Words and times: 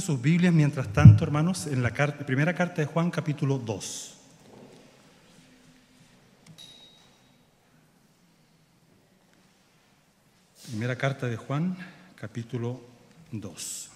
Tomen 0.00 0.16
sus 0.16 0.22
Biblias 0.22 0.54
mientras 0.54 0.90
tanto, 0.94 1.24
hermanos, 1.24 1.66
en 1.66 1.82
la 1.82 1.90
primera 1.92 2.54
carta 2.54 2.80
de 2.80 2.86
Juan 2.86 3.10
capítulo 3.10 3.58
2. 3.58 4.14
Primera 10.68 10.96
carta 10.96 11.26
de 11.26 11.36
Juan 11.36 11.76
capítulo 12.14 12.80
2. 13.30 13.90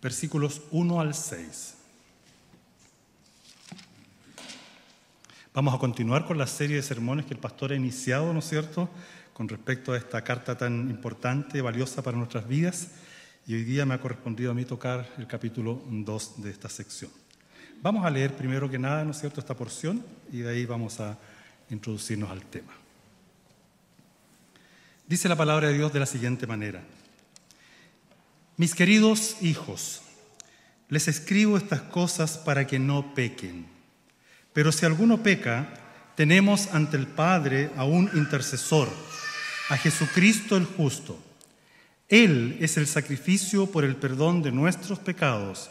versículos 0.00 0.62
1 0.70 1.00
al 1.00 1.12
6. 1.12 1.77
Vamos 5.58 5.74
a 5.74 5.78
continuar 5.78 6.24
con 6.24 6.38
la 6.38 6.46
serie 6.46 6.76
de 6.76 6.82
sermones 6.84 7.26
que 7.26 7.34
el 7.34 7.40
pastor 7.40 7.72
ha 7.72 7.74
iniciado, 7.74 8.32
¿no 8.32 8.38
es 8.38 8.48
cierto?, 8.48 8.88
con 9.32 9.48
respecto 9.48 9.92
a 9.92 9.96
esta 9.96 10.22
carta 10.22 10.56
tan 10.56 10.88
importante, 10.88 11.60
valiosa 11.60 12.00
para 12.00 12.16
nuestras 12.16 12.46
vidas. 12.46 12.92
Y 13.44 13.54
hoy 13.54 13.64
día 13.64 13.84
me 13.84 13.94
ha 13.94 14.00
correspondido 14.00 14.52
a 14.52 14.54
mí 14.54 14.64
tocar 14.64 15.12
el 15.18 15.26
capítulo 15.26 15.82
2 15.90 16.42
de 16.42 16.50
esta 16.52 16.68
sección. 16.68 17.10
Vamos 17.82 18.04
a 18.04 18.10
leer 18.10 18.36
primero 18.36 18.70
que 18.70 18.78
nada, 18.78 19.04
¿no 19.04 19.10
es 19.10 19.18
cierto?, 19.18 19.40
esta 19.40 19.56
porción 19.56 20.00
y 20.30 20.38
de 20.42 20.50
ahí 20.50 20.64
vamos 20.64 21.00
a 21.00 21.18
introducirnos 21.70 22.30
al 22.30 22.42
tema. 22.42 22.72
Dice 25.08 25.28
la 25.28 25.34
palabra 25.34 25.66
de 25.66 25.74
Dios 25.74 25.92
de 25.92 25.98
la 25.98 26.06
siguiente 26.06 26.46
manera. 26.46 26.84
Mis 28.56 28.76
queridos 28.76 29.38
hijos, 29.42 30.02
les 30.88 31.08
escribo 31.08 31.56
estas 31.56 31.80
cosas 31.80 32.38
para 32.38 32.64
que 32.64 32.78
no 32.78 33.12
pequen. 33.12 33.77
Pero 34.58 34.72
si 34.72 34.84
alguno 34.84 35.22
peca, 35.22 35.68
tenemos 36.16 36.74
ante 36.74 36.96
el 36.96 37.06
Padre 37.06 37.70
a 37.76 37.84
un 37.84 38.10
intercesor, 38.14 38.88
a 39.68 39.76
Jesucristo 39.76 40.56
el 40.56 40.64
justo. 40.64 41.16
Él 42.08 42.56
es 42.58 42.76
el 42.76 42.88
sacrificio 42.88 43.70
por 43.70 43.84
el 43.84 43.94
perdón 43.94 44.42
de 44.42 44.50
nuestros 44.50 44.98
pecados, 44.98 45.70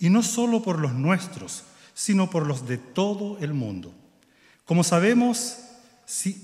y 0.00 0.10
no 0.10 0.24
solo 0.24 0.64
por 0.64 0.80
los 0.80 0.94
nuestros, 0.94 1.62
sino 1.94 2.28
por 2.28 2.44
los 2.44 2.66
de 2.66 2.76
todo 2.76 3.38
el 3.38 3.54
mundo. 3.54 3.94
Como 4.64 4.82
sabemos, 4.82 5.58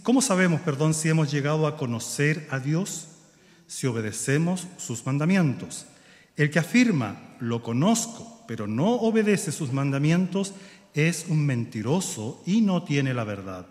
¿cómo 0.04 0.22
sabemos, 0.22 0.60
perdón, 0.60 0.94
si 0.94 1.08
hemos 1.08 1.28
llegado 1.32 1.66
a 1.66 1.76
conocer 1.76 2.46
a 2.52 2.60
Dios? 2.60 3.08
si 3.66 3.88
obedecemos 3.88 4.68
sus 4.78 5.04
mandamientos. 5.06 5.86
El 6.36 6.50
que 6.50 6.60
afirma, 6.60 7.36
lo 7.40 7.64
conozco, 7.64 8.44
pero 8.46 8.66
no 8.66 8.94
obedece 8.94 9.52
sus 9.52 9.72
mandamientos, 9.72 10.54
es 10.94 11.26
un 11.28 11.44
mentiroso 11.44 12.42
y 12.46 12.60
no 12.60 12.82
tiene 12.82 13.14
la 13.14 13.24
verdad. 13.24 13.66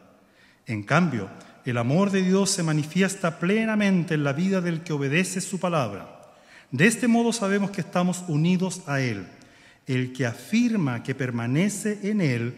En 0.66 0.84
cambio, 0.84 1.30
el 1.66 1.78
amor 1.78 2.12
de 2.12 2.24
Dios 2.24 2.50
se 2.50 2.64
manifiesta 2.64 3.40
plenamente 3.40 4.14
en 4.14 4.24
la 4.24 4.34
vida 4.34 4.62
del 4.62 4.82
que 4.82 4.94
obedece 4.94 5.42
su 5.42 5.60
palabra. 5.60 6.22
De 6.72 6.88
este 6.88 7.08
modo 7.08 7.34
sabemos 7.34 7.72
que 7.72 7.82
estamos 7.82 8.24
unidos 8.28 8.82
a 8.88 9.02
Él. 9.02 9.28
El 9.88 10.14
que 10.14 10.26
afirma 10.26 11.04
que 11.04 11.16
permanece 11.16 12.00
en 12.04 12.22
Él 12.22 12.56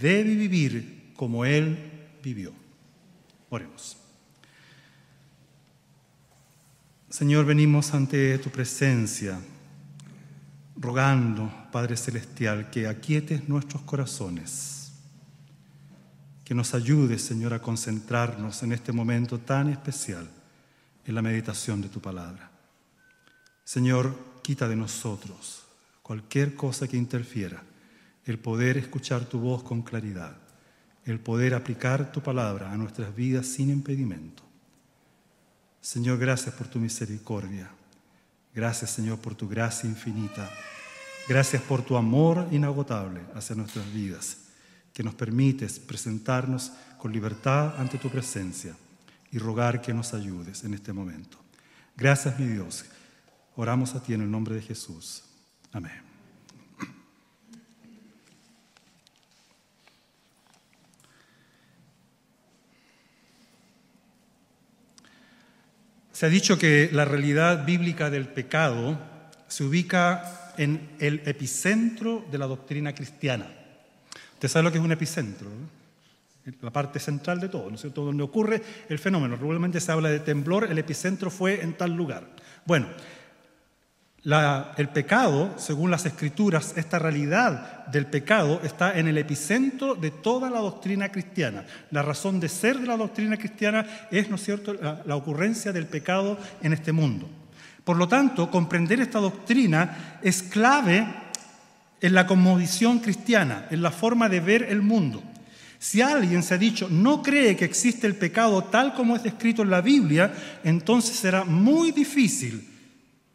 debe 0.00 0.34
vivir 0.34 1.12
como 1.14 1.44
Él 1.44 1.76
vivió. 2.22 2.52
Oremos. 3.50 3.96
Señor, 7.10 7.44
venimos 7.44 7.92
ante 7.92 8.38
tu 8.38 8.50
presencia, 8.50 9.38
rogando, 10.80 11.52
Padre 11.70 11.96
Celestial, 11.96 12.70
que 12.70 12.88
aquietes 12.88 13.48
nuestros 13.48 13.82
corazones, 13.82 14.92
que 16.42 16.54
nos 16.54 16.74
ayudes, 16.74 17.22
Señor, 17.22 17.52
a 17.52 17.60
concentrarnos 17.60 18.62
en 18.62 18.72
este 18.72 18.90
momento 18.90 19.38
tan 19.38 19.68
especial 19.68 20.28
en 21.04 21.14
la 21.14 21.22
meditación 21.22 21.82
de 21.82 21.90
tu 21.90 22.00
palabra. 22.00 22.50
Señor, 23.62 24.16
quita 24.42 24.66
de 24.66 24.74
nosotros 24.74 25.62
cualquier 26.02 26.56
cosa 26.56 26.88
que 26.88 26.96
interfiera, 26.96 27.62
el 28.24 28.38
poder 28.38 28.76
escuchar 28.78 29.26
tu 29.26 29.38
voz 29.38 29.62
con 29.62 29.82
claridad, 29.82 30.36
el 31.04 31.20
poder 31.20 31.54
aplicar 31.54 32.10
tu 32.10 32.20
palabra 32.20 32.72
a 32.72 32.76
nuestras 32.76 33.14
vidas 33.14 33.46
sin 33.46 33.70
impedimento. 33.70 34.42
Señor, 35.80 36.18
gracias 36.18 36.54
por 36.54 36.66
tu 36.66 36.78
misericordia. 36.78 37.70
Gracias, 38.54 38.90
Señor, 38.90 39.18
por 39.18 39.34
tu 39.34 39.48
gracia 39.48 39.88
infinita. 39.88 40.50
Gracias 41.28 41.62
por 41.62 41.82
tu 41.82 41.96
amor 41.96 42.48
inagotable 42.50 43.20
hacia 43.34 43.54
nuestras 43.54 43.92
vidas, 43.92 44.38
que 44.92 45.02
nos 45.02 45.14
permites 45.14 45.78
presentarnos 45.78 46.72
con 46.98 47.12
libertad 47.12 47.78
ante 47.78 47.98
tu 47.98 48.10
presencia 48.10 48.74
y 49.30 49.38
rogar 49.38 49.80
que 49.80 49.94
nos 49.94 50.12
ayudes 50.12 50.64
en 50.64 50.74
este 50.74 50.92
momento. 50.92 51.38
Gracias, 51.96 52.38
mi 52.38 52.46
Dios. 52.46 52.84
Oramos 53.56 53.94
a 53.94 54.02
ti 54.02 54.14
en 54.14 54.22
el 54.22 54.30
nombre 54.30 54.54
de 54.54 54.62
Jesús. 54.62 55.22
Amén. 55.72 56.09
Se 66.20 66.26
ha 66.26 66.28
dicho 66.28 66.58
que 66.58 66.90
la 66.92 67.06
realidad 67.06 67.64
bíblica 67.64 68.10
del 68.10 68.28
pecado 68.28 68.98
se 69.48 69.64
ubica 69.64 70.52
en 70.58 70.90
el 70.98 71.22
epicentro 71.24 72.26
de 72.30 72.36
la 72.36 72.46
doctrina 72.46 72.94
cristiana. 72.94 73.46
Usted 74.34 74.48
sabe 74.48 74.64
lo 74.64 74.70
que 74.70 74.76
es 74.76 74.84
un 74.84 74.92
epicentro, 74.92 75.48
la 76.60 76.70
parte 76.70 77.00
central 77.00 77.40
de 77.40 77.48
todo, 77.48 77.70
¿no 77.70 77.76
es 77.76 77.80
cierto? 77.80 78.04
Donde 78.04 78.22
ocurre 78.22 78.62
el 78.90 78.98
fenómeno. 78.98 79.36
Regularmente 79.36 79.80
se 79.80 79.92
habla 79.92 80.10
de 80.10 80.20
temblor, 80.20 80.70
el 80.70 80.76
epicentro 80.76 81.30
fue 81.30 81.62
en 81.62 81.72
tal 81.72 81.96
lugar. 81.96 82.28
Bueno, 82.66 82.88
el 84.22 84.88
pecado, 84.90 85.54
según 85.56 85.90
las 85.90 86.04
escrituras, 86.04 86.74
esta 86.76 86.98
realidad 86.98 87.86
del 87.86 88.06
pecado 88.06 88.60
está 88.62 88.98
en 88.98 89.08
el 89.08 89.16
epicentro 89.16 89.94
de 89.94 90.10
toda 90.10 90.50
la 90.50 90.60
doctrina 90.60 91.10
cristiana. 91.10 91.64
La 91.90 92.02
razón 92.02 92.38
de 92.38 92.48
ser 92.48 92.78
de 92.78 92.86
la 92.86 92.98
doctrina 92.98 93.38
cristiana 93.38 93.86
es, 94.10 94.28
¿no 94.28 94.36
es 94.36 94.44
cierto?, 94.44 94.74
la, 94.74 95.16
ocurrencia 95.16 95.72
del 95.72 95.86
pecado 95.86 96.38
en 96.62 96.74
este 96.74 96.92
mundo. 96.92 97.28
Por 97.82 97.96
lo 97.96 98.08
tanto, 98.08 98.50
comprender 98.50 99.00
esta 99.00 99.20
doctrina 99.20 100.18
es 100.22 100.42
clave 100.42 101.06
en 102.02 102.14
la 102.14 102.26
conmovisión 102.26 102.98
cristiana, 102.98 103.66
en 103.70 103.80
la 103.80 103.90
forma 103.90 104.28
de 104.28 104.40
ver 104.40 104.64
el 104.64 104.82
mundo. 104.82 105.22
Si 105.78 106.02
alguien 106.02 106.42
se 106.42 106.54
ha 106.54 106.58
dicho 106.58 106.88
no 106.90 107.22
cree 107.22 107.56
que 107.56 107.64
existe 107.64 108.06
el 108.06 108.14
pecado 108.14 108.64
tal 108.64 108.92
como 108.92 109.16
es 109.16 109.22
descrito 109.22 109.62
en 109.62 109.70
la 109.70 109.80
Biblia, 109.80 110.30
entonces 110.62 111.16
será 111.16 111.44
muy 111.44 111.90
difícil 111.90 112.69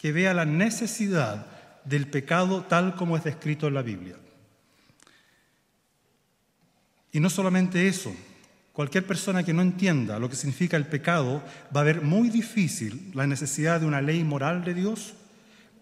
que 0.05 0.11
vea 0.11 0.35
la 0.35 0.45
necesidad 0.45 1.47
del 1.83 2.05
pecado 2.05 2.61
tal 2.61 2.95
como 2.95 3.17
es 3.17 3.23
descrito 3.23 3.67
en 3.67 3.73
la 3.73 3.81
Biblia. 3.81 4.16
Y 7.11 7.19
no 7.19 7.27
solamente 7.27 7.88
eso, 7.88 8.15
cualquier 8.71 9.07
persona 9.07 9.41
que 9.41 9.51
no 9.51 9.63
entienda 9.63 10.19
lo 10.19 10.29
que 10.29 10.35
significa 10.35 10.77
el 10.77 10.85
pecado 10.85 11.41
va 11.75 11.81
a 11.81 11.85
ver 11.85 12.03
muy 12.03 12.29
difícil 12.29 13.09
la 13.15 13.25
necesidad 13.25 13.79
de 13.79 13.88
una 13.88 13.99
ley 13.99 14.23
moral 14.23 14.63
de 14.63 14.75
Dios, 14.75 15.15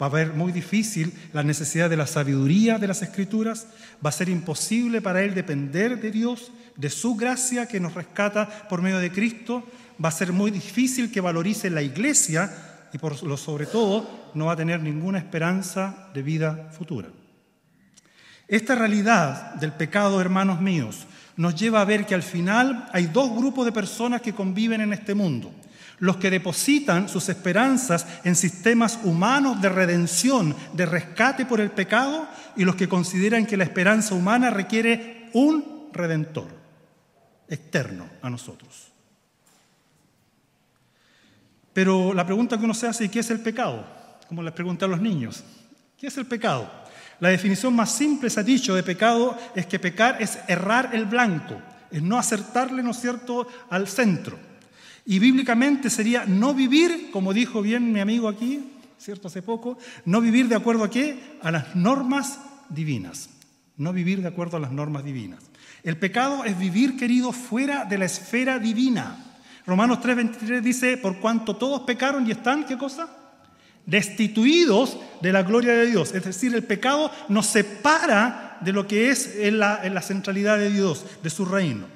va 0.01 0.06
a 0.06 0.09
ver 0.12 0.31
muy 0.31 0.53
difícil 0.53 1.12
la 1.33 1.44
necesidad 1.44 1.89
de 1.89 1.97
la 1.97 2.07
sabiduría 2.07 2.78
de 2.78 2.88
las 2.88 3.01
escrituras, 3.01 3.67
va 3.95 4.07
a 4.07 4.13
ser 4.13 4.29
imposible 4.29 5.01
para 5.01 5.22
él 5.22 5.35
depender 5.35 6.00
de 6.00 6.12
Dios, 6.12 6.50
de 6.78 6.89
su 6.89 7.16
gracia 7.17 7.67
que 7.67 7.81
nos 7.81 7.94
rescata 7.94 8.69
por 8.69 8.81
medio 8.81 9.00
de 9.00 9.12
Cristo, 9.12 9.69
va 10.01 10.07
a 10.07 10.13
ser 10.13 10.31
muy 10.31 10.50
difícil 10.50 11.12
que 11.12 11.19
valorice 11.19 11.69
la 11.69 11.81
iglesia 11.81 12.69
y 12.94 12.98
por 13.00 13.22
lo 13.24 13.36
sobre 13.36 13.66
todo 13.66 14.07
no 14.36 14.45
va 14.45 14.54
a 14.54 14.57
tener 14.57 14.80
ninguna 14.80 15.18
esperanza 15.18 16.10
de 16.13 16.22
vida 16.22 16.69
futura. 16.72 17.10
Esta 18.48 18.75
realidad 18.75 19.56
del 19.56 19.72
pecado, 19.72 20.22
hermanos 20.22 20.62
míos, 20.62 21.07
nos 21.36 21.56
lleva 21.56 21.81
a 21.81 21.86
ver 21.86 22.06
que 22.06 22.13
al 22.13 22.22
final 22.22 22.88
hay 22.94 23.07
dos 23.07 23.36
grupos 23.36 23.66
de 23.66 23.72
personas 23.72 24.22
que 24.22 24.34
conviven 24.34 24.81
en 24.81 24.94
este 24.94 25.16
mundo. 25.16 25.51
Los 25.98 26.18
que 26.18 26.30
depositan 26.30 27.10
sus 27.10 27.30
esperanzas 27.30 28.06
en 28.24 28.36
sistemas 28.36 29.00
humanos 29.04 29.60
de 29.62 29.69
redención, 29.69 30.56
de 30.74 30.86
rescate 30.86 31.46
por 31.46 31.62
el 31.62 31.72
pecado, 31.72 32.28
y 32.56 32.63
los 32.63 32.75
que 32.75 32.89
consideran 32.89 33.48
que 33.48 33.57
la 33.57 33.63
esperanza 33.63 34.13
humana 34.13 34.51
requiere 34.51 35.30
un 35.34 35.89
redentor 35.92 36.48
externo 37.48 38.07
a 38.22 38.30
nosotros. 38.30 38.93
Pero 41.74 42.14
la 42.14 42.25
pregunta 42.25 42.58
que 42.58 42.66
uno 42.66 42.74
se 42.74 42.88
hace, 42.88 43.06
¿y 43.06 43.10
qué 43.10 43.20
es 43.20 43.31
el 43.31 43.40
pecado? 43.40 43.86
Como 44.28 44.44
les 44.44 44.54
pregunté 44.54 44.86
a 44.86 44.88
los 44.88 45.02
niños, 45.02 45.44
¿qué 45.98 46.08
es 46.08 46.18
el 46.18 46.25
pecado? 46.25 46.70
La 47.20 47.30
definición 47.30 47.75
más 47.75 47.92
simple, 47.92 48.30
se 48.30 48.40
ha 48.40 48.44
dicho, 48.44 48.75
de 48.75 48.84
pecado 48.84 49.38
es 49.56 49.66
que 49.66 49.80
pecar 49.80 50.22
es 50.22 50.40
errar 50.48 50.92
el 50.94 51.06
blanco, 51.06 51.62
es 51.92 52.02
no 52.02 52.18
acertarle, 52.18 52.84
¿no 52.84 52.92
es 52.92 53.00
cierto?, 53.00 53.48
al 53.70 53.88
centro. 53.88 54.38
Y 55.06 55.20
bíblicamente 55.20 55.90
sería 55.90 56.25
no 56.25 56.54
vivir, 56.54 57.10
como 57.12 57.34
dijo 57.34 57.62
bien 57.62 57.92
mi 57.92 58.00
amigo 58.00 58.28
aquí, 58.28 58.72
¿cierto?, 58.98 59.28
hace 59.28 59.42
poco, 59.42 59.78
no 60.06 60.22
vivir 60.22 60.48
de 60.48 60.56
acuerdo 60.56 60.84
a 60.84 60.90
qué? 60.90 61.38
A 61.42 61.52
las 61.52 61.75
normas 61.75 62.40
divinas. 62.70 63.30
no 63.75 63.92
vivir 63.92 64.22
de 64.22 64.28
acuerdo 64.28 64.58
a 64.58 64.60
las 64.60 64.72
normas 64.72 65.04
divinas. 65.04 65.44
El 65.84 65.98
pecado 65.98 66.46
es 66.46 66.58
vivir, 66.58 66.96
querido, 66.96 67.31
fuera 67.31 67.86
de 67.86 67.98
la 67.98 68.06
esfera 68.06 68.60
divina. 68.60 69.32
Romanos 69.65 70.00
3:23 70.01 70.62
dice, 70.62 70.98
por 70.98 71.19
cuanto 71.19 71.56
todos 71.56 71.81
pecaron 71.81 72.27
y 72.27 72.31
están, 72.31 72.65
¿qué 72.65 72.77
cosa? 72.77 73.07
Destituidos 73.86 74.98
de 75.21 75.31
la 75.31 75.44
gloria 75.44 75.74
de 75.74 75.86
Dios. 75.86 76.13
Es 76.13 76.24
decir, 76.24 76.54
el 76.54 76.63
pecado 76.63 77.12
nos 77.30 77.48
separa 77.48 78.57
de 78.62 78.74
lo 78.74 78.88
que 78.88 79.10
es 79.10 79.36
en 79.38 79.60
la, 79.60 79.83
la 79.89 80.01
centralidad 80.01 80.57
de 80.57 80.69
Dios, 80.69 81.06
de 81.21 81.30
su 81.30 81.45
reino. 81.45 81.88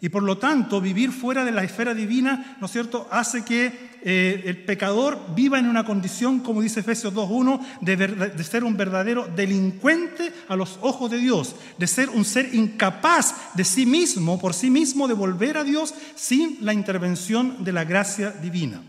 Y 0.00 0.08
por 0.08 0.22
lo 0.22 0.38
tanto, 0.38 0.80
vivir 0.80 1.12
fuera 1.12 1.44
de 1.44 1.52
la 1.52 1.62
esfera 1.62 1.94
divina, 1.94 2.56
¿no 2.60 2.66
es 2.66 2.72
cierto?, 2.72 3.06
hace 3.10 3.44
que 3.44 3.91
eh, 4.04 4.42
el 4.46 4.64
pecador 4.64 5.18
viva 5.34 5.58
en 5.58 5.68
una 5.68 5.84
condición, 5.84 6.40
como 6.40 6.60
dice 6.60 6.80
Efesios 6.80 7.14
2.1, 7.14 7.60
de, 7.80 7.96
de 7.96 8.44
ser 8.44 8.64
un 8.64 8.76
verdadero 8.76 9.28
delincuente 9.34 10.32
a 10.48 10.56
los 10.56 10.78
ojos 10.80 11.10
de 11.10 11.18
Dios, 11.18 11.54
de 11.78 11.86
ser 11.86 12.10
un 12.10 12.24
ser 12.24 12.54
incapaz 12.54 13.54
de 13.54 13.64
sí 13.64 13.86
mismo, 13.86 14.40
por 14.40 14.54
sí 14.54 14.70
mismo, 14.70 15.06
de 15.06 15.14
volver 15.14 15.56
a 15.56 15.64
Dios 15.64 15.94
sin 16.16 16.58
la 16.62 16.72
intervención 16.72 17.62
de 17.62 17.72
la 17.72 17.84
gracia 17.84 18.30
divina. 18.30 18.82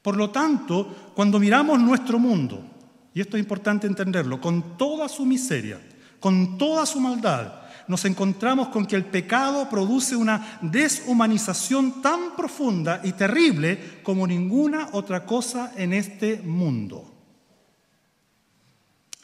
Por 0.00 0.16
lo 0.16 0.30
tanto, 0.30 1.12
cuando 1.14 1.40
miramos 1.40 1.80
nuestro 1.80 2.18
mundo, 2.20 2.64
y 3.12 3.20
esto 3.20 3.36
es 3.36 3.42
importante 3.42 3.88
entenderlo, 3.88 4.40
con 4.40 4.76
toda 4.76 5.08
su 5.08 5.26
miseria, 5.26 5.80
con 6.20 6.56
toda 6.58 6.86
su 6.86 7.00
maldad, 7.00 7.65
nos 7.88 8.04
encontramos 8.04 8.68
con 8.68 8.86
que 8.86 8.96
el 8.96 9.04
pecado 9.04 9.68
produce 9.68 10.16
una 10.16 10.58
deshumanización 10.62 12.02
tan 12.02 12.34
profunda 12.36 13.00
y 13.04 13.12
terrible 13.12 14.00
como 14.02 14.26
ninguna 14.26 14.88
otra 14.92 15.24
cosa 15.24 15.72
en 15.76 15.92
este 15.92 16.38
mundo. 16.42 17.12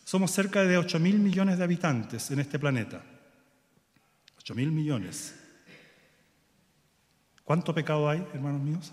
Somos 0.05 0.31
cerca 0.31 0.63
de 0.65 0.77
8 0.77 0.99
mil 0.99 1.19
millones 1.19 1.59
de 1.59 1.65
habitantes 1.65 2.31
en 2.31 2.41
este 2.41 2.59
planeta. 2.59 3.03
8 4.39 4.55
mil 4.55 4.71
millones. 4.71 5.35
¿Cuánto 7.45 7.75
pecado 7.75 8.09
hay, 8.09 8.25
hermanos 8.35 8.61
míos? 8.61 8.93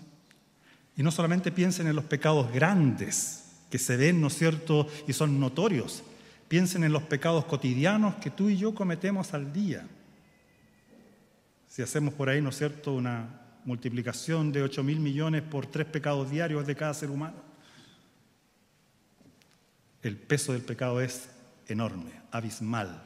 Y 0.96 1.02
no 1.02 1.10
solamente 1.10 1.52
piensen 1.52 1.86
en 1.86 1.96
los 1.96 2.04
pecados 2.04 2.52
grandes 2.52 3.44
que 3.70 3.78
se 3.78 3.96
ven, 3.96 4.20
¿no 4.20 4.26
es 4.26 4.36
cierto?, 4.36 4.88
y 5.06 5.12
son 5.12 5.38
notorios, 5.38 6.02
Piensen 6.50 6.82
en 6.82 6.92
los 6.92 7.04
pecados 7.04 7.44
cotidianos 7.44 8.16
que 8.16 8.28
tú 8.28 8.48
y 8.48 8.56
yo 8.56 8.74
cometemos 8.74 9.34
al 9.34 9.52
día. 9.52 9.86
Si 11.68 11.80
hacemos 11.80 12.12
por 12.12 12.28
ahí, 12.28 12.42
¿no 12.42 12.48
es 12.48 12.58
cierto?, 12.58 12.92
una 12.92 13.40
multiplicación 13.64 14.50
de 14.50 14.64
8 14.64 14.82
mil 14.82 14.98
millones 14.98 15.42
por 15.42 15.66
tres 15.66 15.86
pecados 15.86 16.28
diarios 16.28 16.66
de 16.66 16.74
cada 16.74 16.92
ser 16.92 17.08
humano. 17.08 17.36
El 20.02 20.16
peso 20.16 20.52
del 20.52 20.62
pecado 20.62 21.00
es 21.00 21.28
enorme, 21.68 22.10
abismal, 22.32 23.00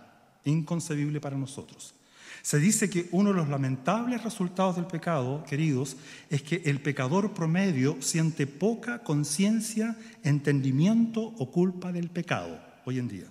inconcebible 0.47 1.21
para 1.21 1.37
nosotros. 1.37 1.95
Se 2.41 2.59
dice 2.59 2.89
que 2.89 3.11
uno 3.13 3.29
de 3.29 3.37
los 3.37 3.51
lamentables 3.51 4.25
resultados 4.25 4.77
del 4.77 4.87
pecado, 4.87 5.45
queridos, 5.47 5.99
es 6.31 6.41
que 6.41 6.63
el 6.65 6.81
pecador 6.81 7.35
promedio 7.35 8.01
siente 8.01 8.47
poca 8.47 9.01
conciencia, 9.01 9.99
entendimiento 10.23 11.21
o 11.21 11.51
culpa 11.51 11.93
del 11.93 12.09
pecado 12.09 12.73
hoy 12.85 12.99
en 12.99 13.09
día. 13.09 13.25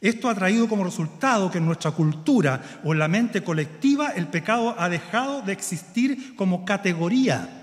Esto 0.00 0.28
ha 0.28 0.34
traído 0.34 0.68
como 0.68 0.84
resultado 0.84 1.50
que 1.50 1.58
en 1.58 1.66
nuestra 1.66 1.92
cultura 1.92 2.80
o 2.82 2.92
en 2.92 2.98
la 2.98 3.08
mente 3.08 3.44
colectiva 3.44 4.08
el 4.10 4.26
pecado 4.26 4.74
ha 4.76 4.88
dejado 4.88 5.42
de 5.42 5.52
existir 5.52 6.34
como 6.34 6.64
categoría. 6.64 7.60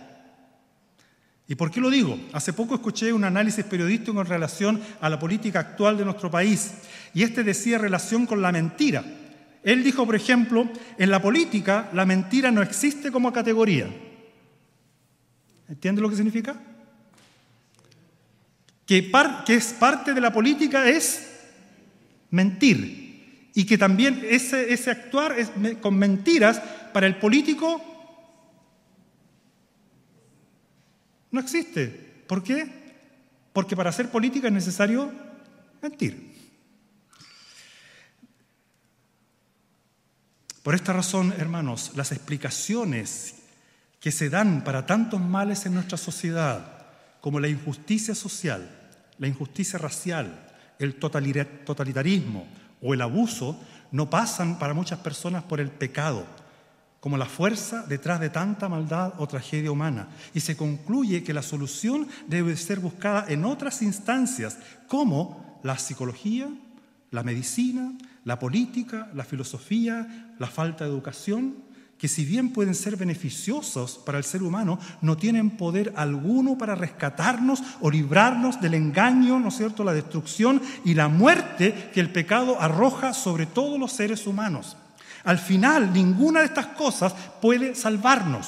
¿Y 1.49 1.55
por 1.55 1.69
qué 1.71 1.81
lo 1.81 1.89
digo? 1.89 2.17
Hace 2.31 2.53
poco 2.53 2.75
escuché 2.75 3.11
un 3.11 3.23
análisis 3.23 3.65
periodístico 3.65 4.21
en 4.21 4.27
relación 4.27 4.81
a 5.01 5.09
la 5.09 5.19
política 5.19 5.59
actual 5.59 5.97
de 5.97 6.05
nuestro 6.05 6.31
país 6.31 6.75
y 7.13 7.23
este 7.23 7.43
decía 7.43 7.77
relación 7.77 8.25
con 8.25 8.41
la 8.41 8.51
mentira. 8.51 9.03
Él 9.63 9.83
dijo, 9.83 10.05
por 10.05 10.15
ejemplo, 10.15 10.69
en 10.97 11.09
la 11.09 11.21
política 11.21 11.89
la 11.91 12.05
mentira 12.05 12.51
no 12.51 12.61
existe 12.61 13.11
como 13.11 13.33
categoría. 13.33 13.89
¿Entiende 15.67 16.01
lo 16.01 16.09
que 16.09 16.15
significa? 16.15 16.55
Que, 18.89 19.11
es 19.55 19.73
parte 19.73 20.15
de 20.15 20.19
la 20.19 20.33
política 20.33 20.89
es 20.89 21.29
mentir. 22.31 23.51
Y 23.53 23.63
que 23.63 23.77
también 23.77 24.25
ese, 24.27 24.89
actuar 24.89 25.35
con 25.79 25.95
mentiras 25.95 26.59
para 26.91 27.05
el 27.05 27.17
político 27.17 27.79
no 31.29 31.39
existe. 31.39 31.85
¿Por 32.25 32.41
qué? 32.41 32.67
Porque 33.53 33.75
para 33.75 33.91
hacer 33.91 34.09
política 34.09 34.47
es 34.47 34.53
necesario 34.53 35.11
mentir. 35.83 36.33
Por 40.63 40.73
esta 40.73 40.93
razón, 40.93 41.31
hermanos, 41.37 41.91
las 41.93 42.11
explicaciones 42.11 43.35
que 43.99 44.11
se 44.11 44.31
dan 44.31 44.63
para 44.63 44.87
tantos 44.87 45.21
males 45.21 45.67
en 45.67 45.75
nuestra 45.75 45.99
sociedad, 45.99 46.87
como 47.21 47.39
la 47.39 47.49
injusticia 47.49 48.15
social, 48.15 48.77
la 49.19 49.27
injusticia 49.27 49.77
racial, 49.77 50.47
el 50.79 50.95
totalitarismo 50.95 52.47
o 52.81 52.93
el 52.93 53.01
abuso 53.01 53.59
no 53.91 54.09
pasan 54.09 54.57
para 54.57 54.73
muchas 54.73 54.99
personas 54.99 55.43
por 55.43 55.59
el 55.59 55.69
pecado, 55.69 56.25
como 56.99 57.17
la 57.17 57.25
fuerza 57.25 57.85
detrás 57.87 58.19
de 58.19 58.29
tanta 58.29 58.69
maldad 58.69 59.13
o 59.17 59.27
tragedia 59.27 59.71
humana. 59.71 60.07
Y 60.33 60.39
se 60.39 60.57
concluye 60.57 61.23
que 61.23 61.33
la 61.33 61.41
solución 61.41 62.07
debe 62.27 62.55
ser 62.57 62.79
buscada 62.79 63.25
en 63.29 63.45
otras 63.45 63.81
instancias, 63.81 64.57
como 64.87 65.59
la 65.63 65.77
psicología, 65.77 66.49
la 67.11 67.23
medicina, 67.23 67.93
la 68.23 68.39
política, 68.39 69.09
la 69.13 69.23
filosofía, 69.23 70.33
la 70.37 70.47
falta 70.47 70.83
de 70.85 70.91
educación 70.91 71.68
que 71.99 72.07
si 72.07 72.23
bien 72.23 72.53
pueden 72.53 72.75
ser 72.75 72.95
beneficiosos 72.95 73.99
para 74.05 74.17
el 74.17 74.23
ser 74.23 74.41
humano, 74.41 74.79
no 75.01 75.17
tienen 75.17 75.51
poder 75.51 75.93
alguno 75.97 76.57
para 76.57 76.73
rescatarnos 76.73 77.61
o 77.81 77.91
librarnos 77.91 78.61
del 78.61 78.75
engaño, 78.75 79.37
¿no 79.37 79.49
es 79.49 79.57
cierto?, 79.57 79.83
la 79.83 79.93
destrucción 79.93 80.61
y 80.85 80.93
la 80.93 81.09
muerte 81.09 81.91
que 81.93 81.99
el 81.99 82.09
pecado 82.09 82.59
arroja 82.59 83.13
sobre 83.13 83.45
todos 83.45 83.77
los 83.77 83.91
seres 83.91 84.25
humanos. 84.25 84.77
Al 85.25 85.39
final, 85.39 85.91
ninguna 85.91 86.39
de 86.39 86.45
estas 86.45 86.67
cosas 86.67 87.13
puede 87.41 87.75
salvarnos, 87.75 88.47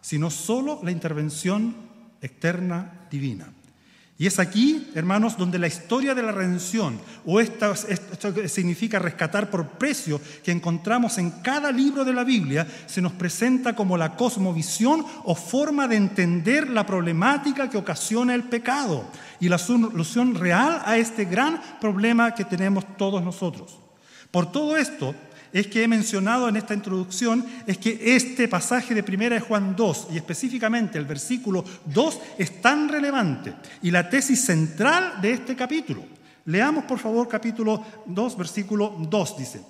sino 0.00 0.28
solo 0.28 0.80
la 0.82 0.90
intervención 0.90 1.76
externa 2.20 3.06
divina. 3.08 3.46
Y 4.22 4.28
es 4.28 4.38
aquí, 4.38 4.88
hermanos, 4.94 5.36
donde 5.36 5.58
la 5.58 5.66
historia 5.66 6.14
de 6.14 6.22
la 6.22 6.30
redención, 6.30 7.00
o 7.26 7.40
esto, 7.40 7.74
significa 8.46 9.00
rescatar 9.00 9.50
por 9.50 9.70
precio, 9.70 10.20
que 10.44 10.52
encontramos 10.52 11.18
en 11.18 11.32
cada 11.42 11.72
libro 11.72 12.04
de 12.04 12.12
la 12.12 12.22
Biblia, 12.22 12.64
se 12.86 13.02
nos 13.02 13.10
presenta 13.10 13.74
como 13.74 13.96
la 13.96 14.14
cosmovisión 14.14 15.04
o 15.24 15.34
forma 15.34 15.88
de 15.88 15.96
entender 15.96 16.70
la 16.70 16.86
problemática 16.86 17.68
que 17.68 17.78
ocasiona 17.78 18.32
el 18.36 18.44
pecado 18.44 19.06
y 19.40 19.48
la 19.48 19.58
solución 19.58 20.36
real 20.36 20.82
a 20.84 20.98
este 20.98 21.24
gran 21.24 21.60
problema 21.80 22.32
que 22.32 22.44
tenemos 22.44 22.96
todos 22.96 23.24
nosotros. 23.24 23.76
Por 24.30 24.52
todo 24.52 24.76
esto, 24.76 25.16
es 25.52 25.66
que 25.66 25.82
he 25.82 25.88
mencionado 25.88 26.48
en 26.48 26.56
esta 26.56 26.74
introducción 26.74 27.44
es 27.66 27.76
que 27.76 27.98
este 28.16 28.48
pasaje 28.48 28.94
de 28.94 29.02
primera 29.02 29.34
de 29.34 29.40
Juan 29.40 29.76
2 29.76 30.08
y 30.12 30.16
específicamente 30.16 30.98
el 30.98 31.04
versículo 31.04 31.64
2 31.86 32.20
es 32.38 32.62
tan 32.62 32.88
relevante 32.88 33.54
y 33.82 33.90
la 33.90 34.08
tesis 34.08 34.40
central 34.44 35.20
de 35.20 35.32
este 35.32 35.54
capítulo. 35.54 36.04
Leamos 36.46 36.84
por 36.84 36.98
favor 36.98 37.28
capítulo 37.28 37.84
2, 38.06 38.36
versículo 38.36 38.96
2 38.98 39.36
dice. 39.36 39.62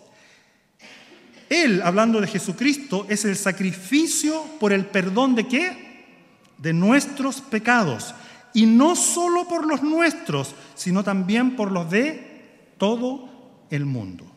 Él, 1.50 1.82
hablando 1.82 2.18
de 2.18 2.28
Jesucristo, 2.28 3.04
es 3.10 3.26
el 3.26 3.36
sacrificio 3.36 4.42
por 4.58 4.72
el 4.72 4.86
perdón 4.86 5.34
de 5.34 5.46
qué? 5.46 6.06
De 6.56 6.72
nuestros 6.72 7.42
pecados. 7.42 8.14
Y 8.54 8.64
no 8.64 8.96
solo 8.96 9.46
por 9.46 9.66
los 9.66 9.82
nuestros, 9.82 10.54
sino 10.74 11.04
también 11.04 11.54
por 11.54 11.70
los 11.70 11.90
de 11.90 12.72
todo 12.78 13.28
el 13.68 13.84
mundo. 13.84 14.31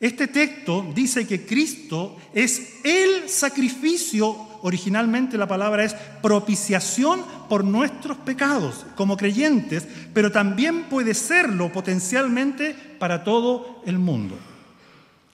Este 0.00 0.28
texto 0.28 0.86
dice 0.94 1.26
que 1.26 1.44
Cristo 1.44 2.16
es 2.32 2.84
el 2.84 3.28
sacrificio, 3.28 4.28
originalmente 4.62 5.36
la 5.36 5.48
palabra 5.48 5.82
es 5.82 5.94
propiciación 6.22 7.24
por 7.48 7.64
nuestros 7.64 8.16
pecados 8.18 8.86
como 8.94 9.16
creyentes, 9.16 9.88
pero 10.14 10.30
también 10.30 10.84
puede 10.84 11.14
serlo 11.14 11.72
potencialmente 11.72 12.74
para 13.00 13.24
todo 13.24 13.82
el 13.86 13.98
mundo, 13.98 14.38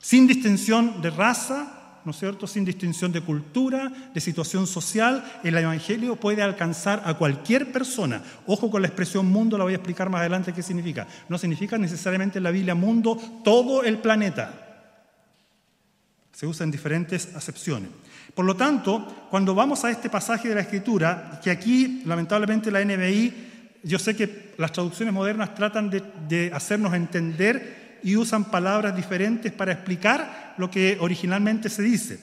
sin 0.00 0.26
distinción 0.26 1.02
de 1.02 1.10
raza, 1.10 1.73
¿no 2.04 2.10
es 2.10 2.18
cierto? 2.18 2.46
Sin 2.46 2.64
distinción 2.64 3.12
de 3.12 3.22
cultura, 3.22 3.90
de 4.12 4.20
situación 4.20 4.66
social, 4.66 5.24
el 5.42 5.56
Evangelio 5.56 6.16
puede 6.16 6.42
alcanzar 6.42 7.02
a 7.04 7.14
cualquier 7.14 7.72
persona. 7.72 8.22
Ojo 8.46 8.70
con 8.70 8.82
la 8.82 8.88
expresión 8.88 9.26
mundo, 9.26 9.56
la 9.56 9.64
voy 9.64 9.72
a 9.72 9.76
explicar 9.76 10.10
más 10.10 10.20
adelante 10.20 10.52
qué 10.52 10.62
significa. 10.62 11.06
No 11.28 11.38
significa 11.38 11.78
necesariamente 11.78 12.38
en 12.38 12.44
la 12.44 12.50
Biblia 12.50 12.74
mundo 12.74 13.18
todo 13.42 13.82
el 13.82 13.98
planeta. 13.98 14.60
Se 16.32 16.46
usa 16.46 16.64
en 16.64 16.70
diferentes 16.70 17.34
acepciones. 17.34 17.88
Por 18.34 18.44
lo 18.44 18.56
tanto, 18.56 19.26
cuando 19.30 19.54
vamos 19.54 19.84
a 19.84 19.90
este 19.90 20.10
pasaje 20.10 20.48
de 20.48 20.56
la 20.56 20.62
Escritura, 20.62 21.40
que 21.42 21.50
aquí 21.50 22.02
lamentablemente 22.04 22.70
la 22.70 22.84
NBI, 22.84 23.78
yo 23.82 23.98
sé 23.98 24.16
que 24.16 24.54
las 24.58 24.72
traducciones 24.72 25.14
modernas 25.14 25.54
tratan 25.54 25.88
de, 25.90 26.02
de 26.28 26.50
hacernos 26.52 26.92
entender 26.94 27.83
y 28.04 28.16
usan 28.16 28.44
palabras 28.44 28.94
diferentes 28.94 29.50
para 29.50 29.72
explicar 29.72 30.54
lo 30.58 30.70
que 30.70 30.98
originalmente 31.00 31.68
se 31.68 31.82
dice. 31.82 32.20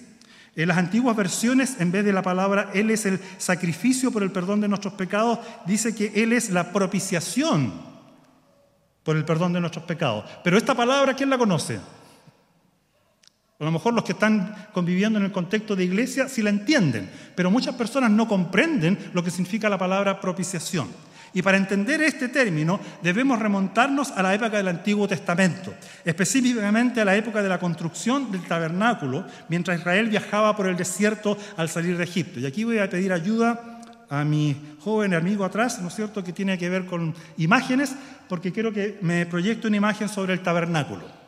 En 0.55 0.67
las 0.67 0.77
antiguas 0.77 1.15
versiones, 1.15 1.77
en 1.79 1.91
vez 1.91 2.05
de 2.05 2.13
la 2.13 2.21
palabra 2.21 2.69
Él 2.73 2.91
es 2.91 3.05
el 3.05 3.19
sacrificio 3.37 4.11
por 4.11 4.21
el 4.21 4.31
perdón 4.31 4.61
de 4.61 4.67
nuestros 4.67 4.93
pecados, 4.93 5.39
dice 5.65 5.95
que 5.95 6.11
Él 6.23 6.33
es 6.33 6.51
la 6.51 6.71
propiciación 6.71 7.73
por 9.03 9.17
el 9.17 9.25
perdón 9.25 9.53
de 9.53 9.59
nuestros 9.59 9.85
pecados. 9.85 10.25
Pero 10.43 10.57
esta 10.57 10.75
palabra, 10.75 11.15
¿quién 11.15 11.29
la 11.29 11.37
conoce? 11.37 11.79
A 13.59 13.63
lo 13.63 13.71
mejor 13.71 13.93
los 13.93 14.03
que 14.03 14.13
están 14.13 14.69
conviviendo 14.73 15.19
en 15.19 15.25
el 15.25 15.31
contexto 15.31 15.75
de 15.75 15.83
iglesia 15.83 16.27
sí 16.27 16.41
la 16.41 16.49
entienden, 16.49 17.09
pero 17.35 17.51
muchas 17.51 17.75
personas 17.75 18.11
no 18.11 18.27
comprenden 18.27 18.97
lo 19.13 19.23
que 19.23 19.31
significa 19.31 19.69
la 19.69 19.77
palabra 19.77 20.19
propiciación. 20.19 20.87
Y 21.33 21.41
para 21.41 21.57
entender 21.57 22.01
este 22.01 22.27
término 22.27 22.79
debemos 23.01 23.39
remontarnos 23.39 24.11
a 24.11 24.21
la 24.21 24.33
época 24.33 24.57
del 24.57 24.67
Antiguo 24.67 25.07
Testamento, 25.07 25.73
específicamente 26.03 26.99
a 26.99 27.05
la 27.05 27.15
época 27.15 27.41
de 27.41 27.49
la 27.49 27.59
construcción 27.59 28.31
del 28.31 28.41
tabernáculo, 28.41 29.25
mientras 29.47 29.79
Israel 29.79 30.09
viajaba 30.09 30.55
por 30.55 30.67
el 30.67 30.75
desierto 30.75 31.37
al 31.55 31.69
salir 31.69 31.97
de 31.97 32.03
Egipto. 32.03 32.39
Y 32.39 32.45
aquí 32.45 32.63
voy 32.63 32.79
a 32.79 32.89
pedir 32.89 33.13
ayuda 33.13 33.79
a 34.09 34.25
mi 34.25 34.57
joven 34.81 35.13
amigo 35.13 35.45
atrás, 35.45 35.79
¿no 35.81 35.87
es 35.87 35.95
cierto?, 35.95 36.21
que 36.21 36.33
tiene 36.33 36.57
que 36.57 36.69
ver 36.69 36.85
con 36.85 37.15
imágenes, 37.37 37.95
porque 38.27 38.51
quiero 38.51 38.73
que 38.73 38.97
me 39.01 39.25
proyecte 39.25 39.67
una 39.67 39.77
imagen 39.77 40.09
sobre 40.09 40.33
el 40.33 40.41
tabernáculo. 40.41 41.21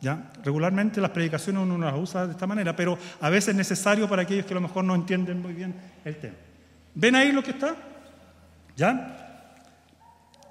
¿Ya? 0.00 0.32
Regularmente 0.42 1.02
las 1.02 1.10
predicaciones 1.10 1.62
uno 1.62 1.76
las 1.76 1.94
usa 1.94 2.26
de 2.26 2.32
esta 2.32 2.46
manera, 2.46 2.74
pero 2.74 2.96
a 3.20 3.28
veces 3.28 3.50
es 3.50 3.56
necesario 3.56 4.08
para 4.08 4.22
aquellos 4.22 4.46
que 4.46 4.54
a 4.54 4.54
lo 4.54 4.62
mejor 4.62 4.84
no 4.84 4.94
entienden 4.94 5.42
muy 5.42 5.52
bien 5.52 5.74
el 6.02 6.16
tema. 6.16 6.36
¿Ven 6.94 7.14
ahí 7.14 7.32
lo 7.32 7.42
que 7.42 7.50
está? 7.50 7.76
¿Ya? 8.74 9.19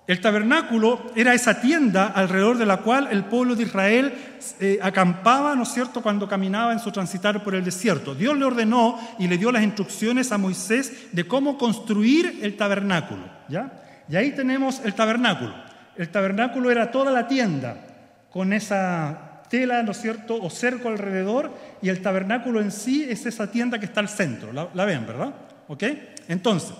El 0.09 0.21
tabernáculo 0.21 1.11
era 1.15 1.35
esa 1.35 1.61
tienda 1.61 2.07
alrededor 2.07 2.57
de 2.57 2.65
la 2.65 2.77
cual 2.77 3.09
el 3.11 3.25
pueblo 3.25 3.55
de 3.55 3.61
Israel 3.61 4.11
eh, 4.59 4.79
acampaba, 4.81 5.53
¿no 5.53 5.61
es 5.61 5.69
cierto?, 5.69 6.01
cuando 6.01 6.27
caminaba 6.27 6.73
en 6.73 6.79
su 6.79 6.91
transitar 6.91 7.43
por 7.43 7.53
el 7.53 7.63
desierto. 7.63 8.15
Dios 8.15 8.35
le 8.35 8.43
ordenó 8.43 8.99
y 9.19 9.27
le 9.27 9.37
dio 9.37 9.51
las 9.51 9.61
instrucciones 9.61 10.31
a 10.31 10.39
Moisés 10.39 11.09
de 11.11 11.27
cómo 11.27 11.59
construir 11.59 12.39
el 12.41 12.57
tabernáculo, 12.57 13.21
¿ya? 13.49 13.71
Y 14.09 14.15
ahí 14.15 14.31
tenemos 14.31 14.81
el 14.83 14.95
tabernáculo. 14.95 15.53
El 15.95 16.09
tabernáculo 16.09 16.71
era 16.71 16.89
toda 16.89 17.11
la 17.11 17.27
tienda 17.27 17.77
con 18.31 18.51
esa 18.51 19.43
tela, 19.47 19.83
¿no 19.83 19.91
es 19.91 20.01
cierto?, 20.01 20.41
o 20.41 20.49
cerco 20.49 20.87
alrededor, 20.87 21.53
y 21.83 21.89
el 21.89 22.01
tabernáculo 22.01 22.61
en 22.61 22.71
sí 22.71 23.05
es 23.07 23.27
esa 23.27 23.51
tienda 23.51 23.77
que 23.77 23.85
está 23.85 23.99
al 23.99 24.09
centro. 24.09 24.53
La, 24.53 24.85
ven, 24.85 25.05
¿verdad? 25.05 25.35
¿Ok? 25.67 25.83
Entonces, 26.27 26.73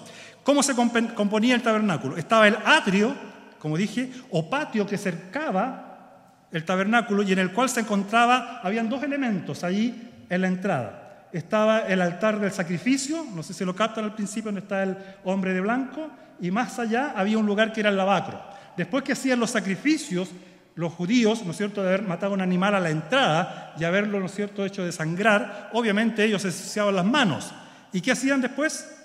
¿cómo 0.49 0.63
se 0.63 0.73
componía 0.73 1.53
el 1.53 1.61
tabernáculo? 1.61 2.17
Estaba 2.17 2.47
el 2.47 2.57
atrio, 2.65 3.15
como 3.59 3.77
dije, 3.77 4.11
o 4.31 4.49
patio 4.49 4.87
que 4.87 4.97
cercaba 4.97 6.47
el 6.51 6.65
tabernáculo 6.65 7.21
y 7.21 7.31
en 7.31 7.37
el 7.37 7.53
cual 7.53 7.69
se 7.69 7.81
encontraba, 7.81 8.59
habían 8.63 8.89
dos 8.89 9.03
elementos 9.03 9.63
allí 9.63 10.09
en 10.27 10.41
la 10.41 10.47
entrada. 10.47 11.27
Estaba 11.31 11.81
el 11.81 12.01
altar 12.01 12.39
del 12.39 12.51
sacrificio, 12.51 13.27
no 13.35 13.43
sé 13.43 13.53
si 13.53 13.63
lo 13.63 13.75
captan 13.75 14.05
al 14.05 14.15
principio, 14.15 14.45
donde 14.45 14.61
está 14.61 14.81
el 14.81 14.97
hombre 15.23 15.53
de 15.53 15.61
blanco, 15.61 16.09
y 16.41 16.49
más 16.49 16.79
allá 16.79 17.13
había 17.15 17.37
un 17.37 17.45
lugar 17.45 17.71
que 17.71 17.81
era 17.81 17.91
el 17.91 17.97
lavacro. 17.97 18.41
Después 18.75 19.03
que 19.03 19.11
hacían 19.11 19.39
los 19.39 19.51
sacrificios, 19.51 20.29
los 20.73 20.91
judíos, 20.93 21.45
¿no 21.45 21.51
es 21.51 21.57
cierto?, 21.57 21.83
de 21.83 21.89
haber 21.89 22.01
matado 22.01 22.31
a 22.31 22.35
un 22.35 22.41
animal 22.41 22.73
a 22.73 22.79
la 22.79 22.89
entrada 22.89 23.75
y 23.79 23.83
haberlo, 23.83 24.19
¿no 24.19 24.25
es 24.25 24.33
cierto?, 24.33 24.65
hecho 24.65 24.83
de 24.83 24.91
sangrar, 24.91 25.69
obviamente 25.73 26.23
ellos 26.23 26.41
se 26.41 26.47
ensuciaban 26.47 26.95
las 26.95 27.05
manos. 27.05 27.51
¿Y 27.93 28.01
qué 28.01 28.13
hacían 28.13 28.41
después? 28.41 28.95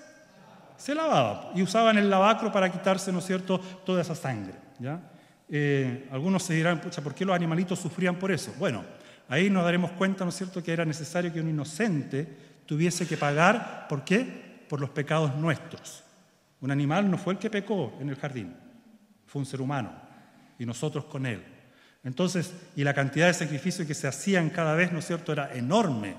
Se 0.77 0.93
lavaban 0.93 1.57
y 1.57 1.61
usaban 1.61 1.97
el 1.97 2.09
lavacro 2.09 2.51
para 2.51 2.71
quitarse, 2.71 3.11
¿no 3.11 3.19
es 3.19 3.25
cierto?, 3.25 3.59
toda 3.59 4.01
esa 4.01 4.15
sangre. 4.15 4.55
¿ya? 4.79 4.99
Eh, 5.49 6.07
algunos 6.11 6.43
se 6.43 6.53
dirán, 6.53 6.81
¿por 6.81 7.13
qué 7.13 7.25
los 7.25 7.35
animalitos 7.35 7.79
sufrían 7.79 8.15
por 8.15 8.31
eso? 8.31 8.53
Bueno, 8.57 8.83
ahí 9.29 9.49
nos 9.49 9.63
daremos 9.63 9.91
cuenta, 9.91 10.23
¿no 10.23 10.29
es 10.29 10.35
cierto?, 10.35 10.61
que 10.63 10.73
era 10.73 10.85
necesario 10.85 11.31
que 11.31 11.39
un 11.39 11.49
inocente 11.49 12.27
tuviese 12.65 13.07
que 13.07 13.17
pagar, 13.17 13.87
¿por 13.87 14.03
qué? 14.03 14.63
Por 14.67 14.81
los 14.81 14.89
pecados 14.89 15.35
nuestros. 15.35 16.03
Un 16.61 16.71
animal 16.71 17.09
no 17.09 17.17
fue 17.17 17.33
el 17.33 17.39
que 17.39 17.49
pecó 17.49 17.93
en 17.99 18.09
el 18.09 18.15
jardín, 18.15 18.55
fue 19.27 19.39
un 19.39 19.45
ser 19.45 19.61
humano 19.61 19.91
y 20.57 20.65
nosotros 20.65 21.05
con 21.05 21.25
él. 21.25 21.43
Entonces, 22.03 22.53
y 22.75 22.83
la 22.83 22.93
cantidad 22.93 23.27
de 23.27 23.33
sacrificios 23.33 23.87
que 23.87 23.93
se 23.93 24.07
hacían 24.07 24.49
cada 24.49 24.73
vez, 24.75 24.91
¿no 24.91 24.99
es 24.99 25.05
cierto?, 25.05 25.31
era 25.31 25.53
enorme. 25.53 26.15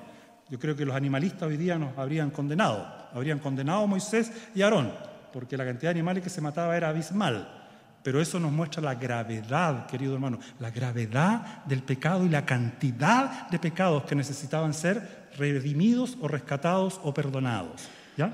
Yo 0.49 0.59
creo 0.61 0.77
que 0.77 0.85
los 0.85 0.95
animalistas 0.95 1.43
hoy 1.43 1.57
día 1.57 1.79
nos 1.79 1.97
habrían 1.99 2.31
condenado. 2.31 2.87
Habrían 3.13 3.39
condenado 3.39 3.83
a 3.83 3.87
Moisés 3.87 4.31
y 4.55 4.63
a 4.63 4.67
Aarón, 4.67 4.93
porque 5.33 5.57
la 5.57 5.65
cantidad 5.65 5.91
de 5.91 5.99
animales 5.99 6.23
que 6.23 6.31
se 6.31 6.41
mataba 6.41 6.77
era 6.77 6.89
abismal. 6.89 7.67
Pero 8.03 8.21
eso 8.21 8.39
nos 8.39 8.53
muestra 8.53 8.81
la 8.81 8.95
gravedad, 8.95 9.87
querido 9.87 10.15
hermano, 10.15 10.39
la 10.61 10.71
gravedad 10.71 11.65
del 11.65 11.83
pecado 11.83 12.25
y 12.25 12.29
la 12.29 12.47
cantidad 12.47 13.49
de 13.49 13.59
pecados 13.59 14.05
que 14.05 14.15
necesitaban 14.15 14.73
ser 14.73 15.27
redimidos 15.37 16.17
o 16.21 16.29
rescatados 16.29 17.01
o 17.03 17.13
perdonados. 17.13 17.89
¿Ya? 18.17 18.31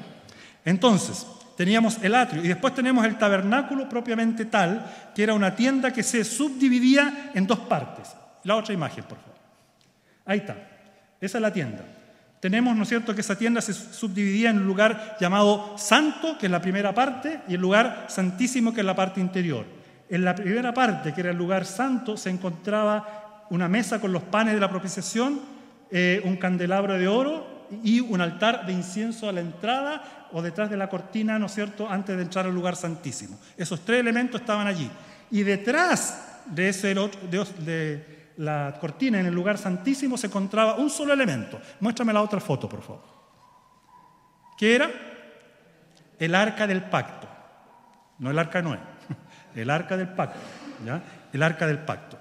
Entonces, 0.66 1.26
teníamos 1.57 1.97
el 2.02 2.14
atrio 2.14 2.45
y 2.45 2.49
después 2.49 2.75
tenemos 2.75 3.07
el 3.07 3.16
tabernáculo 3.16 3.88
propiamente 3.88 4.45
tal, 4.45 5.12
que 5.14 5.23
era 5.23 5.33
una 5.33 5.57
tienda 5.57 5.90
que 5.90 6.02
se 6.02 6.23
subdividía 6.25 7.31
en 7.35 7.47
dos 7.47 7.61
partes. 7.61 8.14
La 8.45 8.57
otra 8.57 8.75
imagen, 8.75 9.04
por 9.04 9.16
favor. 9.19 9.38
Ahí 10.26 10.38
está. 10.40 10.57
Esa 11.19 11.38
es 11.38 11.42
la 11.42 11.52
tienda. 11.52 11.83
Tenemos, 12.42 12.76
¿no 12.76 12.82
es 12.82 12.88
cierto?, 12.88 13.14
que 13.14 13.20
esa 13.20 13.38
tienda 13.38 13.61
se 13.61 13.72
subdividía 13.72 14.50
en 14.50 14.56
un 14.56 14.66
lugar 14.66 15.16
llamado 15.20 15.78
santo, 15.78 16.37
que 16.37 16.46
es 16.46 16.50
la 16.50 16.61
primera 16.61 16.92
parte, 16.92 17.38
y 17.46 17.54
el 17.54 17.61
lugar 17.61 18.06
santísimo, 18.08 18.75
que 18.75 18.80
es 18.80 18.84
la 18.84 18.96
parte 18.96 19.20
interior. 19.20 19.64
En 20.08 20.25
la 20.25 20.34
primera 20.34 20.75
parte, 20.75 21.14
que 21.14 21.20
era 21.20 21.30
el 21.30 21.37
lugar 21.37 21.64
santo, 21.64 22.16
se 22.16 22.30
encontraba 22.30 23.46
una 23.50 23.68
mesa 23.68 24.00
con 24.00 24.11
los 24.11 24.25
panes 24.25 24.54
de 24.54 24.61
la 24.61 24.68
propiciación, 24.68 25.40
eh, 25.92 26.20
un 26.25 26.37
candelabro 26.37 26.99
de 26.99 27.06
oro 27.06 27.68
y 27.84 28.00
un 28.00 28.20
altar 28.20 28.66
de 28.66 28.72
incienso 28.72 29.28
a 29.28 29.32
la 29.32 29.40
entrada 29.40 30.28
o 30.32 30.42
detrás 30.42 30.68
de 30.68 30.76
la 30.76 30.88
cortina, 30.88 31.38
¿no 31.38 31.46
es 31.46 31.54
cierto?, 31.54 31.88
antes 31.88 32.16
de 32.16 32.25
entrar 32.25 32.46
al 32.46 32.54
lugar 32.54 32.75
santísimo. 32.75 33.38
Esos 33.56 33.84
tres 33.84 34.00
elementos 34.00 34.40
estaban 34.40 34.66
allí. 34.66 34.90
Y 35.30 35.44
detrás 35.44 36.40
de, 36.46 36.70
ese, 36.70 36.92
de 36.92 38.22
la 38.39 38.77
cortina 38.81 39.21
en 39.21 39.27
el 39.27 39.35
lugar 39.35 39.59
santísimo 39.59 40.17
se 40.17 40.27
encontraba 40.27 40.77
un 40.77 40.91
solo 40.91 41.12
elemento. 41.12 41.61
Muéstrame 41.81 42.12
la 42.12 42.23
otra 42.23 42.41
foto, 42.41 42.69
por 42.69 42.83
favor. 42.83 43.03
¿Qué 44.57 44.75
era? 44.75 44.91
El 46.19 46.35
arca 46.35 46.67
del 46.67 46.83
pacto. 46.83 47.29
No 48.19 48.31
el 48.31 48.39
arca 48.39 48.59
de 48.59 48.65
Noé, 48.65 48.79
el 49.55 49.71
arca 49.71 49.97
del 49.97 50.09
pacto. 50.09 50.41
¿ya? 50.85 51.03
El 51.33 51.43
arca 51.43 51.67
del 51.67 51.79
pacto. 51.79 52.19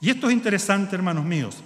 Y 0.00 0.10
esto 0.10 0.28
es 0.28 0.34
interesante, 0.34 0.94
hermanos 0.94 1.24
míos 1.24 1.62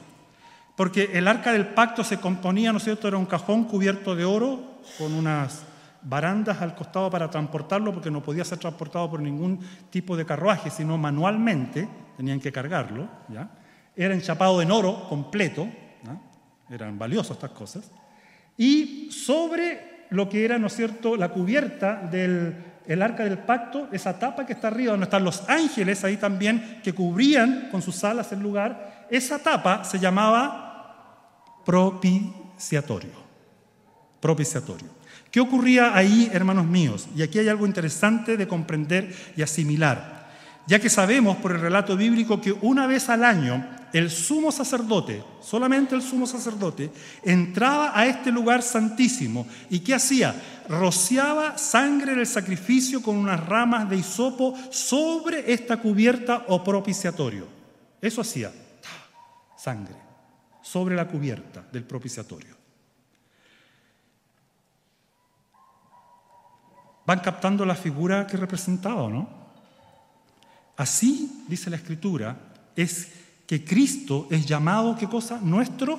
porque 0.79 1.11
el 1.15 1.27
arca 1.27 1.53
del 1.53 1.67
pacto 1.67 2.05
se 2.05 2.21
componía, 2.21 2.71
¿no 2.71 2.79
es 2.79 2.85
cierto?, 2.85 3.09
era 3.09 3.17
un 3.17 3.27
cajón 3.27 3.65
cubierto 3.65 4.15
de 4.15 4.25
oro 4.25 4.79
con 4.97 5.13
unas 5.13 5.65
barandas 6.03 6.63
al 6.63 6.77
costado 6.77 7.11
para 7.11 7.29
transportarlo, 7.29 7.93
porque 7.93 8.13
no 8.13 8.23
podía 8.23 8.45
ser 8.45 8.59
transportado 8.59 9.11
por 9.11 9.19
ningún 9.19 9.59
tipo 9.91 10.17
de 10.17 10.25
carruaje, 10.25 10.71
sino 10.71 10.97
manualmente, 10.97 11.89
tenían 12.17 12.39
que 12.39 12.53
cargarlo, 12.53 13.09
¿ya? 13.29 13.51
Era 13.99 14.14
enchapado 14.14 14.62
en 14.62 14.71
oro 14.71 15.09
completo, 15.09 15.69
eran 16.71 16.99
valiosas 16.99 17.33
estas 17.33 17.50
cosas, 17.50 17.90
y 18.57 19.11
sobre 19.11 20.07
lo 20.11 20.28
que 20.28 20.45
era, 20.45 20.59
¿no 20.59 20.69
es 20.69 20.76
cierto?, 20.76 21.17
la 21.17 21.31
cubierta 21.31 21.97
del 21.97 22.55
el 22.88 23.02
arca 23.02 23.23
del 23.23 23.38
pacto, 23.38 23.88
esa 23.93 24.19
tapa 24.19 24.47
que 24.47 24.55
está 24.55 24.69
arriba, 24.69 24.93
donde 24.93 25.05
están 25.05 25.23
los 25.23 25.47
ángeles 25.47 26.05
ahí 26.05 26.17
también, 26.17 26.81
que 26.83 26.95
cubrían 26.95 27.69
con 27.71 27.83
sus 27.83 28.02
alas 28.02 28.33
el 28.33 28.40
lugar, 28.40 29.07
esa 29.11 29.38
tapa 29.38 29.85
se 29.85 29.99
llamaba 29.99 31.61
propiciatorio. 31.67 33.12
Propiciatorio. 34.21 34.88
¿Qué 35.31 35.38
ocurría 35.38 35.95
ahí, 35.95 36.31
hermanos 36.33 36.64
míos? 36.64 37.09
Y 37.14 37.23
aquí 37.23 37.38
hay 37.38 37.49
algo 37.49 37.67
interesante 37.67 38.38
de 38.38 38.49
comprender 38.49 39.14
y 39.37 39.43
asimilar, 39.43 40.18
ya 40.69 40.79
que 40.79 40.91
sabemos 40.91 41.39
por 41.39 41.53
el 41.53 41.63
relato 41.63 41.97
bíblico 41.97 42.43
que 42.43 42.53
una 42.53 42.87
vez 42.87 43.09
al 43.09 43.25
año 43.25 43.67
el 43.95 44.11
sumo 44.11 44.53
sacerdote, 44.53 45.25
solamente 45.41 45.95
el 45.95 46.03
sumo 46.03 46.27
sacerdote, 46.27 46.93
entraba 47.25 47.99
a 47.99 48.05
este 48.05 48.31
lugar 48.31 48.63
santísimo 48.63 49.47
y 49.71 49.81
¿qué 49.81 49.95
hacía? 49.95 50.35
Rociaba 50.69 51.57
sangre 51.57 52.15
del 52.15 52.27
sacrificio 52.27 53.03
con 53.03 53.17
unas 53.17 53.47
ramas 53.47 53.89
de 53.89 53.97
hisopo 53.97 54.55
sobre 54.71 55.51
esta 55.51 55.79
cubierta 55.79 56.45
o 56.49 56.63
propiciatorio. 56.63 57.47
Eso 58.03 58.21
hacía, 58.21 58.53
sangre 59.57 59.97
sobre 60.61 60.95
la 60.95 61.09
cubierta 61.09 61.65
del 61.73 61.85
propiciatorio. 61.85 62.55
¿Van 67.07 67.21
captando 67.21 67.65
la 67.65 67.75
figura 67.75 68.27
que 68.27 68.37
representaba 68.37 69.09
no? 69.09 69.38
Así, 70.79 71.45
dice 71.49 71.69
la 71.71 71.77
Escritura, 71.77 72.39
es 72.77 73.09
que 73.49 73.65
Cristo 73.65 74.29
es 74.31 74.47
llamado, 74.47 74.97
¿qué 74.97 75.09
cosa? 75.09 75.41
Nuestro 75.43 75.99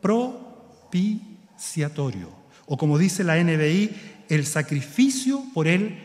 propiciatorio. 0.00 2.30
O 2.66 2.78
como 2.78 2.96
dice 2.96 3.24
la 3.24 3.42
NBI, 3.42 3.90
el 4.28 4.46
sacrificio 4.46 5.42
por 5.52 5.66
el 5.66 5.98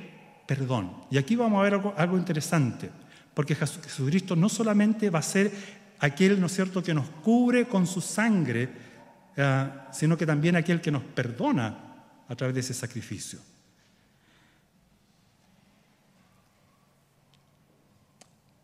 perdón. 0.47 0.91
Y 1.11 1.19
aquí 1.19 1.35
vamos 1.35 1.59
a 1.59 1.63
ver 1.63 1.75
algo, 1.75 1.93
algo 1.95 2.17
interesante. 2.17 2.89
porque 3.35 3.53
Jesucristo 3.53 4.35
no 4.35 4.49
solamente 4.49 5.11
va 5.11 5.19
a 5.19 5.21
ser 5.21 5.51
aquel, 5.99 6.39
¿no 6.39 6.47
es 6.47 6.55
cierto?, 6.55 6.81
que 6.81 6.95
nos 6.95 7.07
cubre 7.23 7.67
con 7.67 7.85
su 7.85 8.01
sangre, 8.01 8.67
eh, 9.35 9.69
sino 9.91 10.17
que 10.17 10.25
también 10.25 10.55
aquel 10.55 10.81
que 10.81 10.89
nos 10.89 11.03
perdona 11.03 11.77
a 12.27 12.35
través 12.35 12.55
de 12.55 12.61
ese 12.61 12.73
sacrificio. 12.73 13.37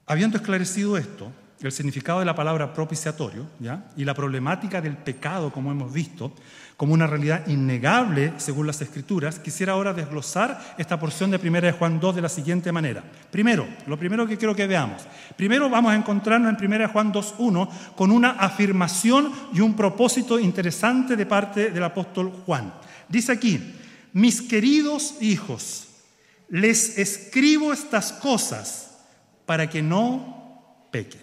Habiendo 0.06 0.38
esclarecido 0.38 0.98
esto, 0.98 1.32
el 1.62 1.72
significado 1.72 2.20
de 2.20 2.26
la 2.26 2.36
palabra 2.36 2.74
propiciatorio 2.74 3.48
y 3.96 4.04
la 4.04 4.14
problemática 4.14 4.82
del 4.82 4.98
pecado, 4.98 5.52
como 5.52 5.72
hemos 5.72 5.94
visto, 5.94 6.34
como 6.76 6.94
una 6.94 7.08
realidad 7.08 7.48
innegable 7.48 8.34
según 8.36 8.68
las 8.68 8.82
Escrituras, 8.82 9.40
quisiera 9.40 9.72
ahora 9.72 9.94
desglosar 9.94 10.76
esta 10.78 11.00
porción 11.00 11.32
de 11.32 11.38
1 11.38 11.62
de 11.62 11.72
Juan 11.72 12.02
2 12.02 12.16
de 12.16 12.22
la 12.22 12.28
siguiente 12.28 12.74
manera. 12.74 13.02
Primero, 13.32 13.66
lo 13.88 13.98
primero 13.98 14.28
que 14.28 14.38
quiero 14.38 14.54
que 14.54 14.68
veamos. 14.68 15.04
Primero 15.38 15.70
vamos 15.70 15.94
a 15.94 15.96
encontrarnos 15.96 16.50
en 16.50 16.66
1 16.66 16.80
de 16.80 16.88
Juan 16.88 17.14
2.1 17.14 17.70
con 17.96 18.12
una 18.12 18.32
afirmación 18.32 19.32
y 19.54 19.62
un 19.62 19.74
propósito 19.74 20.38
interesante 20.38 21.16
de 21.16 21.26
parte 21.26 21.72
del 21.72 21.84
apóstol 21.84 22.30
Juan. 22.46 22.74
Dice 23.08 23.32
aquí, 23.32 23.76
mis 24.12 24.42
queridos 24.42 25.16
hijos, 25.22 25.88
les 26.50 26.98
escribo 26.98 27.72
estas 27.72 28.12
cosas 28.12 28.93
para 29.46 29.70
que 29.70 29.82
no 29.82 30.88
pequen. 30.92 31.22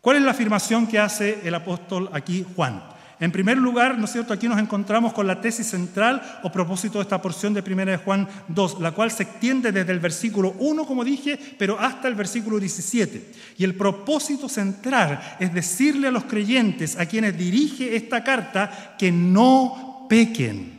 ¿Cuál 0.00 0.18
es 0.18 0.22
la 0.22 0.30
afirmación 0.30 0.86
que 0.86 0.98
hace 0.98 1.40
el 1.44 1.54
apóstol 1.54 2.08
aquí 2.12 2.46
Juan? 2.54 2.82
En 3.18 3.32
primer 3.32 3.56
lugar, 3.56 3.98
¿no 3.98 4.04
es 4.04 4.12
cierto? 4.12 4.34
Aquí 4.34 4.46
nos 4.46 4.58
encontramos 4.58 5.14
con 5.14 5.26
la 5.26 5.40
tesis 5.40 5.66
central 5.66 6.40
o 6.42 6.52
propósito 6.52 6.98
de 6.98 7.02
esta 7.02 7.22
porción 7.22 7.54
de 7.54 7.64
1 7.66 7.86
de 7.86 7.96
Juan 7.96 8.28
2, 8.48 8.80
la 8.80 8.92
cual 8.92 9.10
se 9.10 9.22
extiende 9.22 9.72
desde 9.72 9.92
el 9.92 10.00
versículo 10.00 10.54
1, 10.58 10.84
como 10.84 11.02
dije, 11.02 11.38
pero 11.58 11.80
hasta 11.80 12.08
el 12.08 12.14
versículo 12.14 12.58
17. 12.58 13.32
Y 13.56 13.64
el 13.64 13.74
propósito 13.74 14.50
central 14.50 15.36
es 15.40 15.54
decirle 15.54 16.08
a 16.08 16.10
los 16.10 16.24
creyentes 16.24 16.98
a 16.98 17.06
quienes 17.06 17.38
dirige 17.38 17.96
esta 17.96 18.22
carta 18.22 18.96
que 18.98 19.10
no 19.10 20.06
pequen 20.10 20.75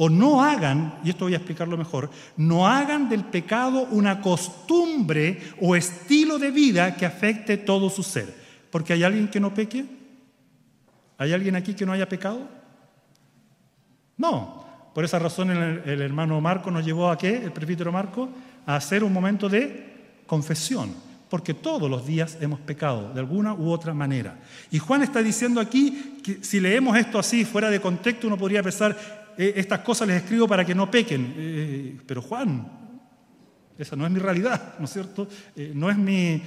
o 0.00 0.08
no 0.08 0.42
hagan, 0.42 1.00
y 1.04 1.10
esto 1.10 1.24
voy 1.24 1.34
a 1.34 1.38
explicarlo 1.38 1.76
mejor, 1.76 2.08
no 2.36 2.68
hagan 2.68 3.08
del 3.08 3.24
pecado 3.24 3.88
una 3.90 4.20
costumbre 4.20 5.40
o 5.60 5.74
estilo 5.74 6.38
de 6.38 6.52
vida 6.52 6.94
que 6.94 7.04
afecte 7.04 7.56
todo 7.56 7.90
su 7.90 8.04
ser. 8.04 8.32
Porque 8.70 8.92
hay 8.92 9.02
alguien 9.02 9.26
que 9.26 9.40
no 9.40 9.52
peque. 9.52 9.84
¿Hay 11.18 11.32
alguien 11.32 11.56
aquí 11.56 11.74
que 11.74 11.84
no 11.84 11.92
haya 11.92 12.08
pecado? 12.08 12.48
No. 14.16 14.64
Por 14.94 15.04
esa 15.04 15.18
razón 15.18 15.50
el, 15.50 16.00
hermano 16.00 16.40
Marco 16.40 16.70
nos 16.70 16.84
llevó 16.84 17.10
a 17.10 17.18
qué, 17.18 17.36
el 17.36 17.52
presbítero 17.52 17.90
Marco, 17.90 18.28
a 18.66 18.76
hacer 18.76 19.02
un 19.02 19.12
momento 19.12 19.48
de 19.48 20.22
confesión. 20.28 20.94
Porque 21.28 21.54
todos 21.54 21.90
los 21.90 22.06
días 22.06 22.38
hemos 22.40 22.60
pecado 22.60 23.12
de 23.12 23.18
alguna 23.18 23.52
u 23.52 23.70
otra 23.70 23.92
manera. 23.94 24.38
Y 24.70 24.78
Juan 24.78 25.02
está 25.02 25.22
diciendo 25.22 25.60
aquí 25.60 26.20
que 26.22 26.38
si 26.42 26.60
leemos 26.60 26.96
esto 26.96 27.18
así, 27.18 27.44
fuera 27.44 27.68
de 27.68 27.80
contexto, 27.80 28.28
uno 28.28 28.38
podría 28.38 28.62
pensar, 28.62 29.17
eh, 29.38 29.52
estas 29.54 29.80
cosas 29.80 30.08
les 30.08 30.22
escribo 30.22 30.48
para 30.48 30.64
que 30.64 30.74
no 30.74 30.90
pequen. 30.90 31.34
Eh, 31.36 31.96
pero 32.04 32.20
Juan, 32.20 32.66
esa 33.78 33.94
no 33.94 34.04
es 34.04 34.10
mi 34.10 34.18
realidad, 34.18 34.74
¿no 34.80 34.86
es 34.86 34.92
cierto? 34.92 35.28
Eh, 35.54 35.70
no 35.74 35.88
es 35.88 35.96
mi... 35.96 36.42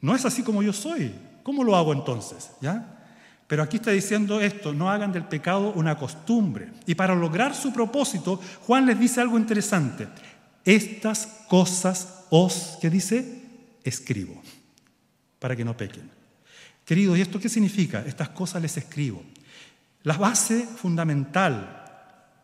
No 0.00 0.14
es 0.14 0.24
así 0.24 0.42
como 0.42 0.62
yo 0.62 0.72
soy. 0.72 1.14
¿Cómo 1.44 1.62
lo 1.62 1.76
hago 1.76 1.92
entonces? 1.92 2.50
¿Ya? 2.60 2.96
Pero 3.46 3.62
aquí 3.62 3.76
está 3.76 3.92
diciendo 3.92 4.40
esto, 4.40 4.74
no 4.74 4.90
hagan 4.90 5.12
del 5.12 5.24
pecado 5.24 5.72
una 5.72 5.96
costumbre. 5.96 6.70
Y 6.86 6.94
para 6.94 7.14
lograr 7.14 7.54
su 7.54 7.72
propósito, 7.72 8.40
Juan 8.66 8.86
les 8.86 8.98
dice 8.98 9.20
algo 9.20 9.38
interesante. 9.38 10.08
Estas 10.64 11.26
cosas 11.48 12.26
os, 12.30 12.76
¿qué 12.80 12.90
dice? 12.90 13.42
Escribo, 13.84 14.42
para 15.38 15.56
que 15.56 15.64
no 15.64 15.76
pequen. 15.76 16.10
Queridos, 16.84 17.16
¿y 17.16 17.22
esto 17.22 17.40
qué 17.40 17.48
significa? 17.48 18.04
Estas 18.06 18.30
cosas 18.30 18.60
les 18.60 18.76
escribo. 18.76 19.22
La 20.02 20.14
base 20.14 20.62
fundamental 20.64 21.84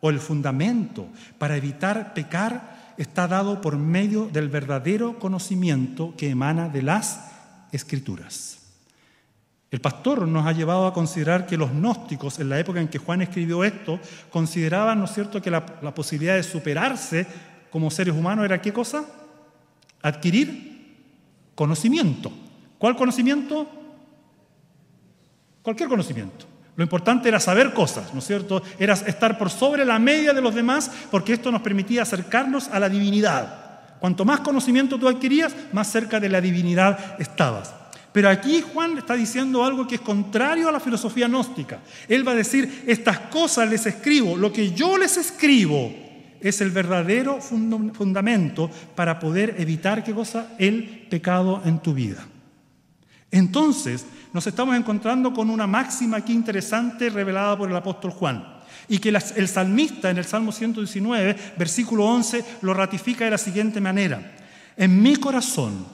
o 0.01 0.09
el 0.09 0.19
fundamento 0.19 1.07
para 1.37 1.57
evitar 1.57 2.13
pecar 2.13 2.93
está 2.97 3.27
dado 3.27 3.61
por 3.61 3.77
medio 3.77 4.29
del 4.31 4.49
verdadero 4.49 5.19
conocimiento 5.19 6.13
que 6.17 6.29
emana 6.29 6.69
de 6.69 6.81
las 6.81 7.31
escrituras. 7.71 8.59
El 9.71 9.81
pastor 9.81 10.27
nos 10.27 10.45
ha 10.45 10.53
llevado 10.53 10.87
a 10.87 10.93
considerar 10.93 11.45
que 11.45 11.57
los 11.57 11.71
gnósticos, 11.71 12.39
en 12.39 12.49
la 12.49 12.59
época 12.59 12.79
en 12.79 12.87
que 12.87 12.97
Juan 12.97 13.21
escribió 13.21 13.63
esto, 13.63 13.99
consideraban, 14.29 14.99
¿no 14.99 15.05
es 15.05 15.13
cierto?, 15.13 15.41
que 15.41 15.51
la, 15.51 15.65
posibilidad 15.65 16.35
de 16.35 16.43
superarse 16.43 17.27
como 17.69 17.91
seres 17.91 18.15
humanos 18.15 18.45
era 18.45 18.61
qué 18.61 18.71
cosa? 18.71 19.03
Adquirir 20.01 20.95
conocimiento. 21.55 22.31
¿Cuál 22.77 22.95
conocimiento? 22.95 23.67
Cualquier 25.61 25.89
conocimiento. 25.89 26.45
Lo 26.75 26.83
importante 26.83 27.29
era 27.29 27.39
saber 27.39 27.73
cosas, 27.73 28.13
¿no 28.13 28.19
es 28.19 28.27
cierto? 28.27 28.61
Era 28.77 28.93
estar 28.93 29.37
por 29.37 29.49
sobre 29.49 29.85
la 29.85 29.97
media 29.97 30.33
de 30.33 30.41
los 30.41 30.53
demás 30.53 30.91
porque 31.09 31.33
esto 31.33 31.51
nos 31.51 31.61
permitía 31.61 32.01
acercarnos 32.01 32.67
a 32.67 32.79
la 32.79 32.89
divinidad. 32.89 33.65
Cuanto 33.99 34.25
más 34.25 34.41
conocimiento 34.41 34.99
tú 34.99 35.07
adquirías, 35.07 35.55
más 35.71 35.89
cerca 35.89 36.19
de 36.19 36.29
la 36.29 36.41
divinidad 36.41 37.15
estabas. 37.19 37.73
Pero 38.11 38.29
aquí 38.29 38.61
Juan 38.61 38.97
está 38.97 39.15
diciendo 39.15 39.63
algo 39.63 39.87
que 39.87 39.95
es 39.95 40.01
contrario 40.01 40.69
a 40.69 40.71
la 40.71 40.79
filosofía 40.79 41.27
gnóstica. 41.27 41.79
Él 42.07 42.27
va 42.27 42.33
a 42.33 42.35
decir, 42.35 42.83
estas 42.87 43.19
cosas 43.19 43.69
les 43.69 43.85
escribo, 43.85 44.37
lo 44.37 44.53
que 44.53 44.71
yo 44.71 44.97
les 44.97 45.17
escribo 45.17 45.93
es 46.39 46.61
el 46.61 46.71
verdadero 46.71 47.41
fundamento 47.41 48.69
para 48.95 49.19
poder 49.19 49.55
evitar 49.57 50.03
qué 50.03 50.13
cosa? 50.13 50.55
El 50.59 51.07
pecado 51.09 51.61
en 51.65 51.79
tu 51.79 51.93
vida. 51.93 52.25
Entonces, 53.31 54.05
nos 54.35 54.47
estamos 54.47 54.75
encontrando 54.75 55.33
con 55.33 55.49
una 55.49 55.65
máxima 55.65 56.17
aquí 56.17 56.33
interesante 56.33 57.09
revelada 57.09 57.57
por 57.57 57.69
el 57.69 57.75
apóstol 57.77 58.11
Juan. 58.11 58.45
Y 58.89 58.99
que 58.99 59.07
el 59.07 59.47
salmista 59.47 60.09
en 60.09 60.17
el 60.17 60.25
Salmo 60.25 60.51
119, 60.51 61.53
versículo 61.57 62.03
11, 62.03 62.43
lo 62.61 62.73
ratifica 62.73 63.23
de 63.23 63.31
la 63.31 63.37
siguiente 63.37 63.79
manera. 63.79 64.35
En 64.75 65.01
mi 65.01 65.15
corazón 65.15 65.85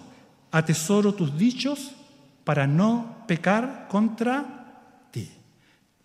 atesoro 0.49 1.13
tus 1.13 1.37
dichos 1.37 1.91
para 2.43 2.65
no 2.65 3.17
pecar 3.27 3.85
contra 3.87 5.05
ti. 5.11 5.29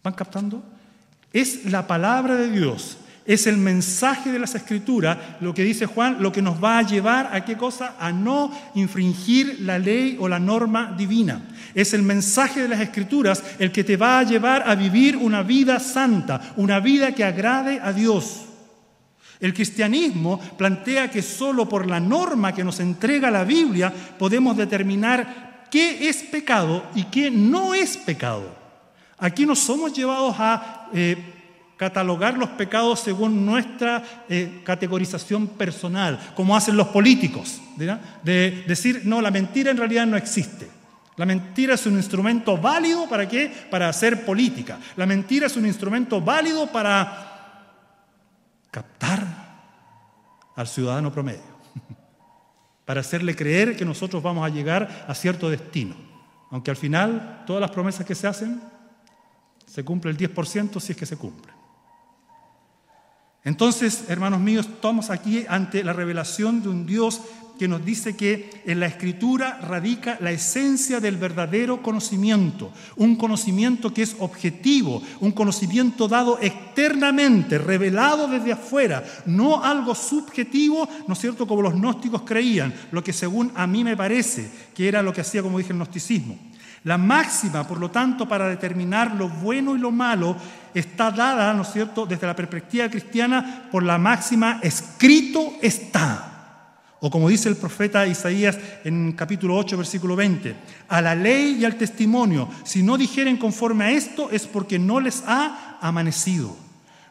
¿Van 0.05 0.13
captando? 0.13 0.63
Es 1.33 1.65
la 1.65 1.87
palabra 1.87 2.37
de 2.37 2.51
Dios 2.51 2.99
es 3.27 3.47
el 3.47 3.57
mensaje 3.57 4.31
de 4.31 4.39
las 4.39 4.55
escrituras, 4.55 5.19
lo 5.41 5.53
que 5.53 5.65
dice 5.65 5.87
Juan, 5.87 6.19
lo 6.21 6.31
que 6.31 6.43
nos 6.43 6.63
va 6.63 6.79
a 6.79 6.83
llevar 6.83 7.31
a 7.33 7.45
qué 7.45 7.57
cosa? 7.57 7.97
A 7.99 8.13
no 8.13 8.51
infringir 8.75 9.61
la 9.61 9.79
ley 9.79 10.17
o 10.21 10.29
la 10.29 10.39
norma 10.39 10.95
divina. 10.97 11.43
Es 11.75 11.93
el 11.93 12.03
mensaje 12.03 12.63
de 12.63 12.69
las 12.69 12.81
escrituras 12.81 13.43
el 13.59 13.73
que 13.73 13.85
te 13.85 13.97
va 13.97 14.21
a 14.21 14.23
llevar 14.23 14.69
a 14.69 14.75
vivir 14.75 15.17
una 15.17 15.43
vida 15.43 15.81
santa, 15.81 16.55
una 16.57 16.79
vida 16.79 17.13
que 17.13 17.25
agrade 17.25 17.81
a 17.83 17.93
Dios. 17.93 18.43
El 19.41 19.53
cristianismo 19.53 20.41
plantea 20.57 21.11
que 21.11 21.21
solo 21.21 21.69
por 21.69 21.87
la 21.87 22.01
norma 22.01 22.55
que 22.55 22.65
nos 22.65 22.81
entrega 22.81 23.31
la 23.31 23.45
Biblia 23.45 23.93
podemos 24.19 24.57
determinar 24.57 25.67
qué 25.71 26.09
es 26.09 26.23
pecado 26.23 26.87
y 26.95 27.05
qué 27.05 27.31
no 27.31 27.75
es 27.75 27.97
pecado. 27.97 28.55
Aquí 29.19 29.45
no 29.45 29.57
somos 29.57 29.93
llevados 29.93 30.37
a 30.39 30.89
eh, 30.95 31.36
catalogar 31.77 32.39
los 32.39 32.51
pecados 32.51 33.01
según 33.01 33.45
nuestra 33.45 34.25
eh, 34.29 34.63
categorización 34.65 35.47
personal, 35.47 36.33
como 36.35 36.57
hacen 36.57 36.77
los 36.77 36.89
políticos, 36.89 37.61
de 37.77 38.65
decir, 38.67 39.03
no, 39.05 39.21
la 39.21 39.31
mentira 39.31 39.71
en 39.71 39.77
realidad 39.77 40.07
no 40.07 40.17
existe. 40.17 40.77
La 41.17 41.25
mentira 41.25 41.75
es 41.75 41.87
un 41.87 41.95
instrumento 41.95 42.59
válido 42.59 43.09
para 43.09 43.27
qué? 43.27 43.51
Para 43.71 43.89
hacer 43.89 44.25
política. 44.25 44.79
La 44.97 45.07
mentira 45.07 45.47
es 45.47 45.57
un 45.57 45.67
instrumento 45.67 46.21
válido 46.21 46.71
para 46.71 47.33
captar 48.71 49.47
al 50.55 50.67
ciudadano 50.67 51.11
promedio, 51.11 51.57
para 52.85 53.01
hacerle 53.01 53.35
creer 53.35 53.77
que 53.77 53.85
nosotros 53.85 54.23
vamos 54.23 54.45
a 54.45 54.51
llegar 54.53 55.07
a 55.09 55.15
cierto 55.15 55.49
destino, 55.49 55.95
aunque 56.51 56.71
al 56.71 56.77
final 56.77 57.45
todas 57.47 57.63
las 57.63 57.71
promesas 57.71 58.05
que 58.05 58.15
se 58.15 58.27
hacen 58.27 58.61
se 59.67 59.85
cumple 59.85 60.11
el 60.11 60.19
10% 60.19 60.81
si 60.81 60.93
es 60.93 60.99
que 60.99 61.07
se 61.07 61.17
cumple. 61.17 61.56
Entonces, 63.47 64.07
hermanos 64.09 64.41
míos, 64.41 64.67
estamos 64.67 65.09
aquí 65.09 65.45
ante 65.49 65.85
la 65.85 65.93
revelación 65.93 66.65
de 66.65 66.69
un 66.69 66.85
Dios 66.85 67.21
que 67.57 67.69
nos 67.69 67.85
dice 67.85 68.17
que 68.17 68.51
en 68.67 68.81
la 68.81 68.87
escritura 68.87 69.61
radica 69.61 70.19
la 70.21 70.33
esencia 70.33 70.99
del 70.99 71.17
verdadero 71.17 71.81
conocimiento, 71.81 72.73
un 72.97 73.15
conocimiento 73.15 73.95
que 73.95 74.03
es 74.03 74.17
objetivo, 74.19 75.01
un 75.21 75.31
conocimiento 75.31 76.09
dado 76.09 76.41
externamente, 76.43 77.57
revelado 77.59 78.27
desde 78.27 78.51
afuera, 78.51 79.05
no 79.27 79.63
algo 79.63 79.95
subjetivo, 79.95 80.89
¿no 81.07 81.15
es 81.15 81.21
cierto?, 81.21 81.47
como 81.47 81.63
los 81.63 81.75
gnósticos 81.75 82.23
creían, 82.23 82.75
lo 82.91 83.05
que 83.05 83.13
según 83.13 83.53
a 83.55 83.69
mí 83.69 83.85
me 83.85 83.97
parece 83.97 84.51
que 84.75 84.89
era 84.89 85.03
lo 85.03 85.13
que 85.13 85.21
hacía, 85.21 85.41
como 85.41 85.59
dije, 85.59 85.71
el 85.71 85.79
gnosticismo. 85.79 86.37
La 86.87 86.99
máxima, 86.99 87.67
por 87.67 87.81
lo 87.81 87.91
tanto, 87.91 88.29
para 88.29 88.49
determinar 88.49 89.17
lo 89.17 89.29
bueno 89.29 89.75
y 89.75 89.79
lo 89.81 89.91
malo 89.91 90.37
está 90.79 91.11
dada, 91.11 91.55
¿no 91.55 91.63
es 91.63 91.73
cierto?, 91.73 92.07
desde 92.07 92.27
la 92.27 92.37
perspectiva 92.37 92.89
cristiana 92.89 93.69
por 93.71 93.83
la 93.83 93.99
máxima 93.99 94.61
escrito 94.63 95.55
está. 95.63 96.33
O 97.01 97.11
como 97.11 97.29
dice 97.29 97.49
el 97.49 97.57
profeta 97.57 98.07
Isaías 98.07 98.59
en 98.85 99.13
capítulo 99.13 99.57
8, 99.57 99.77
versículo 99.77 100.17
20, 100.17 100.57
a 100.89 101.01
la 101.01 101.15
ley 101.15 101.59
y 101.61 101.65
al 101.65 101.77
testimonio, 101.77 102.49
si 102.65 102.83
no 102.83 102.97
dijeren 102.97 103.37
conforme 103.37 103.85
a 103.85 103.91
esto 103.91 104.31
es 104.31 104.47
porque 104.47 104.79
no 104.79 105.01
les 105.01 105.23
ha 105.27 105.79
amanecido. 105.81 106.66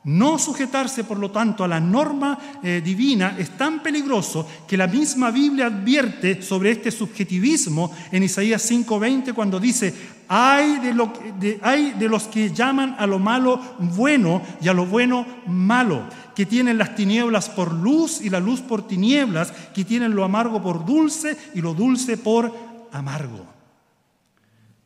No 0.06 0.38
sujetarse, 0.38 1.04
por 1.04 1.18
lo 1.18 1.32
tanto, 1.32 1.64
a 1.64 1.68
la 1.68 1.80
norma 1.80 2.38
eh, 2.62 2.80
divina 2.84 3.36
es 3.40 3.58
tan 3.58 3.82
peligroso 3.82 4.48
que 4.68 4.78
la 4.78 4.86
misma 4.86 5.32
Biblia 5.32 5.66
advierte 5.66 6.44
sobre 6.44 6.72
este 6.72 6.92
subjetivismo 6.92 7.92
en 8.12 8.22
Isaías 8.22 8.70
5:20 8.70 9.34
cuando 9.34 9.60
dice, 9.60 9.92
hay 10.28 10.78
de, 10.78 11.60
hay 11.64 11.94
de 11.94 12.08
los 12.08 12.26
que 12.26 12.52
llaman 12.54 12.96
a 13.00 13.08
lo 13.08 13.18
malo 13.18 13.60
bueno 13.80 14.44
y 14.62 14.68
a 14.68 14.74
lo 14.74 14.86
bueno 14.86 15.26
malo, 15.48 16.04
que 16.36 16.46
tienen 16.46 16.78
las 16.78 16.96
tinieblas 16.96 17.50
por 17.50 17.74
luz 17.74 18.22
y 18.22 18.30
la 18.30 18.40
luz 18.40 18.62
por 18.62 18.88
tinieblas, 18.88 19.52
que 19.74 19.86
tienen 19.86 20.16
lo 20.16 20.24
amargo 20.24 20.62
por 20.62 20.86
dulce 20.86 21.36
y 21.56 21.62
lo 21.62 21.74
dulce 21.74 22.18
por 22.18 22.54
amargo. 22.92 23.44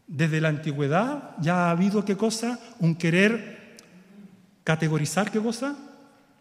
Desde 0.07 0.39
la 0.39 0.47
antigüedad 0.47 1.35
ya 1.41 1.67
ha 1.67 1.71
habido 1.71 2.05
qué 2.05 2.15
cosa? 2.15 2.57
Un 2.79 2.95
querer 2.95 3.58
categorizar 4.69 5.31
qué 5.31 5.39
cosa? 5.39 5.75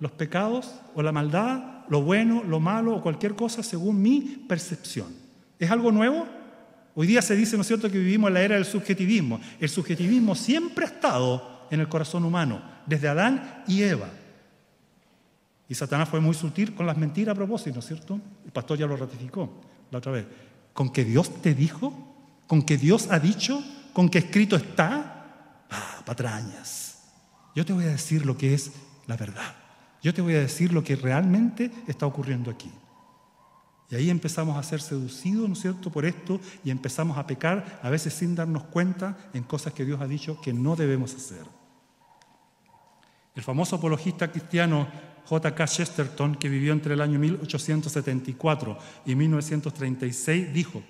Los 0.01 0.13
pecados 0.13 0.75
o 0.95 1.03
la 1.03 1.13
maldad, 1.13 1.87
lo 1.89 2.03
bueno, 2.03 2.45
lo 2.45 2.61
malo 2.61 2.95
o 2.95 3.01
cualquier 3.01 3.35
cosa 3.35 3.63
según 3.63 4.03
mi 4.03 4.45
percepción. 4.47 5.07
¿Es 5.59 5.71
algo 5.71 5.91
nuevo? 5.91 6.27
Hoy 6.95 7.07
día 7.07 7.23
se 7.23 7.35
dice, 7.35 7.57
¿no 7.57 7.63
es 7.63 7.69
cierto?, 7.69 7.91
que 7.91 7.97
vivimos 7.97 8.29
en 8.29 8.35
la 8.35 8.43
era 8.43 8.57
del 8.57 8.67
subjetivismo. 8.67 9.41
El 9.59 9.71
subjetivismo 9.71 10.35
siempre 10.35 10.85
ha 10.85 10.89
estado 10.89 11.69
en 11.71 11.81
el 11.81 11.89
corazón 11.89 12.23
humano, 12.23 12.61
desde 12.85 13.09
Adán 13.09 13.65
y 13.67 13.81
Eva. 13.81 14.11
Y 15.67 15.75
Satanás 15.75 16.11
fue 16.11 16.21
muy 16.21 16.35
sutil 16.35 16.75
con 16.75 16.85
las 16.85 16.99
mentiras 16.99 17.33
a 17.33 17.35
propósito, 17.35 17.77
¿no 17.77 17.81
es 17.81 17.87
cierto? 17.87 18.21
El 18.45 18.53
pastor 18.53 18.77
ya 18.77 18.87
lo 18.87 18.95
ratificó 18.99 19.63
la 19.91 19.99
otra 19.99 20.13
vez. 20.13 20.27
¿Con 20.75 20.91
que 20.91 21.03
Dios 21.03 21.41
te 21.41 21.55
dijo? 21.55 22.15
¿Con 22.47 22.61
que 22.61 22.77
Dios 22.77 23.09
ha 23.11 23.19
dicho? 23.19 23.65
¿Con 23.95 24.11
que 24.11 24.19
escrito 24.19 24.55
está? 24.55 25.65
Ah, 25.71 26.03
patrañas. 26.05 26.98
Yo 27.59 27.67
te 27.67 27.73
voy 27.73 27.87
a 27.87 27.91
decir 27.91 28.25
lo 28.25 28.39
que 28.39 28.55
es 28.55 28.71
la 29.09 29.17
verdad. 29.17 29.57
Yo 30.01 30.15
te 30.15 30.23
voy 30.23 30.37
a 30.37 30.39
decir 30.39 30.73
lo 30.73 30.85
que 30.85 30.95
realmente 30.95 31.73
está 31.89 32.07
ocurriendo 32.07 32.53
aquí. 32.53 32.71
Y 33.91 33.97
ahí 33.97 34.11
empezamos 34.11 34.57
a 34.57 34.63
ser 34.63 34.81
seducidos, 34.81 35.49
¿no 35.49 35.55
es 35.55 35.63
cierto?, 35.63 35.91
por 35.91 36.07
esto 36.07 36.39
y 36.63 36.71
empezamos 36.71 37.19
a 37.19 37.27
pecar, 37.27 37.81
a 37.83 37.91
veces 37.91 38.15
sin 38.15 38.37
darnos 38.37 38.63
cuenta 38.63 39.19
en 39.35 39.43
cosas 39.43 39.73
que 39.73 39.85
Dios 39.85 40.01
ha 40.01 40.07
dicho 40.07 40.41
que 40.41 40.53
no 40.53 40.77
debemos 40.77 41.13
hacer. 41.17 41.43
El 43.35 43.43
famoso 43.43 43.75
apologista 43.75 44.31
cristiano 44.31 44.87
J.K. 45.25 45.67
Chesterton, 45.67 46.37
que 46.37 46.49
vivió 46.49 46.73
entre 46.73 46.95
el 46.95 47.01
año 47.01 47.19
1874 47.19 48.79
y 49.05 49.17
1936, 49.17 50.53
dijo, 50.53 50.81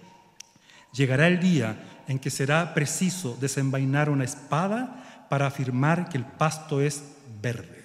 llegará 0.92 1.28
el 1.28 1.40
día 1.40 2.02
en 2.08 2.18
que 2.18 2.28
será 2.28 2.74
preciso 2.74 3.38
desenvainar 3.40 4.10
una 4.10 4.24
espada 4.24 5.07
para 5.28 5.46
afirmar 5.46 6.08
que 6.08 6.18
el 6.18 6.24
pasto 6.24 6.80
es 6.80 7.16
verde. 7.40 7.84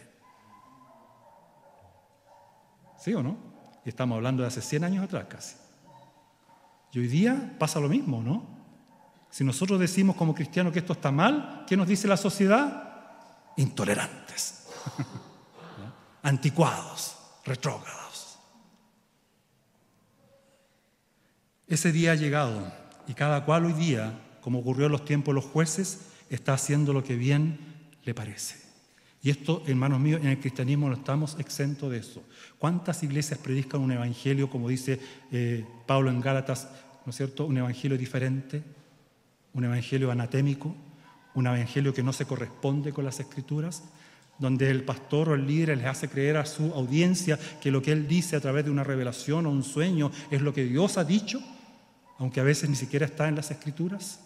¿Sí 2.99 3.13
o 3.13 3.21
no? 3.21 3.37
Y 3.85 3.89
estamos 3.89 4.15
hablando 4.15 4.43
de 4.43 4.47
hace 4.47 4.61
100 4.61 4.83
años 4.85 5.03
atrás 5.03 5.25
casi. 5.29 5.55
Y 6.93 6.99
hoy 6.99 7.07
día 7.07 7.55
pasa 7.59 7.79
lo 7.79 7.89
mismo, 7.89 8.21
¿no? 8.21 8.45
Si 9.29 9.43
nosotros 9.43 9.79
decimos 9.79 10.15
como 10.15 10.35
cristianos 10.35 10.71
que 10.71 10.79
esto 10.79 10.93
está 10.93 11.11
mal, 11.11 11.65
¿qué 11.67 11.75
nos 11.75 11.87
dice 11.87 12.07
la 12.07 12.17
sociedad? 12.17 13.11
Intolerantes, 13.57 14.67
anticuados, 16.23 17.17
retrógrados. 17.43 18.37
Ese 21.67 21.91
día 21.91 22.11
ha 22.11 22.15
llegado 22.15 22.71
y 23.07 23.15
cada 23.15 23.43
cual 23.43 23.65
hoy 23.65 23.73
día, 23.73 24.19
como 24.41 24.59
ocurrió 24.59 24.85
en 24.85 24.91
los 24.91 25.03
tiempos 25.03 25.33
de 25.33 25.41
los 25.41 25.51
jueces, 25.51 26.12
está 26.35 26.53
haciendo 26.53 26.93
lo 26.93 27.03
que 27.03 27.15
bien 27.15 27.59
le 28.03 28.13
parece. 28.13 28.63
Y 29.21 29.29
esto, 29.29 29.63
hermanos 29.67 30.01
míos, 30.01 30.19
en 30.21 30.27
el 30.27 30.39
cristianismo 30.39 30.89
no 30.89 30.95
estamos 30.95 31.37
exentos 31.39 31.89
de 31.89 31.99
eso. 31.99 32.23
¿Cuántas 32.59 33.03
iglesias 33.03 33.39
predican 33.39 33.79
un 33.79 33.93
evangelio, 33.93 34.49
como 34.49 34.67
dice 34.67 34.99
eh, 35.31 35.65
Pablo 35.85 36.09
en 36.09 36.19
Gálatas, 36.19 36.67
¿no 37.05 37.09
es 37.09 37.15
cierto? 37.15 37.45
Un 37.45 37.57
evangelio 37.57 37.97
diferente, 37.97 38.61
un 39.53 39.63
evangelio 39.63 40.11
anatémico, 40.11 40.75
un 41.35 41.47
evangelio 41.47 41.93
que 41.93 42.03
no 42.03 42.11
se 42.11 42.25
corresponde 42.25 42.91
con 42.91 43.05
las 43.05 43.19
escrituras, 43.21 43.83
donde 44.39 44.69
el 44.69 44.83
pastor 44.83 45.29
o 45.29 45.35
el 45.35 45.47
líder 45.47 45.77
les 45.77 45.87
hace 45.87 46.09
creer 46.09 46.37
a 46.37 46.45
su 46.45 46.73
audiencia 46.73 47.39
que 47.61 47.71
lo 47.71 47.81
que 47.81 47.91
él 47.93 48.07
dice 48.07 48.35
a 48.35 48.41
través 48.41 48.65
de 48.65 48.71
una 48.71 48.83
revelación 48.83 49.45
o 49.45 49.51
un 49.51 49.63
sueño 49.63 50.11
es 50.31 50.41
lo 50.41 50.53
que 50.53 50.65
Dios 50.65 50.97
ha 50.97 51.05
dicho, 51.05 51.41
aunque 52.17 52.41
a 52.41 52.43
veces 52.43 52.69
ni 52.69 52.75
siquiera 52.75 53.05
está 53.05 53.29
en 53.29 53.35
las 53.35 53.51
escrituras. 53.51 54.19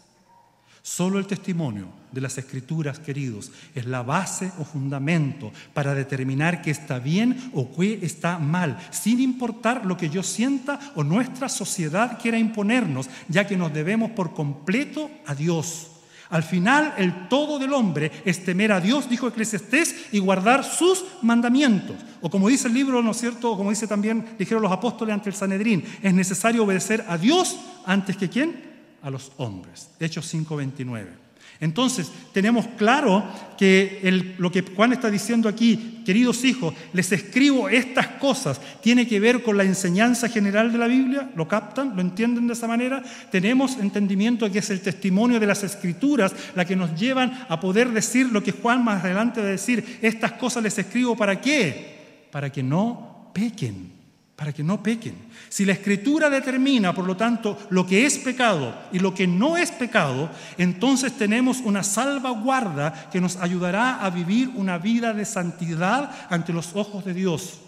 Solo 0.87 1.19
el 1.19 1.27
testimonio 1.27 1.89
de 2.13 2.21
las 2.21 2.37
escrituras, 2.37 2.97
queridos, 2.97 3.51
es 3.75 3.85
la 3.85 4.03
base 4.03 4.53
o 4.57 4.63
fundamento 4.63 5.51
para 5.73 5.93
determinar 5.93 6.61
qué 6.61 6.71
está 6.71 6.97
bien 6.97 7.51
o 7.53 7.69
qué 7.75 7.99
está 8.03 8.39
mal, 8.39 8.79
sin 8.89 9.19
importar 9.19 9.85
lo 9.85 9.97
que 9.97 10.09
yo 10.09 10.23
sienta 10.23 10.79
o 10.95 11.03
nuestra 11.03 11.49
sociedad 11.49 12.17
quiera 12.19 12.39
imponernos, 12.39 13.09
ya 13.27 13.45
que 13.45 13.57
nos 13.57 13.73
debemos 13.73 14.11
por 14.11 14.33
completo 14.33 15.11
a 15.25 15.35
Dios. 15.35 15.91
Al 16.29 16.43
final, 16.43 16.93
el 16.97 17.27
todo 17.27 17.59
del 17.59 17.73
hombre 17.73 18.09
es 18.23 18.45
temer 18.45 18.71
a 18.71 18.79
Dios, 18.79 19.09
dijo 19.09 19.27
Eclesiastés, 19.27 20.07
y 20.13 20.19
guardar 20.19 20.63
sus 20.63 21.03
mandamientos. 21.21 21.97
O 22.21 22.29
como 22.29 22.47
dice 22.47 22.69
el 22.69 22.73
libro, 22.73 23.03
¿no 23.03 23.11
es 23.11 23.17
cierto? 23.17 23.51
O 23.51 23.57
como 23.57 23.71
dice 23.71 23.87
también, 23.87 24.25
dijeron 24.39 24.63
los 24.63 24.71
apóstoles 24.71 25.13
ante 25.13 25.29
el 25.29 25.35
Sanedrín, 25.35 25.83
es 26.01 26.13
necesario 26.13 26.63
obedecer 26.63 27.03
a 27.09 27.17
Dios 27.17 27.57
antes 27.85 28.15
que 28.15 28.29
quién? 28.29 28.66
A 29.01 29.09
los 29.09 29.31
hombres. 29.37 29.89
Hechos 29.99 30.25
5:29. 30.33 31.27
Entonces, 31.59 32.11
tenemos 32.33 32.67
claro 32.77 33.23
que 33.57 34.33
lo 34.37 34.51
que 34.51 34.61
Juan 34.61 34.93
está 34.93 35.09
diciendo 35.09 35.49
aquí, 35.49 36.03
queridos 36.05 36.43
hijos, 36.43 36.73
les 36.93 37.11
escribo 37.11 37.67
estas 37.67 38.07
cosas, 38.07 38.61
tiene 38.81 39.07
que 39.07 39.19
ver 39.19 39.41
con 39.41 39.57
la 39.57 39.63
enseñanza 39.63 40.29
general 40.29 40.71
de 40.71 40.77
la 40.77 40.85
Biblia, 40.85 41.31
¿lo 41.35 41.47
captan? 41.47 41.95
¿Lo 41.95 42.01
entienden 42.01 42.45
de 42.45 42.53
esa 42.53 42.67
manera? 42.67 43.01
Tenemos 43.31 43.77
entendimiento 43.77 44.45
de 44.45 44.51
que 44.51 44.59
es 44.59 44.69
el 44.69 44.81
testimonio 44.81 45.39
de 45.39 45.47
las 45.47 45.63
escrituras 45.63 46.33
la 46.55 46.65
que 46.65 46.75
nos 46.75 46.93
llevan 46.99 47.45
a 47.49 47.59
poder 47.59 47.89
decir 47.89 48.31
lo 48.31 48.43
que 48.43 48.51
Juan 48.51 48.83
más 48.83 49.03
adelante 49.03 49.41
va 49.41 49.47
a 49.47 49.51
decir, 49.51 49.99
estas 50.01 50.33
cosas 50.33 50.61
les 50.61 50.77
escribo 50.77 51.15
para 51.15 51.41
qué? 51.41 52.27
Para 52.31 52.51
que 52.51 52.61
no 52.61 53.31
pequen 53.33 53.96
para 54.37 54.53
que 54.53 54.63
no 54.63 54.83
pequen. 54.83 55.15
Si 55.49 55.65
la 55.65 55.73
escritura 55.73 56.29
determina, 56.29 56.93
por 56.93 57.05
lo 57.05 57.17
tanto, 57.17 57.57
lo 57.71 57.87
que 57.87 58.05
es 58.05 58.19
pecado 58.19 58.71
y 58.93 58.99
lo 58.99 59.11
que 59.11 59.25
no 59.25 59.57
es 59.57 59.71
pecado, 59.71 60.29
entonces 60.59 61.13
tenemos 61.13 61.57
una 61.57 61.81
salvaguarda 61.81 63.09
que 63.11 63.19
nos 63.19 63.37
ayudará 63.37 63.99
a 63.99 64.11
vivir 64.11 64.51
una 64.53 64.77
vida 64.77 65.11
de 65.11 65.25
santidad 65.25 66.11
ante 66.29 66.53
los 66.53 66.75
ojos 66.75 67.03
de 67.03 67.15
Dios. 67.15 67.61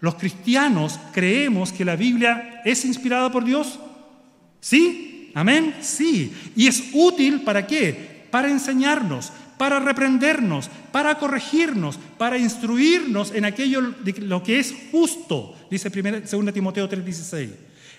Los 0.00 0.14
cristianos 0.14 0.98
creemos 1.12 1.70
que 1.70 1.84
la 1.84 1.96
Biblia 1.96 2.62
es 2.64 2.86
inspirada 2.86 3.30
por 3.30 3.44
Dios. 3.44 3.78
¿Sí? 4.58 5.30
¿Amén? 5.34 5.74
Sí. 5.82 6.34
¿Y 6.56 6.66
es 6.66 6.82
útil 6.94 7.42
para 7.42 7.66
qué? 7.66 8.26
Para 8.30 8.48
enseñarnos, 8.48 9.32
para 9.58 9.80
reprendernos, 9.80 10.70
para 10.92 11.18
corregirnos, 11.18 11.98
para 12.18 12.38
instruirnos 12.38 13.32
en 13.32 13.44
aquello 13.44 13.94
de 14.02 14.12
lo 14.20 14.42
que 14.42 14.58
es 14.58 14.74
justo, 14.90 15.54
dice 15.70 15.90
2 15.90 16.52
Timoteo 16.52 16.88
3:16. 16.88 17.50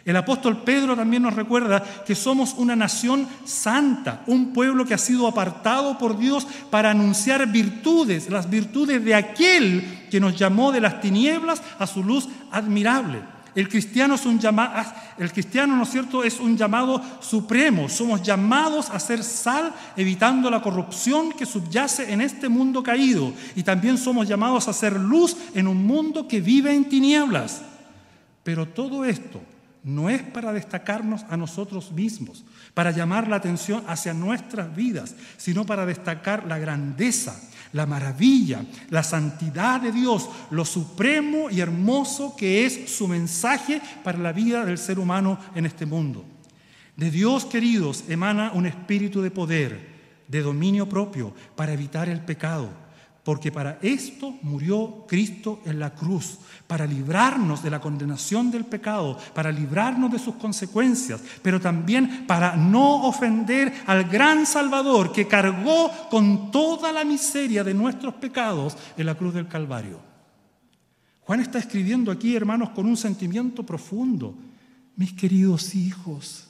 El 0.08 0.16
apóstol 0.16 0.64
Pedro 0.64 0.96
también 0.96 1.24
nos 1.24 1.34
recuerda 1.34 1.84
que 2.06 2.16
somos 2.16 2.54
una 2.54 2.78
nación 2.78 3.28
santa, 3.44 4.24
un 4.26 4.54
pueblo 4.54 4.86
que 4.86 4.94
ha 4.94 4.98
sido 4.98 5.28
apartado 5.28 5.98
por 5.98 6.18
Dios 6.18 6.48
para 6.70 6.92
anunciar 6.92 7.46
virtudes, 7.52 8.30
las 8.30 8.50
virtudes 8.50 9.04
de 9.04 9.14
aquel 9.14 10.08
que 10.10 10.22
nos 10.22 10.38
llamó 10.38 10.72
de 10.72 10.80
las 10.80 11.02
tinieblas 11.02 11.62
a 11.78 11.86
su 11.88 12.06
luz 12.06 12.30
admirable. 12.52 13.20
El 13.58 13.68
cristiano 13.70 14.14
es 14.14 14.26
un 14.28 14.38
llamado, 14.38 14.72
ah, 14.76 14.96
el 15.18 15.32
cristiano, 15.32 15.76
¿no 15.76 15.82
es 15.82 15.90
cierto?, 15.90 16.24
es 16.24 16.40
un 16.40 16.56
llamado 16.56 17.02
supremo. 17.22 17.90
Somos 17.90 18.22
llamados 18.22 18.92
a 18.92 19.00
ser 19.00 19.24
sal, 19.24 19.74
evitando 19.96 20.52
la 20.52 20.62
corrupción 20.62 21.32
que 21.32 21.48
subyace 21.48 22.14
en 22.14 22.22
este 22.22 22.50
mundo 22.50 22.84
caído. 22.84 23.34
Y 23.56 23.64
también 23.64 23.98
somos 23.98 24.28
llamados 24.28 24.68
a 24.68 24.74
ser 24.74 24.94
luz 24.94 25.36
en 25.56 25.68
un 25.68 25.88
mundo 25.88 26.28
que 26.28 26.40
vive 26.40 26.72
en 26.72 26.86
tinieblas. 26.88 27.64
Pero 28.44 28.68
todo 28.68 29.04
esto 29.04 29.42
no 29.84 30.12
es 30.12 30.22
para 30.22 30.54
destacarnos 30.54 31.26
a 31.28 31.36
nosotros 31.36 31.92
mismos, 31.92 32.46
para 32.76 32.92
llamar 32.92 33.28
la 33.28 33.38
atención 33.38 33.84
hacia 33.88 34.14
nuestras 34.14 34.76
vidas, 34.76 35.16
sino 35.38 35.66
para 35.66 35.88
destacar 35.88 36.46
la 36.46 36.60
grandeza 36.60 37.36
la 37.74 37.86
maravilla, 37.86 38.66
la 38.90 39.04
santidad 39.04 39.82
de 39.82 39.92
Dios, 39.92 40.30
lo 40.52 40.66
supremo 40.66 41.50
y 41.50 41.60
hermoso 41.60 42.36
que 42.36 42.66
es 42.66 42.90
su 42.90 43.08
mensaje 43.08 43.82
para 44.04 44.18
la 44.18 44.32
vida 44.32 44.66
del 44.66 44.78
ser 44.78 45.00
humano 45.00 45.40
en 45.56 45.66
este 45.66 45.86
mundo. 45.86 46.26
De 46.96 47.12
Dios, 47.12 47.46
queridos, 47.46 48.06
emana 48.08 48.52
un 48.54 48.66
espíritu 48.66 49.22
de 49.22 49.32
poder, 49.32 49.98
de 50.28 50.42
dominio 50.42 50.90
propio 50.90 51.34
para 51.56 51.74
evitar 51.74 52.10
el 52.10 52.22
pecado. 52.22 52.87
Porque 53.28 53.52
para 53.52 53.78
esto 53.82 54.38
murió 54.44 55.04
Cristo 55.06 55.60
en 55.66 55.80
la 55.80 55.94
cruz, 55.94 56.38
para 56.66 56.86
librarnos 56.88 57.62
de 57.62 57.70
la 57.70 57.82
condenación 57.82 58.50
del 58.50 58.64
pecado, 58.64 59.18
para 59.34 59.52
librarnos 59.52 60.10
de 60.10 60.18
sus 60.18 60.36
consecuencias, 60.36 61.22
pero 61.42 61.60
también 61.60 62.26
para 62.26 62.56
no 62.56 63.04
ofender 63.06 63.84
al 63.86 64.06
gran 64.06 64.46
Salvador 64.46 65.12
que 65.12 65.28
cargó 65.28 65.92
con 66.10 66.52
toda 66.52 66.94
la 66.94 67.04
miseria 67.04 67.66
de 67.66 67.74
nuestros 67.74 68.14
pecados 68.14 68.78
en 68.96 69.06
la 69.06 69.16
cruz 69.16 69.34
del 69.34 69.50
Calvario. 69.50 70.00
Juan 71.20 71.42
está 71.42 71.60
escribiendo 71.60 72.14
aquí, 72.14 72.34
hermanos, 72.34 72.70
con 72.70 72.86
un 72.86 72.96
sentimiento 72.96 73.66
profundo. 73.66 74.36
Mis 74.96 75.12
queridos 75.12 75.76
hijos, 75.76 76.48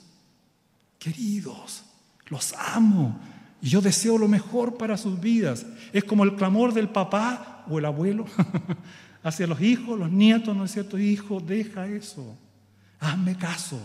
queridos, 1.00 1.82
los 2.28 2.54
amo 2.56 3.18
y 3.60 3.68
yo 3.68 3.80
deseo 3.80 4.18
lo 4.18 4.28
mejor 4.28 4.76
para 4.76 4.96
sus 4.96 5.18
vidas. 5.20 5.66
Es 5.92 6.04
como 6.04 6.24
el 6.24 6.36
clamor 6.36 6.72
del 6.72 6.88
papá 6.88 7.64
o 7.68 7.78
el 7.78 7.84
abuelo 7.84 8.24
hacia 9.22 9.46
los 9.46 9.60
hijos, 9.60 9.98
los 9.98 10.10
nietos, 10.10 10.56
¿no 10.56 10.64
es 10.64 10.72
cierto? 10.72 10.98
Hijo, 10.98 11.40
deja 11.40 11.86
eso. 11.86 12.36
Hazme 13.00 13.36
caso. 13.36 13.80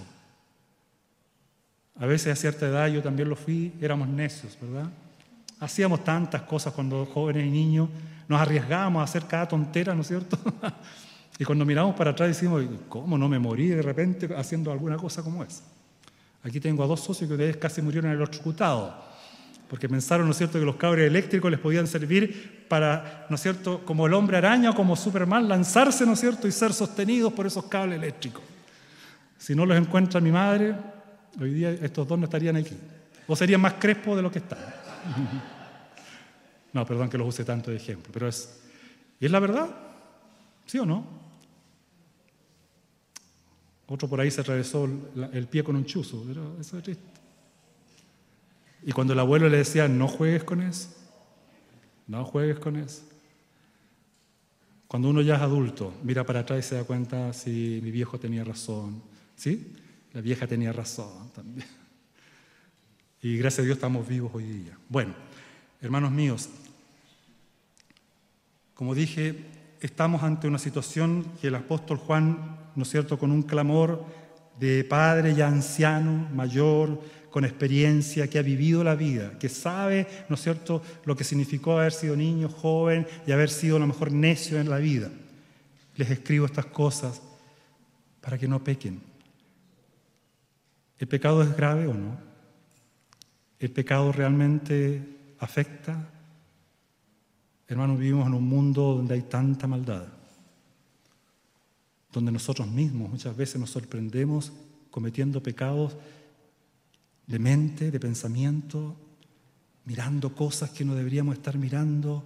A 1.99 2.05
veces 2.05 2.33
a 2.33 2.35
cierta 2.35 2.67
edad 2.67 2.87
yo 2.87 3.01
también 3.01 3.29
lo 3.29 3.35
fui, 3.35 3.71
éramos 3.81 4.07
necios, 4.07 4.57
¿verdad? 4.61 4.89
Hacíamos 5.59 6.03
tantas 6.03 6.41
cosas 6.43 6.73
cuando 6.73 7.05
jóvenes 7.05 7.45
y 7.45 7.49
niños, 7.49 7.89
nos 8.27 8.41
arriesgábamos 8.41 9.01
a 9.01 9.03
hacer 9.03 9.25
cada 9.25 9.47
tontera, 9.47 9.93
¿no 9.93 10.01
es 10.01 10.07
cierto? 10.07 10.37
y 11.39 11.45
cuando 11.45 11.65
miramos 11.65 11.95
para 11.95 12.11
atrás 12.11 12.29
decimos, 12.29 12.63
¿cómo 12.89 13.17
no 13.17 13.29
me 13.29 13.39
morí 13.39 13.67
de 13.67 13.81
repente 13.81 14.29
haciendo 14.35 14.71
alguna 14.71 14.97
cosa 14.97 15.21
como 15.23 15.43
esa? 15.43 15.63
Aquí 16.43 16.59
tengo 16.59 16.83
a 16.83 16.87
dos 16.87 16.99
socios 16.99 17.27
que 17.27 17.33
ustedes 17.35 17.57
casi 17.57 17.81
murieron 17.81 18.09
en 18.09 18.17
el 18.17 18.21
electrocutado 18.21 19.12
porque 19.73 19.89
pensaron, 19.89 20.27
¿no 20.27 20.33
es 20.33 20.37
cierto?, 20.37 20.59
que 20.59 20.65
los 20.65 20.75
cables 20.75 21.07
eléctricos 21.07 21.49
les 21.49 21.59
podían 21.59 21.87
servir 21.87 22.67
para, 22.69 23.25
¿no 23.27 23.37
es 23.37 23.41
cierto?, 23.41 23.83
como 23.83 24.05
el 24.05 24.13
hombre 24.13 24.37
araña 24.37 24.69
o 24.69 24.75
como 24.75 24.95
Superman, 24.95 25.49
lanzarse, 25.49 26.05
¿no 26.05 26.13
es 26.13 26.19
cierto?, 26.19 26.47
y 26.47 26.51
ser 26.51 26.73
sostenidos 26.73 27.33
por 27.33 27.47
esos 27.47 27.65
cables 27.65 27.97
eléctricos. 27.97 28.43
Si 29.35 29.55
no 29.55 29.65
los 29.65 29.75
encuentra 29.75 30.21
mi 30.21 30.31
madre, 30.31 30.75
hoy 31.41 31.55
día 31.55 31.71
estos 31.71 32.07
dos 32.07 32.19
no 32.19 32.25
estarían 32.25 32.55
aquí. 32.55 32.77
O 33.25 33.35
serían 33.35 33.61
más 33.61 33.73
crespos 33.79 34.15
de 34.15 34.21
lo 34.21 34.31
que 34.31 34.37
están. 34.37 34.59
No, 36.71 36.85
perdón 36.85 37.09
que 37.09 37.17
los 37.17 37.27
use 37.27 37.43
tanto 37.43 37.71
de 37.71 37.77
ejemplo, 37.77 38.11
pero 38.13 38.27
es... 38.27 38.61
¿Y 39.19 39.25
es 39.25 39.31
la 39.31 39.39
verdad? 39.39 39.69
¿Sí 40.67 40.77
o 40.77 40.85
no? 40.85 41.03
Otro 43.87 44.07
por 44.07 44.21
ahí 44.21 44.29
se 44.29 44.41
atravesó 44.41 44.87
el 45.31 45.47
pie 45.47 45.63
con 45.63 45.75
un 45.75 45.85
chuzo, 45.85 46.23
pero 46.27 46.57
eso 46.59 46.77
es 46.77 46.83
triste. 46.83 47.22
Y 48.85 48.91
cuando 48.91 49.13
el 49.13 49.19
abuelo 49.19 49.49
le 49.49 49.57
decía, 49.57 49.87
no 49.87 50.07
juegues 50.07 50.43
con 50.43 50.61
eso, 50.61 50.89
no 52.07 52.25
juegues 52.25 52.59
con 52.59 52.75
eso. 52.75 53.03
Cuando 54.87 55.09
uno 55.09 55.21
ya 55.21 55.35
es 55.35 55.41
adulto, 55.41 55.93
mira 56.03 56.23
para 56.25 56.41
atrás 56.41 56.59
y 56.59 56.69
se 56.69 56.75
da 56.75 56.83
cuenta 56.83 57.33
si 57.33 57.79
mi 57.81 57.89
viejo 57.91 58.19
tenía 58.19 58.43
razón. 58.43 59.01
¿Sí? 59.35 59.73
La 60.13 60.21
vieja 60.21 60.45
tenía 60.45 60.71
razón 60.71 61.31
también. 61.33 61.67
Y 63.21 63.37
gracias 63.37 63.59
a 63.59 63.63
Dios 63.63 63.77
estamos 63.77 64.07
vivos 64.07 64.31
hoy 64.35 64.43
día. 64.43 64.77
Bueno, 64.89 65.15
hermanos 65.81 66.11
míos, 66.11 66.49
como 68.73 68.93
dije, 68.93 69.45
estamos 69.79 70.23
ante 70.23 70.47
una 70.47 70.59
situación 70.59 71.25
que 71.39 71.47
el 71.47 71.55
apóstol 71.55 71.97
Juan, 71.97 72.57
¿no 72.75 72.83
es 72.83 72.89
cierto?, 72.89 73.17
con 73.17 73.31
un 73.31 73.43
clamor 73.43 74.05
de 74.59 74.83
padre 74.83 75.33
ya 75.33 75.47
anciano, 75.47 76.29
mayor, 76.33 77.01
con 77.33 77.45
experiencia, 77.45 78.29
que 78.29 78.37
ha 78.37 78.43
vivido 78.43 78.83
la 78.83 78.93
vida, 78.93 79.39
que 79.39 79.49
sabe, 79.49 80.05
¿no 80.29 80.35
es 80.35 80.41
cierto?, 80.43 80.83
lo 81.03 81.15
que 81.15 81.23
significó 81.23 81.79
haber 81.79 81.91
sido 81.91 82.15
niño, 82.15 82.47
joven 82.47 83.07
y 83.25 83.31
haber 83.31 83.49
sido 83.49 83.77
a 83.77 83.79
lo 83.79 83.87
mejor 83.87 84.11
necio 84.11 84.59
en 84.59 84.69
la 84.69 84.77
vida. 84.77 85.09
Les 85.95 86.11
escribo 86.11 86.45
estas 86.45 86.67
cosas 86.67 87.23
para 88.21 88.37
que 88.37 88.47
no 88.47 88.63
pequen. 88.63 89.01
¿El 90.99 91.07
pecado 91.07 91.41
es 91.41 91.57
grave 91.57 91.87
o 91.87 91.95
no? 91.95 92.19
¿El 93.57 93.71
pecado 93.71 94.11
realmente 94.11 95.01
afecta? 95.39 96.07
Hermanos, 97.67 97.97
vivimos 97.97 98.27
en 98.27 98.35
un 98.35 98.47
mundo 98.47 98.93
donde 98.93 99.15
hay 99.15 99.23
tanta 99.23 99.65
maldad, 99.65 100.05
donde 102.11 102.31
nosotros 102.31 102.67
mismos 102.67 103.09
muchas 103.09 103.35
veces 103.35 103.59
nos 103.59 103.71
sorprendemos 103.71 104.53
cometiendo 104.91 105.41
pecados 105.41 105.97
de 107.27 107.39
mente, 107.39 107.91
de 107.91 107.99
pensamiento, 107.99 108.95
mirando 109.85 110.33
cosas 110.35 110.69
que 110.71 110.85
no 110.85 110.95
deberíamos 110.95 111.35
estar 111.35 111.57
mirando, 111.57 112.23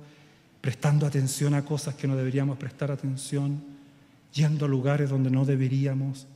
prestando 0.62 1.06
atención 1.06 1.54
a 1.54 1.66
cosas 1.66 1.96
que 1.96 2.08
no 2.08 2.16
deberíamos 2.16 2.58
prestar 2.58 2.92
atención, 2.92 3.64
yendo 4.34 4.66
a 4.66 4.70
lugares 4.70 5.10
donde 5.10 5.32
no 5.32 5.46
deberíamos. 5.46 6.28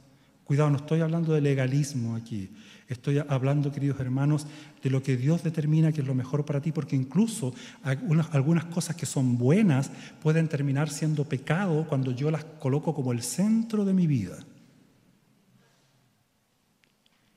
Cuidado, 0.45 0.69
no 0.69 0.77
estoy 0.77 1.01
hablando 1.01 1.33
de 1.33 1.41
legalismo 1.41 2.15
aquí, 2.15 2.49
estoy 2.87 3.19
hablando, 3.19 3.71
queridos 3.71 3.99
hermanos, 3.99 4.47
de 4.83 4.89
lo 4.89 5.01
que 5.01 5.15
Dios 5.15 5.43
determina 5.43 5.91
que 5.91 6.01
es 6.01 6.07
lo 6.07 6.15
mejor 6.15 6.43
para 6.43 6.61
ti, 6.61 6.71
porque 6.71 6.95
incluso 6.95 7.53
algunas, 7.83 8.65
cosas 8.65 8.95
que 8.95 9.05
son 9.05 9.37
buenas 9.37 9.91
pueden 10.21 10.47
terminar 10.47 10.89
siendo 10.89 11.23
pecado 11.23 11.85
cuando 11.87 12.11
yo 12.11 12.31
las 12.31 12.43
coloco 12.43 12.93
como 12.93 13.11
el 13.11 13.21
centro 13.21 13.85
de 13.85 13.93
mi 13.93 14.07
vida. 14.07 14.37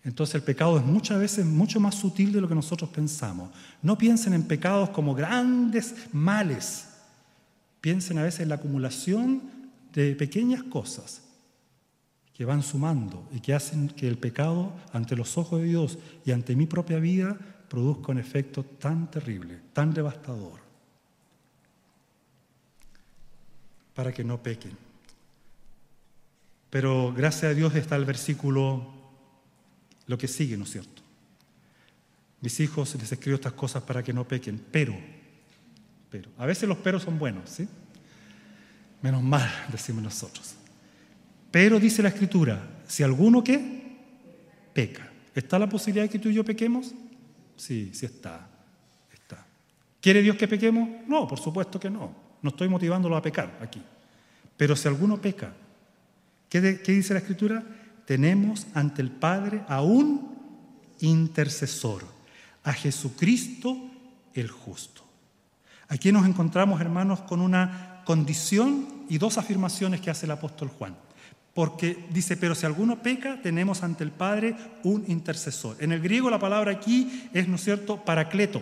Entonces 0.04 0.34
el 0.34 0.42
pecado 0.42 0.78
es 0.78 0.84
muchas 0.84 1.18
veces 1.18 1.46
mucho 1.46 1.80
más 1.80 1.94
sutil 1.94 2.30
de 2.30 2.40
lo 2.40 2.48
que 2.48 2.54
nosotros 2.54 2.90
pensamos. 2.90 3.50
No 3.82 3.96
piensen 3.96 4.34
en 4.34 4.42
pecados 4.42 4.90
como 4.90 5.14
grandes 5.14 5.94
males. 6.12 6.90
Piensen 7.80 8.18
a 8.18 8.22
veces 8.22 8.40
en 8.40 8.50
la 8.50 8.56
acumulación 8.56 9.42
de 9.94 10.14
pequeñas 10.14 10.62
cosas 10.64 11.22
que 12.34 12.44
van 12.44 12.62
sumando 12.62 13.26
y 13.32 13.40
que 13.40 13.54
hacen 13.54 13.88
que 13.88 14.06
el 14.06 14.18
pecado 14.18 14.72
ante 14.92 15.16
los 15.16 15.38
ojos 15.38 15.60
de 15.60 15.68
Dios 15.68 15.98
y 16.26 16.32
ante 16.32 16.54
mi 16.54 16.66
propia 16.66 16.98
vida 16.98 17.38
produzca 17.68 18.12
un 18.12 18.18
efecto 18.18 18.62
tan 18.62 19.10
terrible, 19.10 19.60
tan 19.72 19.94
devastador, 19.94 20.60
para 23.94 24.12
que 24.12 24.24
no 24.24 24.42
pequen. 24.42 24.76
Pero 26.68 27.14
gracias 27.16 27.52
a 27.52 27.54
Dios 27.54 27.74
está 27.76 27.96
el 27.96 28.04
versículo 28.04 28.93
lo 30.06 30.18
que 30.18 30.28
sigue, 30.28 30.56
¿no 30.56 30.64
es 30.64 30.70
cierto? 30.70 31.02
Mis 32.40 32.60
hijos 32.60 32.94
les 32.96 33.10
escribo 33.10 33.36
estas 33.36 33.54
cosas 33.54 33.82
para 33.82 34.02
que 34.02 34.12
no 34.12 34.28
pequen, 34.28 34.62
pero, 34.70 34.94
pero, 36.10 36.30
a 36.36 36.44
veces 36.44 36.68
los 36.68 36.78
peros 36.78 37.02
son 37.02 37.18
buenos, 37.18 37.48
¿sí? 37.48 37.66
Menos 39.00 39.22
mal, 39.22 39.50
decimos 39.72 40.02
nosotros. 40.02 40.54
Pero 41.50 41.80
dice 41.80 42.02
la 42.02 42.10
escritura, 42.10 42.82
si 42.86 43.02
alguno 43.02 43.42
que 43.42 43.96
peca, 44.74 45.10
¿está 45.34 45.58
la 45.58 45.68
posibilidad 45.68 46.04
de 46.04 46.10
que 46.10 46.18
tú 46.18 46.28
y 46.28 46.34
yo 46.34 46.44
pequemos? 46.44 46.92
Sí, 47.56 47.90
sí 47.94 48.06
está, 48.06 48.46
está. 49.12 49.46
¿Quiere 50.00 50.20
Dios 50.20 50.36
que 50.36 50.48
pequemos? 50.48 50.88
No, 51.06 51.26
por 51.26 51.38
supuesto 51.38 51.80
que 51.80 51.88
no. 51.88 52.14
No 52.42 52.50
estoy 52.50 52.68
motivándolo 52.68 53.16
a 53.16 53.22
pecar 53.22 53.58
aquí. 53.62 53.80
Pero 54.56 54.76
si 54.76 54.86
alguno 54.86 55.20
peca, 55.20 55.54
¿qué, 56.50 56.82
qué 56.82 56.92
dice 56.92 57.14
la 57.14 57.20
escritura? 57.20 57.64
Tenemos 58.06 58.66
ante 58.74 59.02
el 59.02 59.10
Padre 59.10 59.62
a 59.68 59.82
un 59.82 60.34
intercesor, 61.00 62.04
a 62.62 62.72
Jesucristo 62.72 63.76
el 64.34 64.50
justo. 64.50 65.02
Aquí 65.88 66.12
nos 66.12 66.26
encontramos, 66.26 66.80
hermanos, 66.80 67.20
con 67.20 67.40
una 67.40 68.02
condición 68.04 69.04
y 69.08 69.18
dos 69.18 69.38
afirmaciones 69.38 70.00
que 70.00 70.10
hace 70.10 70.26
el 70.26 70.32
apóstol 70.32 70.68
Juan. 70.68 70.96
Porque 71.54 72.06
dice, 72.10 72.36
pero 72.36 72.54
si 72.54 72.66
alguno 72.66 73.00
peca, 73.00 73.40
tenemos 73.40 73.82
ante 73.82 74.02
el 74.02 74.10
Padre 74.10 74.56
un 74.82 75.04
intercesor. 75.06 75.76
En 75.78 75.92
el 75.92 76.00
griego 76.00 76.28
la 76.28 76.38
palabra 76.38 76.72
aquí 76.72 77.28
es, 77.32 77.46
¿no 77.46 77.56
es 77.56 77.62
cierto?, 77.62 78.04
paracleto. 78.04 78.60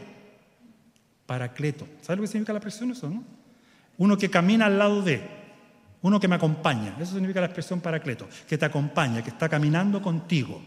Paracleto. 1.26 1.86
¿Sabes 2.02 2.18
lo 2.18 2.22
que 2.22 2.28
significa 2.28 2.52
la 2.52 2.58
expresión 2.58 2.90
eso, 2.90 3.08
no? 3.08 3.24
Uno 3.96 4.18
que 4.18 4.30
camina 4.30 4.66
al 4.66 4.78
lado 4.78 5.02
de 5.02 5.41
uno 6.02 6.20
que 6.20 6.28
me 6.28 6.34
acompaña. 6.34 6.96
Eso 7.00 7.12
significa 7.12 7.40
la 7.40 7.46
expresión 7.46 7.80
paracleto, 7.80 8.28
que 8.48 8.58
te 8.58 8.64
acompaña, 8.64 9.22
que 9.22 9.30
está 9.30 9.48
caminando 9.48 10.02
contigo. 10.02 10.62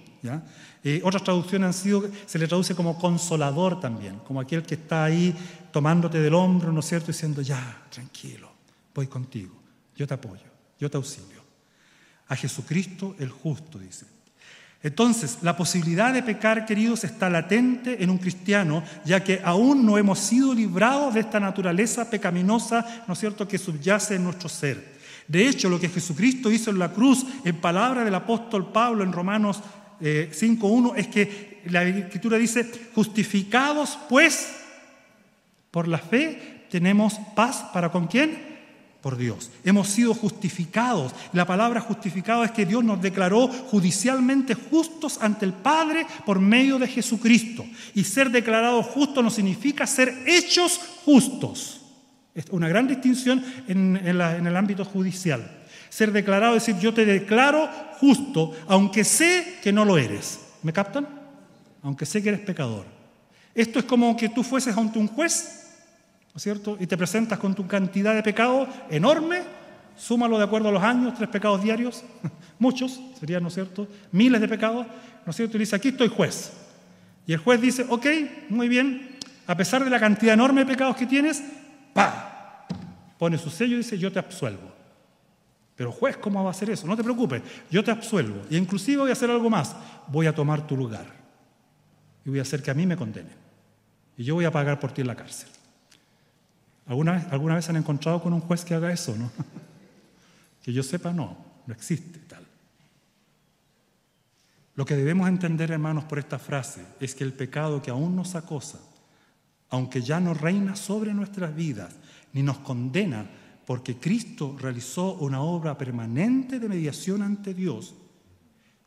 Eh, 0.84 1.02
otras 1.04 1.24
traducciones 1.24 1.68
han 1.68 1.74
sido, 1.74 2.04
se 2.26 2.40
le 2.40 2.48
traduce 2.48 2.74
como 2.74 2.98
consolador 2.98 3.80
también, 3.80 4.20
como 4.20 4.40
aquel 4.40 4.64
que 4.64 4.76
está 4.76 5.04
ahí 5.04 5.36
tomándote 5.72 6.20
del 6.20 6.34
hombro, 6.34 6.72
¿no 6.72 6.80
es 6.80 6.86
cierto?, 6.88 7.08
diciendo, 7.08 7.42
ya, 7.42 7.84
tranquilo, 7.90 8.52
voy 8.94 9.08
contigo, 9.08 9.56
yo 9.96 10.08
te 10.08 10.14
apoyo, 10.14 10.46
yo 10.80 10.90
te 10.90 10.98
auxilio. 10.98 11.44
A 12.28 12.36
Jesucristo 12.36 13.16
el 13.20 13.30
justo, 13.30 13.78
dice. 13.78 14.08
Entonces, 14.82 15.40
la 15.42 15.58
posibilidad 15.58 16.14
de 16.14 16.24
pecar, 16.24 16.66
queridos, 16.66 17.04
está 17.04 17.30
latente 17.30 18.04
en 18.04 18.10
un 18.10 18.18
cristiano, 18.20 18.84
ya 19.04 19.24
que 19.24 19.42
aún 19.44 19.86
no 19.86 19.98
hemos 19.98 20.20
sido 20.20 20.54
librados 20.54 21.14
de 21.16 21.22
esta 21.22 21.40
naturaleza 21.40 22.10
pecaminosa, 22.10 23.04
¿no 23.08 23.14
es 23.14 23.20
cierto?, 23.20 23.48
que 23.48 23.58
subyace 23.58 24.16
en 24.16 24.24
nuestro 24.24 24.48
ser. 24.48 24.95
De 25.28 25.48
hecho, 25.48 25.70
lo 25.70 25.80
que 25.80 25.90
Jesucristo 25.90 26.52
hizo 26.52 26.72
en 26.72 26.80
la 26.80 26.92
cruz, 26.92 27.26
en 27.44 27.56
palabra 27.58 28.04
del 28.04 28.16
apóstol 28.16 28.72
Pablo 28.72 29.04
en 29.04 29.12
Romanos 29.12 29.62
5.1, 30.00 30.94
eh, 30.96 31.00
es 31.00 31.08
que 31.08 31.62
la 31.66 31.84
escritura 31.84 32.38
dice, 32.38 32.70
justificados 32.94 33.98
pues 34.08 34.56
por 35.72 35.88
la 35.88 35.98
fe, 35.98 36.68
tenemos 36.70 37.20
paz 37.36 37.66
para 37.74 37.92
con 37.92 38.08
quién? 38.08 38.56
por 39.06 39.18
Dios. 39.18 39.52
Hemos 39.64 39.90
sido 39.90 40.16
justificados. 40.16 41.14
La 41.32 41.46
palabra 41.46 41.80
justificado 41.80 42.44
es 42.44 42.50
que 42.50 42.66
Dios 42.66 42.84
nos 42.84 43.00
declaró 43.00 43.48
judicialmente 43.48 44.56
justos 44.56 45.20
ante 45.22 45.46
el 45.46 45.54
Padre 45.54 46.08
por 46.26 46.40
medio 46.40 46.80
de 46.80 46.88
Jesucristo. 46.88 47.64
Y 47.94 48.04
ser 48.04 48.32
declarado 48.32 48.82
justo 48.82 49.22
no 49.22 49.30
significa 49.30 49.86
ser 49.86 50.24
hechos 50.26 50.82
justos. 51.06 51.82
Es 52.36 52.46
una 52.52 52.68
gran 52.68 52.88
distinción 52.88 53.44
en, 53.68 53.96
el 53.98 54.56
ámbito 54.56 54.86
judicial. 54.86 55.66
Ser 55.90 56.12
declarado 56.12 56.54
decir, 56.54 56.78
yo 56.78 56.94
te 56.94 57.06
declaro 57.06 57.68
justo, 58.00 58.52
aunque 58.68 59.04
sé 59.04 59.60
que 59.64 59.72
no 59.72 59.86
lo 59.86 59.98
eres. 59.98 60.42
¿Me 60.62 60.74
captan? 60.74 61.08
Aunque 61.82 62.06
sé 62.06 62.22
que 62.22 62.30
eres 62.30 62.42
pecador. 62.42 62.86
Esto 63.56 63.80
es 63.80 63.86
como 63.86 64.16
que 64.18 64.30
tú 64.30 64.44
fueses 64.44 64.76
ante 64.78 65.00
un 65.00 65.08
juez 65.08 65.66
¿no 66.36 66.40
es 66.40 66.44
cierto? 66.44 66.76
Y 66.82 66.86
te 66.86 66.98
presentas 66.98 67.40
con 67.40 67.56
tu 67.56 67.66
cantidad 67.66 68.14
de 68.14 68.22
pecados 68.22 68.68
enorme, 68.90 69.42
súmalo 69.96 70.38
de 70.38 70.44
acuerdo 70.44 70.68
a 70.68 70.72
los 70.74 70.84
años, 70.84 71.14
tres 71.16 71.30
pecados 71.30 71.64
diarios, 71.64 72.04
muchos, 72.60 73.00
serían, 73.18 73.42
¿no 73.42 73.48
es 73.48 73.54
cierto? 73.54 73.88
Miles 74.12 74.42
de 74.42 74.50
pecados, 74.50 74.86
¿no 75.26 75.30
es 75.30 75.36
cierto? 75.38 75.56
Y 75.56 75.62
dice, 75.62 75.78
aquí 75.78 75.88
estoy 75.88 76.10
juez. 76.10 76.52
Y 77.26 77.32
el 77.32 77.40
juez 77.40 77.62
dice, 77.62 77.86
ok, 77.88 78.06
muy 78.50 78.68
bien, 78.68 79.18
a 79.48 79.56
pesar 79.56 79.86
de 79.86 79.90
la 79.90 79.98
cantidad 79.98 80.34
enorme 80.34 80.66
de 80.66 80.74
pecados 80.74 80.98
que 80.98 81.06
tienes, 81.06 81.42
pa, 81.96 82.68
pone 83.18 83.38
su 83.38 83.50
sello 83.50 83.76
y 83.76 83.78
dice, 83.78 83.98
yo 83.98 84.12
te 84.12 84.20
absuelvo. 84.20 84.70
Pero 85.78 85.94
juez, 85.94 86.18
¿cómo 86.18 86.44
va 86.44 86.50
a 86.50 86.52
hacer 86.52 86.70
eso? 86.70 86.86
No 86.86 86.96
te 86.96 87.04
preocupes, 87.04 87.42
yo 87.72 87.84
te 87.84 87.92
absuelvo. 87.92 88.42
Y 88.50 88.58
inclusive 88.58 88.98
voy 88.98 89.10
a 89.10 89.14
hacer 89.14 89.30
algo 89.30 89.50
más, 89.50 89.76
voy 90.08 90.28
a 90.28 90.36
tomar 90.36 90.68
tu 90.68 90.76
lugar. 90.76 91.06
Y 92.26 92.30
voy 92.30 92.40
a 92.40 92.42
hacer 92.42 92.62
que 92.62 92.72
a 92.72 92.74
mí 92.74 92.86
me 92.86 92.98
condenen. 92.98 93.34
Y 94.18 94.26
yo 94.26 94.36
voy 94.36 94.44
a 94.44 94.52
pagar 94.52 94.78
por 94.78 94.92
ti 94.92 95.02
en 95.02 95.08
la 95.08 95.16
cárcel. 95.16 95.50
¿Alguna 96.86 97.14
vez, 97.14 97.28
¿Alguna 97.32 97.56
vez 97.56 97.70
han 97.70 97.78
encontrado 97.78 98.22
con 98.22 98.34
un 98.34 98.42
juez 98.42 98.66
que 98.66 98.76
haga 98.76 98.92
eso? 98.92 99.16
¿no? 99.16 99.32
que 100.64 100.74
yo 100.74 100.84
sepa, 100.84 101.14
no, 101.14 101.38
no 101.66 101.74
existe 101.74 102.20
tal. 102.20 102.46
Lo 104.76 104.84
que 104.84 104.96
debemos 104.96 105.30
entender, 105.30 105.72
hermanos, 105.72 106.04
por 106.04 106.20
esta 106.20 106.40
frase 106.40 106.86
es 107.00 107.16
que 107.16 107.24
el 107.24 107.32
pecado 107.32 107.82
que 107.82 107.92
aún 107.92 108.16
nos 108.16 108.36
acosa, 108.36 108.80
aunque 109.76 110.02
ya 110.02 110.22
no 110.22 110.34
reina 110.34 110.74
sobre 110.78 111.14
nuestras 111.14 111.54
vidas, 111.54 111.94
ni 112.32 112.42
nos 112.42 112.60
condena, 112.60 113.30
porque 113.66 113.98
Cristo 113.98 114.56
realizó 114.58 115.16
una 115.16 115.42
obra 115.42 115.78
permanente 115.78 116.60
de 116.60 116.70
mediación 116.70 117.22
ante 117.22 117.54
Dios, 117.54 117.94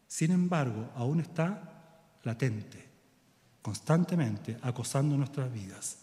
sin 0.07 0.31
embargo, 0.31 0.89
aún 0.97 1.21
está 1.21 2.01
latente, 2.23 2.89
constantemente 3.61 4.57
acosando 4.63 5.15
nuestras 5.15 5.53
vidas. 5.53 5.99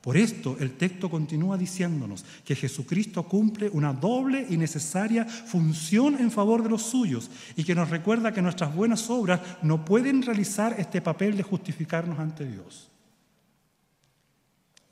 Por 0.00 0.16
esto 0.16 0.56
el 0.60 0.76
texto 0.76 1.10
continúa 1.10 1.58
diciéndonos 1.58 2.24
que 2.44 2.54
Jesucristo 2.54 3.24
cumple 3.24 3.70
una 3.70 3.92
doble 3.92 4.46
y 4.48 4.56
necesaria 4.56 5.24
función 5.24 6.16
en 6.20 6.30
favor 6.30 6.62
de 6.62 6.70
los 6.70 6.82
suyos 6.82 7.28
y 7.56 7.64
que 7.64 7.74
nos 7.74 7.90
recuerda 7.90 8.32
que 8.32 8.42
nuestras 8.42 8.72
buenas 8.72 9.10
obras 9.10 9.40
no 9.62 9.84
pueden 9.84 10.22
realizar 10.22 10.76
este 10.78 11.00
papel 11.00 11.36
de 11.36 11.42
justificarnos 11.42 12.20
ante 12.20 12.46
Dios. 12.46 12.91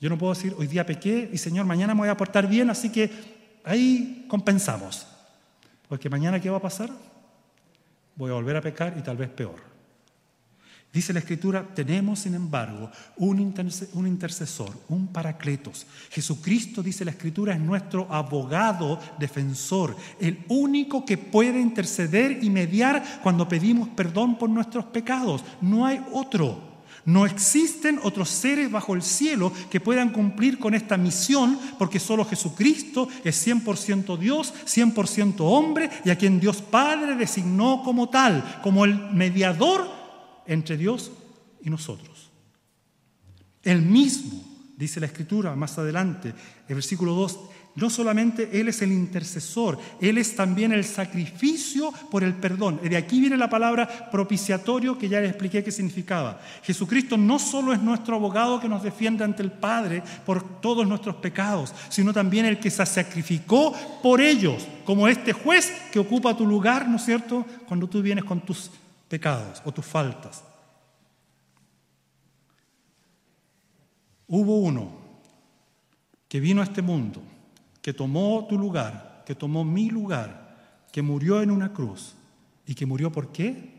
Yo 0.00 0.08
no 0.08 0.16
puedo 0.16 0.32
decir, 0.32 0.54
hoy 0.58 0.66
día 0.66 0.86
pequé 0.86 1.28
y 1.32 1.36
Señor, 1.36 1.66
mañana 1.66 1.94
me 1.94 2.00
voy 2.00 2.08
a 2.08 2.16
portar 2.16 2.48
bien, 2.48 2.70
así 2.70 2.90
que 2.90 3.10
ahí 3.64 4.24
compensamos. 4.28 5.06
Porque 5.88 6.08
mañana, 6.08 6.40
¿qué 6.40 6.48
va 6.48 6.56
a 6.56 6.62
pasar? 6.62 6.90
Voy 8.16 8.30
a 8.30 8.34
volver 8.34 8.56
a 8.56 8.62
pecar 8.62 8.94
y 8.98 9.02
tal 9.02 9.16
vez 9.16 9.28
peor. 9.28 9.70
Dice 10.92 11.12
la 11.12 11.20
Escritura, 11.20 11.64
tenemos 11.74 12.20
sin 12.20 12.34
embargo 12.34 12.90
un, 13.16 13.38
intercesor, 13.38 14.76
un 14.88 15.06
paracletos. 15.08 15.86
Jesucristo, 16.10 16.82
dice 16.82 17.04
la 17.04 17.12
Escritura, 17.12 17.54
es 17.54 17.60
nuestro 17.60 18.12
abogado 18.12 18.98
defensor, 19.18 19.96
el 20.18 20.44
único 20.48 21.04
que 21.04 21.16
puede 21.16 21.60
interceder 21.60 22.42
y 22.42 22.50
mediar 22.50 23.20
cuando 23.22 23.48
pedimos 23.48 23.88
perdón 23.90 24.36
por 24.36 24.50
nuestros 24.50 24.86
pecados. 24.86 25.44
No 25.60 25.86
hay 25.86 26.04
otro. 26.12 26.69
No 27.04 27.26
existen 27.26 27.98
otros 28.02 28.28
seres 28.28 28.70
bajo 28.70 28.94
el 28.94 29.02
cielo 29.02 29.52
que 29.70 29.80
puedan 29.80 30.10
cumplir 30.10 30.58
con 30.58 30.74
esta 30.74 30.96
misión 30.96 31.58
porque 31.78 31.98
solo 31.98 32.24
Jesucristo 32.24 33.08
es 33.24 33.46
100% 33.46 34.18
Dios, 34.18 34.52
100% 34.66 35.36
hombre 35.40 35.90
y 36.04 36.10
a 36.10 36.16
quien 36.16 36.40
Dios 36.40 36.60
Padre 36.60 37.14
designó 37.14 37.82
como 37.82 38.08
tal, 38.08 38.60
como 38.62 38.84
el 38.84 38.94
mediador 39.12 39.88
entre 40.46 40.76
Dios 40.76 41.10
y 41.62 41.70
nosotros. 41.70 42.30
El 43.62 43.82
mismo, 43.82 44.42
dice 44.76 45.00
la 45.00 45.06
Escritura 45.06 45.54
más 45.54 45.78
adelante, 45.78 46.34
el 46.68 46.74
versículo 46.74 47.14
2, 47.14 47.38
no 47.80 47.88
solamente 47.88 48.60
Él 48.60 48.68
es 48.68 48.82
el 48.82 48.92
intercesor, 48.92 49.78
Él 50.00 50.18
es 50.18 50.36
también 50.36 50.72
el 50.72 50.84
sacrificio 50.84 51.92
por 52.10 52.22
el 52.22 52.34
perdón. 52.34 52.78
De 52.82 52.96
aquí 52.96 53.20
viene 53.20 53.36
la 53.36 53.48
palabra 53.48 54.10
propiciatorio 54.10 54.98
que 54.98 55.08
ya 55.08 55.20
les 55.20 55.30
expliqué 55.30 55.64
qué 55.64 55.72
significaba. 55.72 56.40
Jesucristo 56.62 57.16
no 57.16 57.38
solo 57.38 57.72
es 57.72 57.80
nuestro 57.80 58.16
abogado 58.16 58.60
que 58.60 58.68
nos 58.68 58.82
defiende 58.82 59.24
ante 59.24 59.42
el 59.42 59.50
Padre 59.50 60.02
por 60.26 60.60
todos 60.60 60.86
nuestros 60.86 61.16
pecados, 61.16 61.74
sino 61.88 62.12
también 62.12 62.44
el 62.44 62.60
que 62.60 62.70
se 62.70 62.84
sacrificó 62.84 63.74
por 64.02 64.20
ellos, 64.20 64.66
como 64.84 65.08
este 65.08 65.32
juez 65.32 65.72
que 65.90 65.98
ocupa 65.98 66.36
tu 66.36 66.46
lugar, 66.46 66.86
¿no 66.86 66.96
es 66.96 67.04
cierto?, 67.04 67.46
cuando 67.66 67.88
tú 67.88 68.02
vienes 68.02 68.24
con 68.24 68.40
tus 68.40 68.70
pecados 69.08 69.62
o 69.64 69.72
tus 69.72 69.86
faltas. 69.86 70.44
Hubo 74.26 74.58
uno 74.58 74.92
que 76.28 76.38
vino 76.38 76.60
a 76.60 76.64
este 76.64 76.82
mundo, 76.82 77.20
que 77.82 77.92
tomó 77.92 78.46
tu 78.48 78.58
lugar, 78.58 79.22
que 79.26 79.34
tomó 79.34 79.64
mi 79.64 79.90
lugar, 79.90 80.84
que 80.92 81.02
murió 81.02 81.42
en 81.42 81.50
una 81.50 81.72
cruz 81.72 82.14
y 82.66 82.74
que 82.74 82.86
murió 82.86 83.10
por 83.10 83.32
qué? 83.32 83.72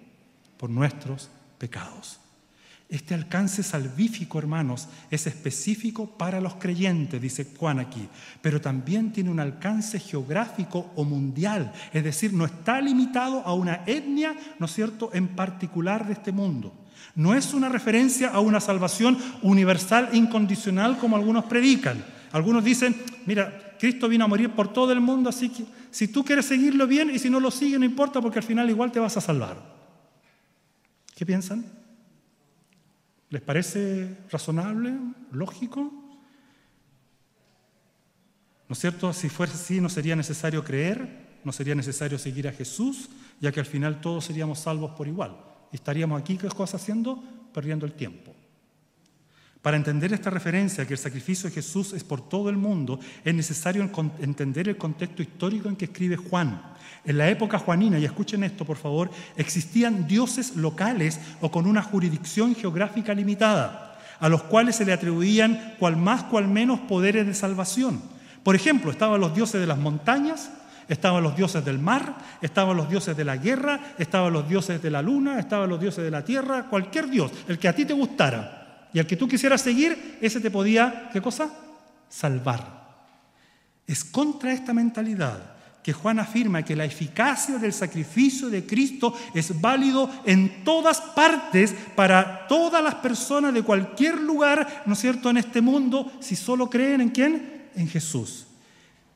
Por 0.57 0.69
nuestros 0.69 1.29
pecados. 1.57 2.19
Este 2.91 3.13
alcance 3.13 3.63
salvífico, 3.63 4.37
hermanos, 4.37 4.89
es 5.09 5.25
específico 5.25 6.07
para 6.17 6.41
los 6.41 6.55
creyentes, 6.55 7.21
dice 7.21 7.47
Juan 7.57 7.79
aquí, 7.79 8.05
pero 8.41 8.59
también 8.59 9.13
tiene 9.13 9.29
un 9.29 9.39
alcance 9.39 9.97
geográfico 9.97 10.91
o 10.97 11.05
mundial, 11.05 11.71
es 11.93 12.03
decir, 12.03 12.33
no 12.33 12.43
está 12.43 12.81
limitado 12.81 13.43
a 13.45 13.53
una 13.53 13.83
etnia, 13.85 14.35
¿no 14.59 14.65
es 14.65 14.73
cierto?, 14.73 15.09
en 15.13 15.29
particular 15.29 16.05
de 16.05 16.13
este 16.13 16.33
mundo. 16.33 16.73
No 17.15 17.33
es 17.33 17.53
una 17.53 17.69
referencia 17.69 18.29
a 18.29 18.41
una 18.41 18.59
salvación 18.59 19.17
universal 19.41 20.09
incondicional 20.11 20.97
como 20.97 21.15
algunos 21.15 21.45
predican. 21.45 22.03
Algunos 22.33 22.61
dicen, 22.61 22.95
mira, 23.25 23.70
Cristo 23.81 24.07
vino 24.07 24.25
a 24.25 24.27
morir 24.27 24.51
por 24.51 24.71
todo 24.71 24.91
el 24.91 25.01
mundo, 25.01 25.27
así 25.27 25.49
que 25.49 25.65
si 25.89 26.07
tú 26.07 26.23
quieres 26.23 26.45
seguirlo 26.45 26.85
bien 26.85 27.09
y 27.09 27.17
si 27.17 27.31
no 27.31 27.39
lo 27.39 27.49
sigues, 27.49 27.79
no 27.79 27.85
importa 27.85 28.21
porque 28.21 28.37
al 28.37 28.45
final 28.45 28.69
igual 28.69 28.91
te 28.91 28.99
vas 28.99 29.17
a 29.17 29.21
salvar. 29.21 29.57
¿Qué 31.15 31.25
piensan? 31.25 31.65
¿Les 33.31 33.41
parece 33.41 34.19
razonable, 34.29 34.93
lógico? 35.31 35.81
¿No 38.69 38.73
es 38.73 38.77
cierto? 38.77 39.11
Si 39.13 39.29
fuera 39.29 39.51
así, 39.51 39.81
no 39.81 39.89
sería 39.89 40.15
necesario 40.15 40.63
creer, 40.63 41.39
no 41.43 41.51
sería 41.51 41.73
necesario 41.73 42.19
seguir 42.19 42.47
a 42.47 42.51
Jesús, 42.51 43.09
ya 43.39 43.51
que 43.51 43.61
al 43.61 43.65
final 43.65 43.99
todos 43.99 44.25
seríamos 44.25 44.59
salvos 44.59 44.91
por 44.91 45.07
igual. 45.07 45.35
Estaríamos 45.71 46.21
aquí, 46.21 46.37
¿qué 46.37 46.49
cosa 46.49 46.77
haciendo? 46.77 47.23
Perdiendo 47.51 47.87
el 47.87 47.93
tiempo. 47.93 48.35
Para 49.61 49.77
entender 49.77 50.11
esta 50.11 50.31
referencia, 50.31 50.87
que 50.87 50.93
el 50.93 50.99
sacrificio 50.99 51.47
de 51.47 51.53
Jesús 51.53 51.93
es 51.93 52.03
por 52.03 52.27
todo 52.27 52.49
el 52.49 52.57
mundo, 52.57 52.99
es 53.23 53.35
necesario 53.35 53.87
entender 54.19 54.67
el 54.67 54.77
contexto 54.77 55.21
histórico 55.21 55.69
en 55.69 55.75
que 55.75 55.85
escribe 55.85 56.17
Juan. 56.17 56.59
En 57.05 57.17
la 57.17 57.29
época 57.29 57.59
juanina, 57.59 57.99
y 57.99 58.05
escuchen 58.05 58.43
esto 58.43 58.65
por 58.65 58.77
favor, 58.77 59.11
existían 59.35 60.07
dioses 60.07 60.55
locales 60.55 61.19
o 61.41 61.51
con 61.51 61.67
una 61.67 61.83
jurisdicción 61.83 62.55
geográfica 62.55 63.13
limitada, 63.13 63.99
a 64.19 64.29
los 64.29 64.43
cuales 64.43 64.75
se 64.75 64.85
le 64.85 64.93
atribuían 64.93 65.75
cual 65.77 65.95
más 65.95 66.23
cual 66.23 66.47
menos 66.47 66.79
poderes 66.81 67.27
de 67.27 67.33
salvación. 67.35 68.01
Por 68.43 68.55
ejemplo, 68.55 68.89
estaban 68.89 69.21
los 69.21 69.35
dioses 69.35 69.61
de 69.61 69.67
las 69.67 69.77
montañas, 69.77 70.49
estaban 70.89 71.21
los 71.21 71.35
dioses 71.35 71.63
del 71.63 71.77
mar, 71.77 72.15
estaban 72.41 72.77
los 72.77 72.89
dioses 72.89 73.15
de 73.15 73.25
la 73.25 73.37
guerra, 73.37 73.93
estaban 73.99 74.33
los 74.33 74.49
dioses 74.49 74.81
de 74.81 74.89
la 74.89 75.03
luna, 75.03 75.39
estaban 75.39 75.69
los 75.69 75.79
dioses 75.79 76.03
de 76.03 76.11
la 76.11 76.25
tierra, 76.25 76.67
cualquier 76.67 77.09
dios, 77.09 77.31
el 77.47 77.59
que 77.59 77.67
a 77.67 77.75
ti 77.75 77.85
te 77.85 77.93
gustara. 77.93 78.60
Y 78.93 78.99
al 78.99 79.07
que 79.07 79.15
tú 79.15 79.27
quisieras 79.27 79.61
seguir, 79.61 80.17
ese 80.21 80.39
te 80.39 80.51
podía, 80.51 81.09
¿qué 81.13 81.21
cosa? 81.21 81.49
Salvar. 82.09 82.81
Es 83.87 84.03
contra 84.03 84.53
esta 84.53 84.73
mentalidad 84.73 85.55
que 85.83 85.93
Juan 85.93 86.19
afirma 86.19 86.63
que 86.63 86.75
la 86.75 86.85
eficacia 86.85 87.57
del 87.57 87.73
sacrificio 87.73 88.49
de 88.49 88.65
Cristo 88.65 89.17
es 89.33 89.59
válido 89.59 90.09
en 90.25 90.63
todas 90.63 91.01
partes 91.01 91.73
para 91.95 92.47
todas 92.47 92.83
las 92.83 92.95
personas 92.95 93.53
de 93.53 93.63
cualquier 93.63 94.19
lugar, 94.19 94.83
¿no 94.85 94.93
es 94.93 94.99
cierto?, 94.99 95.29
en 95.29 95.37
este 95.37 95.61
mundo, 95.61 96.11
si 96.19 96.35
solo 96.35 96.69
creen 96.69 97.01
en 97.01 97.09
quién? 97.09 97.69
En 97.75 97.87
Jesús. 97.87 98.45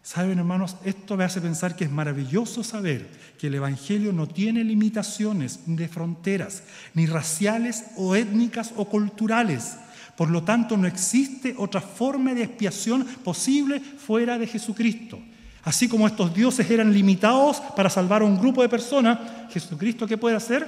Saben, 0.05 0.37
hermanos, 0.37 0.75
esto 0.85 1.17
me 1.17 1.23
hace 1.23 1.41
pensar 1.41 1.75
que 1.75 1.85
es 1.85 1.91
maravilloso 1.91 2.63
saber 2.63 3.07
que 3.39 3.47
el 3.47 3.55
Evangelio 3.55 4.13
no 4.13 4.27
tiene 4.27 4.63
limitaciones 4.63 5.61
de 5.65 5.87
fronteras, 5.87 6.61
ni 6.93 7.07
raciales 7.07 7.85
o 7.97 8.15
étnicas 8.15 8.71
o 8.75 8.85
culturales. 8.85 9.77
Por 10.15 10.29
lo 10.29 10.43
tanto, 10.43 10.77
no 10.77 10.85
existe 10.85 11.55
otra 11.57 11.81
forma 11.81 12.35
de 12.35 12.43
expiación 12.43 13.03
posible 13.23 13.79
fuera 13.79 14.37
de 14.37 14.45
Jesucristo. 14.45 15.17
Así 15.63 15.87
como 15.87 16.05
estos 16.05 16.35
dioses 16.35 16.69
eran 16.69 16.93
limitados 16.93 17.59
para 17.75 17.89
salvar 17.89 18.21
a 18.21 18.25
un 18.25 18.37
grupo 18.37 18.61
de 18.61 18.69
personas, 18.69 19.17
Jesucristo, 19.49 20.05
¿qué 20.05 20.19
puede 20.19 20.35
hacer? 20.35 20.67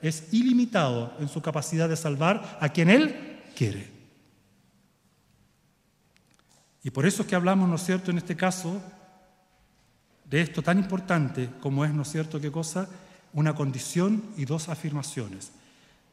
Es 0.00 0.28
ilimitado 0.30 1.12
en 1.18 1.28
su 1.28 1.42
capacidad 1.42 1.88
de 1.88 1.96
salvar 1.96 2.56
a 2.60 2.68
quien 2.68 2.88
Él 2.90 3.16
quiere. 3.56 3.95
Y 6.86 6.90
por 6.92 7.04
eso 7.04 7.22
es 7.22 7.28
que 7.28 7.34
hablamos, 7.34 7.68
¿no 7.68 7.74
es 7.74 7.84
cierto?, 7.84 8.12
en 8.12 8.18
este 8.18 8.36
caso, 8.36 8.80
de 10.24 10.40
esto 10.40 10.62
tan 10.62 10.78
importante 10.78 11.50
como 11.60 11.84
es, 11.84 11.92
¿no 11.92 12.02
es 12.02 12.08
cierto?, 12.12 12.40
qué 12.40 12.52
cosa, 12.52 12.88
una 13.32 13.56
condición 13.56 14.22
y 14.36 14.44
dos 14.44 14.68
afirmaciones. 14.68 15.50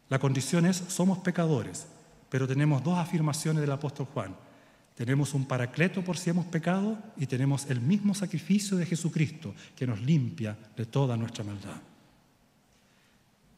La 0.09 0.17
condición 0.17 0.65
es, 0.65 0.77
somos 0.87 1.19
pecadores, 1.19 1.85
pero 2.27 2.47
tenemos 2.47 2.83
dos 2.83 2.97
afirmaciones 2.97 3.61
del 3.61 3.71
apóstol 3.71 4.07
Juan. 4.15 4.35
Tenemos 4.95 5.35
un 5.35 5.45
paracleto 5.45 6.03
por 6.03 6.17
si 6.17 6.31
hemos 6.31 6.47
pecado 6.47 6.97
y 7.17 7.27
tenemos 7.27 7.67
el 7.67 7.79
mismo 7.79 8.15
sacrificio 8.15 8.75
de 8.75 8.87
Jesucristo 8.87 9.53
que 9.75 9.85
nos 9.85 10.01
limpia 10.01 10.57
de 10.75 10.87
toda 10.87 11.15
nuestra 11.15 11.43
maldad. 11.43 11.81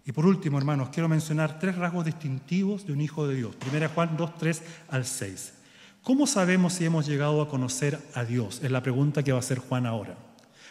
Y 0.06 0.12
por 0.12 0.26
último, 0.26 0.58
hermanos, 0.58 0.90
quiero 0.90 1.08
mencionar 1.08 1.60
tres 1.60 1.78
rasgos 1.78 2.04
distintivos 2.04 2.86
de 2.86 2.92
un 2.92 3.00
hijo 3.00 3.26
de 3.26 3.36
Dios. 3.36 3.56
Primera 3.56 3.88
Juan 3.88 4.18
2, 4.18 4.38
3 4.38 4.64
al 4.90 5.06
6. 5.06 5.54
¿Cómo 6.06 6.28
sabemos 6.28 6.74
si 6.74 6.86
hemos 6.86 7.08
llegado 7.08 7.42
a 7.42 7.50
conocer 7.50 8.00
a 8.14 8.24
Dios? 8.24 8.62
Es 8.62 8.70
la 8.70 8.84
pregunta 8.84 9.24
que 9.24 9.32
va 9.32 9.40
a 9.40 9.40
hacer 9.40 9.58
Juan 9.58 9.88
ahora. 9.88 10.16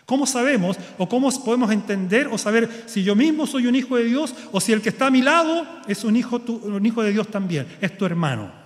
¿Cómo 0.07 0.27
sabemos 0.27 0.77
o 0.97 1.09
cómo 1.09 1.29
podemos 1.45 1.73
entender 1.73 2.29
o 2.29 2.39
saber 2.39 2.85
si 2.87 3.03
yo 3.03 3.17
mismo 3.17 3.45
soy 3.45 3.67
un 3.67 3.75
hijo 3.75 3.97
de 3.97 4.05
Dios 4.05 4.33
o 4.53 4.61
si 4.61 4.73
el 4.73 4.81
que 4.81 4.91
está 4.91 5.09
a 5.09 5.11
mi 5.11 5.23
lado 5.23 5.67
es 5.89 6.05
un 6.05 6.15
hijo, 6.15 6.41
un 6.63 6.87
hijo 6.87 7.03
de 7.03 7.11
Dios 7.11 7.27
también, 7.27 7.67
es 7.81 7.99
tu 7.99 8.07
hermano? 8.07 8.64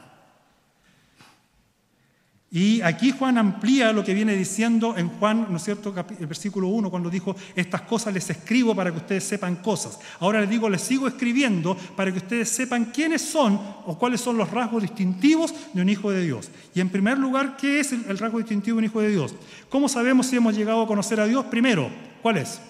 Y 2.50 2.80
aquí 2.80 3.10
Juan 3.10 3.36
amplía 3.36 3.92
lo 3.92 4.02
que 4.02 4.14
viene 4.14 4.34
diciendo 4.34 4.94
en 4.96 5.10
Juan, 5.10 5.48
¿no 5.50 5.58
es 5.58 5.64
cierto?, 5.64 5.94
el 6.18 6.26
versículo 6.26 6.68
1, 6.68 6.90
cuando 6.90 7.10
dijo, 7.10 7.36
estas 7.54 7.82
cosas 7.82 8.14
les 8.14 8.30
escribo 8.30 8.74
para 8.74 8.90
que 8.90 8.96
ustedes 8.96 9.24
sepan 9.24 9.56
cosas. 9.56 9.98
Ahora 10.18 10.40
les 10.40 10.48
digo, 10.48 10.70
les 10.70 10.80
sigo 10.80 11.06
escribiendo 11.06 11.76
para 11.94 12.10
que 12.10 12.18
ustedes 12.18 12.48
sepan 12.48 12.86
quiénes 12.86 13.20
son 13.20 13.60
o 13.84 13.98
cuáles 13.98 14.22
son 14.22 14.38
los 14.38 14.50
rasgos 14.50 14.80
distintivos 14.80 15.52
de 15.74 15.82
un 15.82 15.90
hijo 15.90 16.10
de 16.10 16.24
Dios. 16.24 16.50
Y 16.74 16.80
en 16.80 16.88
primer 16.88 17.18
lugar, 17.18 17.58
¿qué 17.58 17.80
es 17.80 17.92
el, 17.92 18.16
rasgo 18.16 18.38
distintivo 18.38 18.76
de 18.76 18.78
un 18.78 18.84
hijo 18.84 19.02
de 19.02 19.10
Dios? 19.10 19.34
¿Cómo 19.68 19.86
sabemos 19.86 20.26
si 20.26 20.36
hemos 20.36 20.56
llegado 20.56 20.80
a 20.80 20.86
conocer 20.86 21.20
a 21.20 21.26
Dios? 21.26 21.44
Primero, 21.46 21.90
¿cuál 22.22 22.38
es? 22.38 22.62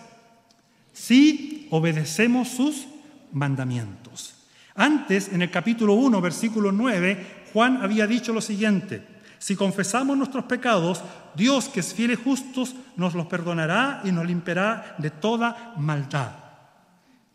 Si 0.92 1.68
obedecemos 1.70 2.48
sus 2.48 2.88
mandamientos. 3.32 4.34
Antes, 4.74 5.28
en 5.32 5.42
el 5.42 5.52
capítulo 5.52 5.94
1, 5.94 6.20
versículo 6.20 6.72
9, 6.72 7.44
Juan 7.52 7.80
había 7.80 8.08
dicho 8.08 8.32
lo 8.32 8.40
siguiente. 8.40 9.17
Si 9.38 9.54
confesamos 9.54 10.16
nuestros 10.16 10.44
pecados, 10.44 11.02
Dios, 11.34 11.68
que 11.68 11.80
es 11.80 11.94
fiel 11.94 12.12
y 12.12 12.16
justo, 12.16 12.64
nos 12.96 13.14
los 13.14 13.26
perdonará 13.26 14.02
y 14.04 14.10
nos 14.10 14.26
limpiará 14.26 14.96
de 14.98 15.10
toda 15.10 15.74
maldad. 15.76 16.32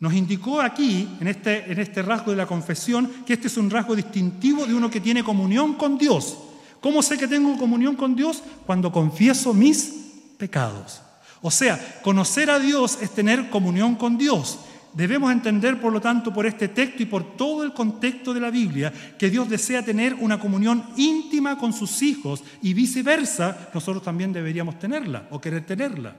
Nos 0.00 0.12
indicó 0.12 0.60
aquí, 0.60 1.16
en 1.20 1.28
este, 1.28 1.72
en 1.72 1.78
este 1.78 2.02
rasgo 2.02 2.32
de 2.32 2.36
la 2.36 2.46
confesión, 2.46 3.10
que 3.24 3.32
este 3.32 3.46
es 3.46 3.56
un 3.56 3.70
rasgo 3.70 3.96
distintivo 3.96 4.66
de 4.66 4.74
uno 4.74 4.90
que 4.90 5.00
tiene 5.00 5.24
comunión 5.24 5.74
con 5.74 5.96
Dios. 5.96 6.36
¿Cómo 6.80 7.02
sé 7.02 7.16
que 7.16 7.26
tengo 7.26 7.56
comunión 7.56 7.96
con 7.96 8.14
Dios? 8.14 8.42
Cuando 8.66 8.92
confieso 8.92 9.54
mis 9.54 9.94
pecados. 10.36 11.00
O 11.40 11.50
sea, 11.50 12.00
conocer 12.02 12.50
a 12.50 12.58
Dios 12.58 12.98
es 13.00 13.10
tener 13.10 13.48
comunión 13.48 13.94
con 13.94 14.18
Dios. 14.18 14.58
Debemos 14.94 15.32
entender, 15.32 15.80
por 15.80 15.92
lo 15.92 16.00
tanto, 16.00 16.32
por 16.32 16.46
este 16.46 16.68
texto 16.68 17.02
y 17.02 17.06
por 17.06 17.36
todo 17.36 17.64
el 17.64 17.72
contexto 17.72 18.32
de 18.32 18.40
la 18.40 18.50
Biblia, 18.50 18.92
que 19.18 19.28
Dios 19.28 19.48
desea 19.48 19.84
tener 19.84 20.14
una 20.14 20.38
comunión 20.38 20.84
íntima 20.96 21.58
con 21.58 21.72
sus 21.72 22.00
hijos 22.02 22.44
y 22.62 22.74
viceversa, 22.74 23.70
nosotros 23.74 24.04
también 24.04 24.32
deberíamos 24.32 24.78
tenerla 24.78 25.26
o 25.30 25.40
querer 25.40 25.66
tenerla. 25.66 26.14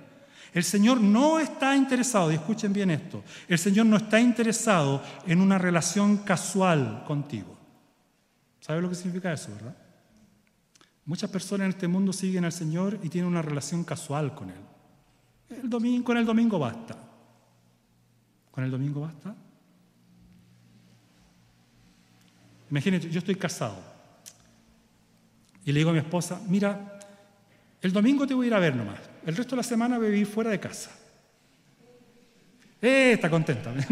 El 0.53 0.63
Señor 0.65 0.99
no 0.99 1.39
está 1.39 1.75
interesado, 1.75 2.31
y 2.31 2.35
escuchen 2.35 2.73
bien 2.73 2.91
esto, 2.91 3.23
el 3.47 3.57
Señor 3.57 3.85
no 3.85 3.95
está 3.95 4.19
interesado 4.19 5.01
en 5.25 5.39
una 5.39 5.57
relación 5.57 6.17
casual 6.17 7.05
contigo. 7.07 7.57
¿Sabe 8.59 8.81
lo 8.81 8.89
que 8.89 8.95
significa 8.95 9.31
eso, 9.31 9.51
verdad? 9.53 9.75
Muchas 11.05 11.29
personas 11.29 11.65
en 11.65 11.71
este 11.71 11.87
mundo 11.87 12.11
siguen 12.11 12.43
al 12.43 12.51
Señor 12.51 12.99
y 13.03 13.09
tienen 13.09 13.29
una 13.29 13.41
relación 13.41 13.85
casual 13.85 14.35
con 14.35 14.49
Él. 14.49 14.61
El 15.61 15.69
domingo, 15.69 16.03
con 16.03 16.17
el 16.17 16.25
domingo 16.25 16.59
basta. 16.59 17.04
¿Con 18.55 18.63
el 18.63 18.71
domingo 18.71 19.01
basta? 19.01 19.35
Imagínate, 22.71 23.09
yo 23.09 23.19
estoy 23.19 23.35
casado 23.35 23.77
y 25.65 25.71
le 25.73 25.79
digo 25.79 25.89
a 25.89 25.93
mi 25.93 25.99
esposa, 25.99 26.41
mira, 26.47 26.99
el 27.81 27.91
domingo 27.91 28.25
te 28.25 28.33
voy 28.33 28.45
a 28.45 28.47
ir 28.47 28.53
a 28.53 28.59
ver 28.59 28.75
nomás, 28.75 28.99
el 29.25 29.35
resto 29.35 29.51
de 29.51 29.57
la 29.57 29.63
semana 29.63 29.97
voy 29.97 30.07
a 30.07 30.09
vivir 30.09 30.25
fuera 30.25 30.49
de 30.49 30.59
casa. 30.59 30.91
Eh, 32.81 33.11
está 33.13 33.29
contenta. 33.29 33.73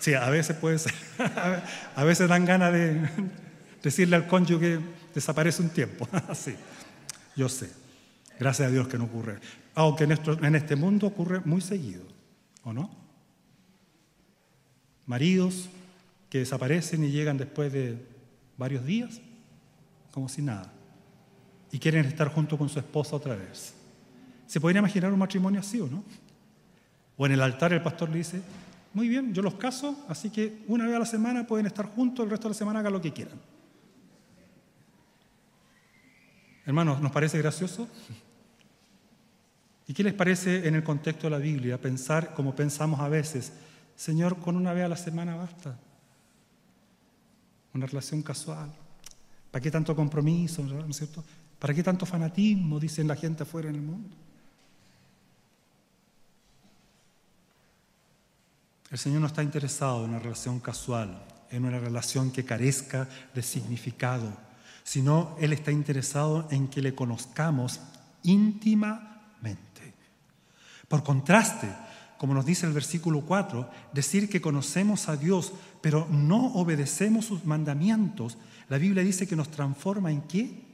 Sí, 0.00 0.14
a 0.14 0.30
veces 0.30 0.56
puede 0.56 0.78
ser. 0.78 0.94
A 1.96 2.04
veces 2.04 2.26
dan 2.26 2.46
ganas 2.46 2.72
de 2.72 2.98
decirle 3.82 4.16
al 4.16 4.26
cónyuge 4.26 4.80
desaparece 5.14 5.60
un 5.60 5.68
tiempo. 5.68 6.08
Sí, 6.34 6.56
yo 7.36 7.46
sé. 7.48 7.81
Gracias 8.42 8.66
a 8.66 8.72
Dios 8.72 8.88
que 8.88 8.98
no 8.98 9.04
ocurre 9.04 9.38
aunque 9.76 10.02
en 10.02 10.54
este 10.56 10.74
mundo 10.74 11.06
ocurre 11.06 11.40
muy 11.44 11.60
seguido, 11.60 12.02
¿o 12.64 12.72
no? 12.72 12.90
Maridos 15.06 15.70
que 16.28 16.38
desaparecen 16.38 17.04
y 17.04 17.10
llegan 17.12 17.38
después 17.38 17.72
de 17.72 18.04
varios 18.58 18.84
días, 18.84 19.20
como 20.10 20.28
si 20.28 20.42
nada, 20.42 20.72
y 21.70 21.78
quieren 21.78 22.04
estar 22.04 22.28
junto 22.28 22.58
con 22.58 22.68
su 22.68 22.80
esposa 22.80 23.14
otra 23.14 23.36
vez. 23.36 23.74
¿Se 24.48 24.60
pueden 24.60 24.78
imaginar 24.78 25.12
un 25.12 25.20
matrimonio 25.20 25.60
así 25.60 25.80
o 25.80 25.86
no? 25.86 26.02
O 27.16 27.24
en 27.24 27.32
el 27.32 27.40
altar 27.40 27.72
el 27.72 27.80
pastor 27.80 28.10
le 28.10 28.18
dice, 28.18 28.42
muy 28.92 29.06
bien, 29.06 29.32
yo 29.32 29.40
los 29.40 29.54
caso, 29.54 30.04
así 30.08 30.30
que 30.30 30.64
una 30.66 30.84
vez 30.84 30.96
a 30.96 30.98
la 30.98 31.06
semana 31.06 31.46
pueden 31.46 31.66
estar 31.66 31.86
juntos, 31.86 32.24
el 32.24 32.30
resto 32.30 32.48
de 32.48 32.54
la 32.54 32.58
semana 32.58 32.80
hagan 32.80 32.92
lo 32.92 33.00
que 33.00 33.12
quieran. 33.12 33.40
Hermanos, 36.66 37.00
¿nos 37.00 37.12
parece 37.12 37.38
gracioso? 37.38 37.88
¿Y 39.92 39.94
qué 39.94 40.04
les 40.04 40.14
parece 40.14 40.66
en 40.66 40.74
el 40.74 40.82
contexto 40.82 41.26
de 41.26 41.32
la 41.32 41.36
Biblia 41.36 41.78
pensar 41.78 42.32
como 42.32 42.56
pensamos 42.56 42.98
a 42.98 43.10
veces? 43.10 43.52
Señor, 43.94 44.38
con 44.38 44.56
una 44.56 44.72
vez 44.72 44.86
a 44.86 44.88
la 44.88 44.96
semana 44.96 45.36
basta. 45.36 45.78
Una 47.74 47.84
relación 47.84 48.22
casual. 48.22 48.72
¿Para 49.50 49.62
qué 49.62 49.70
tanto 49.70 49.94
compromiso? 49.94 50.66
¿Para 51.58 51.74
qué 51.74 51.82
tanto 51.82 52.06
fanatismo? 52.06 52.80
Dicen 52.80 53.06
la 53.06 53.16
gente 53.16 53.42
afuera 53.42 53.68
en 53.68 53.74
el 53.74 53.82
mundo. 53.82 54.16
El 58.90 58.96
Señor 58.96 59.20
no 59.20 59.26
está 59.26 59.42
interesado 59.42 60.04
en 60.04 60.10
una 60.12 60.20
relación 60.20 60.58
casual, 60.60 61.22
en 61.50 61.66
una 61.66 61.78
relación 61.78 62.30
que 62.30 62.46
carezca 62.46 63.10
de 63.34 63.42
significado, 63.42 64.32
sino 64.84 65.36
Él 65.38 65.52
está 65.52 65.70
interesado 65.70 66.48
en 66.50 66.68
que 66.68 66.80
le 66.80 66.94
conozcamos 66.94 67.78
íntimamente 68.22 69.11
por 70.92 71.02
contraste, 71.02 71.74
como 72.18 72.34
nos 72.34 72.44
dice 72.44 72.66
el 72.66 72.74
versículo 72.74 73.22
4, 73.22 73.66
decir 73.94 74.28
que 74.28 74.42
conocemos 74.42 75.08
a 75.08 75.16
Dios, 75.16 75.54
pero 75.80 76.06
no 76.10 76.52
obedecemos 76.52 77.24
sus 77.24 77.46
mandamientos, 77.46 78.36
la 78.68 78.76
Biblia 78.76 79.02
dice 79.02 79.26
que 79.26 79.34
nos 79.34 79.50
transforma 79.50 80.12
en 80.12 80.20
qué? 80.20 80.66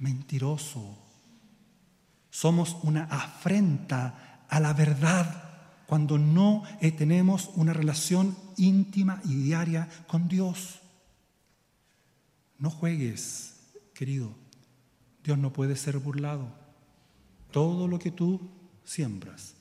Mentiroso. 0.00 0.98
Somos 2.30 2.76
una 2.82 3.04
afrenta 3.04 4.44
a 4.48 4.58
la 4.58 4.72
verdad 4.72 5.44
cuando 5.86 6.18
no 6.18 6.64
eh, 6.80 6.90
tenemos 6.90 7.52
una 7.54 7.72
relación 7.72 8.36
íntima 8.56 9.20
y 9.24 9.36
diaria 9.36 9.88
con 10.08 10.26
Dios. 10.26 10.80
No 12.58 12.70
juegues, 12.70 13.54
querido. 13.94 14.34
Dios 15.22 15.38
no 15.38 15.52
puede 15.52 15.76
ser 15.76 15.98
burlado. 15.98 16.52
Todo 17.52 17.86
lo 17.86 18.00
que 18.00 18.10
tú 18.10 18.61
siembras, 18.84 19.54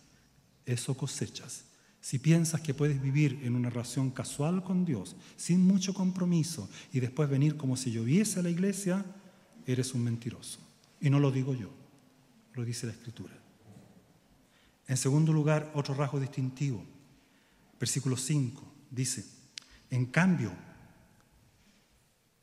eso 0.65 0.95
cosechas. 0.95 1.65
Si 2.01 2.17
piensas 2.17 2.61
que 2.61 2.73
puedes 2.73 3.01
vivir 3.01 3.39
en 3.43 3.55
una 3.55 3.69
relación 3.69 4.09
casual 4.09 4.63
con 4.63 4.85
Dios, 4.85 5.15
sin 5.37 5.65
mucho 5.65 5.93
compromiso, 5.93 6.67
y 6.91 6.99
después 6.99 7.29
venir 7.29 7.57
como 7.57 7.77
si 7.77 7.91
lloviese 7.91 8.39
a 8.39 8.43
la 8.43 8.49
iglesia, 8.49 9.05
eres 9.67 9.93
un 9.93 10.03
mentiroso. 10.03 10.59
Y 10.99 11.09
no 11.09 11.19
lo 11.19 11.31
digo 11.31 11.53
yo, 11.53 11.69
lo 12.53 12.65
dice 12.65 12.87
la 12.87 12.93
Escritura. 12.93 13.33
En 14.87 14.97
segundo 14.97 15.31
lugar, 15.31 15.71
otro 15.75 15.93
rasgo 15.93 16.19
distintivo. 16.19 16.83
Versículo 17.79 18.17
5 18.17 18.63
dice, 18.89 19.25
en 19.89 20.07
cambio, 20.07 20.51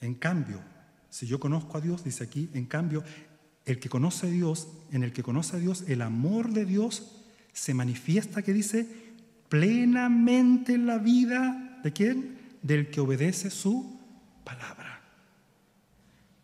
en 0.01 0.15
cambio, 0.15 0.63
si 1.11 1.27
yo 1.27 1.41
conozco 1.41 1.77
a 1.77 1.81
Dios, 1.81 2.05
dice 2.05 2.25
aquí, 2.25 2.49
en 2.55 2.67
cambio, 2.67 3.03
el 3.69 3.79
que 3.79 3.91
conoce 3.91 4.27
a 4.27 4.31
Dios, 4.31 4.69
en 4.93 5.05
el 5.05 5.13
que 5.13 5.23
conoce 5.23 5.57
a 5.57 5.61
Dios, 5.61 5.85
el 5.89 6.01
amor 6.01 6.53
de 6.53 6.65
Dios 6.65 7.13
se 7.53 7.75
manifiesta, 7.75 8.43
que 8.43 8.55
dice, 8.55 8.89
plenamente 9.51 10.75
en 10.75 10.87
la 10.87 10.99
vida 10.99 11.79
de 11.85 11.93
quién? 11.93 12.39
Del 12.63 12.91
que 12.91 13.01
obedece 13.01 13.51
su 13.51 14.01
palabra. 14.43 15.03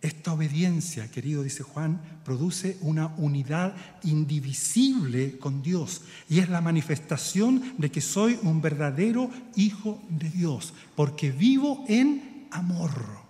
Esta 0.03 0.35
obediencia, 0.35 1.11
querido, 1.11 1.43
dice 1.43 1.62
Juan, 1.62 1.99
produce 2.27 2.77
una 2.83 3.07
unidad 3.16 3.75
indivisible 4.03 5.39
con 5.39 5.62
Dios 5.62 6.03
y 6.29 6.41
es 6.41 6.51
la 6.51 6.61
manifestación 6.61 7.72
de 7.79 7.91
que 7.91 8.03
soy 8.03 8.39
un 8.43 8.61
verdadero 8.61 9.31
hijo 9.57 10.03
de 10.11 10.29
Dios, 10.29 10.75
porque 10.95 11.33
vivo 11.33 11.87
en 11.89 12.49
amor. 12.51 13.24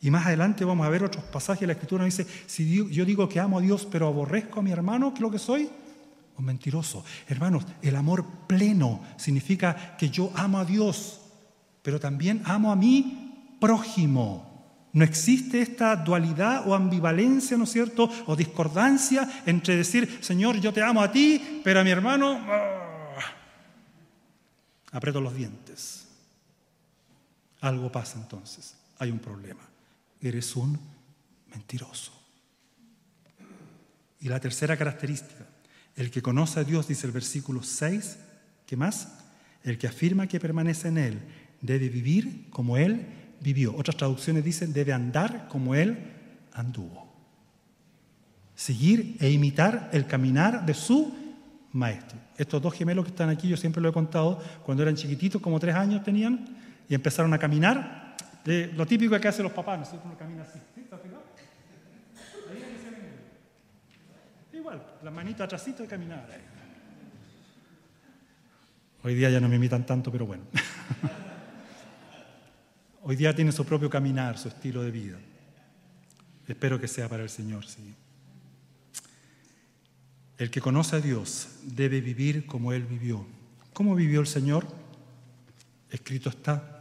Y 0.00 0.10
más 0.10 0.26
adelante 0.26 0.64
vamos 0.64 0.86
a 0.86 0.90
ver 0.90 1.04
otros 1.04 1.24
pasajes, 1.24 1.66
la 1.66 1.72
escritura 1.72 2.04
dice, 2.04 2.26
si 2.46 2.86
yo 2.90 3.04
digo 3.04 3.28
que 3.28 3.40
amo 3.40 3.58
a 3.58 3.62
Dios 3.62 3.88
pero 3.90 4.06
aborrezco 4.06 4.60
a 4.60 4.62
mi 4.62 4.70
hermano, 4.70 5.10
¿qué 5.10 5.16
es 5.16 5.22
lo 5.22 5.30
que 5.30 5.38
soy? 5.38 5.70
Un 6.36 6.44
mentiroso. 6.44 7.04
Hermanos, 7.26 7.64
el 7.80 7.96
amor 7.96 8.24
pleno 8.46 9.00
significa 9.16 9.96
que 9.96 10.10
yo 10.10 10.30
amo 10.34 10.58
a 10.58 10.64
Dios, 10.64 11.20
pero 11.82 11.98
también 11.98 12.42
amo 12.44 12.70
a 12.70 12.76
mi 12.76 13.56
prójimo. 13.58 14.56
No 14.92 15.04
existe 15.04 15.60
esta 15.60 15.96
dualidad 15.96 16.68
o 16.68 16.74
ambivalencia, 16.74 17.56
¿no 17.56 17.64
es 17.64 17.72
cierto? 17.72 18.10
O 18.26 18.36
discordancia 18.36 19.42
entre 19.46 19.76
decir, 19.76 20.18
Señor, 20.22 20.58
yo 20.60 20.72
te 20.72 20.82
amo 20.82 21.02
a 21.02 21.10
ti, 21.10 21.60
pero 21.64 21.80
a 21.80 21.84
mi 21.84 21.90
hermano, 21.90 22.38
¡ah! 22.48 23.22
aprieto 24.92 25.20
los 25.20 25.34
dientes. 25.34 26.06
Algo 27.60 27.90
pasa 27.90 28.18
entonces, 28.18 28.74
hay 28.98 29.10
un 29.10 29.18
problema. 29.18 29.60
Eres 30.26 30.56
un 30.56 30.78
mentiroso. 31.52 32.12
Y 34.20 34.28
la 34.28 34.40
tercera 34.40 34.76
característica, 34.76 35.46
el 35.94 36.10
que 36.10 36.20
conoce 36.20 36.58
a 36.58 36.64
Dios, 36.64 36.88
dice 36.88 37.06
el 37.06 37.12
versículo 37.12 37.62
6, 37.62 38.18
¿qué 38.66 38.76
más? 38.76 39.08
El 39.62 39.78
que 39.78 39.86
afirma 39.86 40.26
que 40.26 40.40
permanece 40.40 40.88
en 40.88 40.98
Él 40.98 41.20
debe 41.60 41.88
vivir 41.88 42.48
como 42.50 42.76
Él 42.76 43.06
vivió. 43.40 43.74
Otras 43.76 43.96
traducciones 43.96 44.44
dicen, 44.44 44.72
debe 44.72 44.92
andar 44.92 45.46
como 45.48 45.76
Él 45.76 45.96
anduvo. 46.52 47.06
Seguir 48.56 49.16
e 49.20 49.30
imitar 49.30 49.90
el 49.92 50.06
caminar 50.06 50.66
de 50.66 50.74
su 50.74 51.14
maestro. 51.72 52.18
Estos 52.36 52.60
dos 52.60 52.74
gemelos 52.74 53.04
que 53.04 53.10
están 53.10 53.28
aquí, 53.28 53.46
yo 53.46 53.56
siempre 53.56 53.80
lo 53.80 53.90
he 53.90 53.92
contado, 53.92 54.42
cuando 54.64 54.82
eran 54.82 54.96
chiquititos, 54.96 55.40
como 55.40 55.60
tres 55.60 55.76
años 55.76 56.02
tenían, 56.02 56.46
y 56.88 56.94
empezaron 56.94 57.32
a 57.32 57.38
caminar, 57.38 58.05
de 58.46 58.68
lo 58.68 58.86
típico 58.86 59.18
que 59.18 59.28
hacen 59.28 59.42
los 59.42 59.52
papás, 59.52 59.78
¿no 59.78 59.84
es? 59.84 60.04
Uno 60.04 60.16
camina 60.16 60.44
así. 60.44 60.60
¿Sí? 60.74 60.86
Igual, 64.52 64.82
las 65.02 65.12
manitas 65.12 65.44
atrásito 65.44 65.82
y 65.82 65.88
caminar. 65.88 66.28
Hoy 69.02 69.14
día 69.14 69.30
ya 69.30 69.40
no 69.40 69.48
me 69.48 69.56
imitan 69.56 69.84
tanto, 69.84 70.12
pero 70.12 70.26
bueno. 70.26 70.44
Hoy 73.02 73.16
día 73.16 73.34
tiene 73.34 73.52
su 73.52 73.64
propio 73.64 73.90
caminar, 73.90 74.38
su 74.38 74.48
estilo 74.48 74.82
de 74.82 74.90
vida. 74.92 75.18
Espero 76.46 76.80
que 76.80 76.88
sea 76.88 77.08
para 77.08 77.24
el 77.24 77.28
Señor, 77.28 77.66
sí. 77.66 77.94
El 80.38 80.50
que 80.50 80.60
conoce 80.60 80.96
a 80.96 81.00
Dios 81.00 81.48
debe 81.62 82.00
vivir 82.00 82.46
como 82.46 82.72
Él 82.72 82.84
vivió. 82.84 83.26
¿Cómo 83.72 83.94
vivió 83.94 84.20
el 84.20 84.26
Señor? 84.26 84.66
Escrito 85.90 86.28
está. 86.28 86.75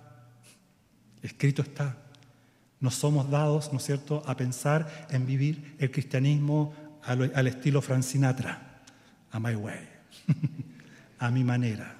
Escrito 1.25 1.63
está. 1.63 1.97
Nos 2.79 2.95
somos 2.95 3.29
dados, 3.31 3.71
¿no 3.71 3.79
es 3.79 3.85
cierto?, 3.85 4.21
a 4.27 4.37
pensar 4.37 5.07
en 5.09 5.25
vivir 5.25 5.75
el 5.79 5.89
cristianismo 5.89 6.73
al, 7.01 7.47
estilo 7.47 7.81
Frank 7.81 8.03
Sinatra, 8.03 8.83
a 9.31 9.39
my 9.39 9.55
way, 9.55 9.89
a 11.19 11.31
mi 11.31 11.43
manera. 11.43 11.95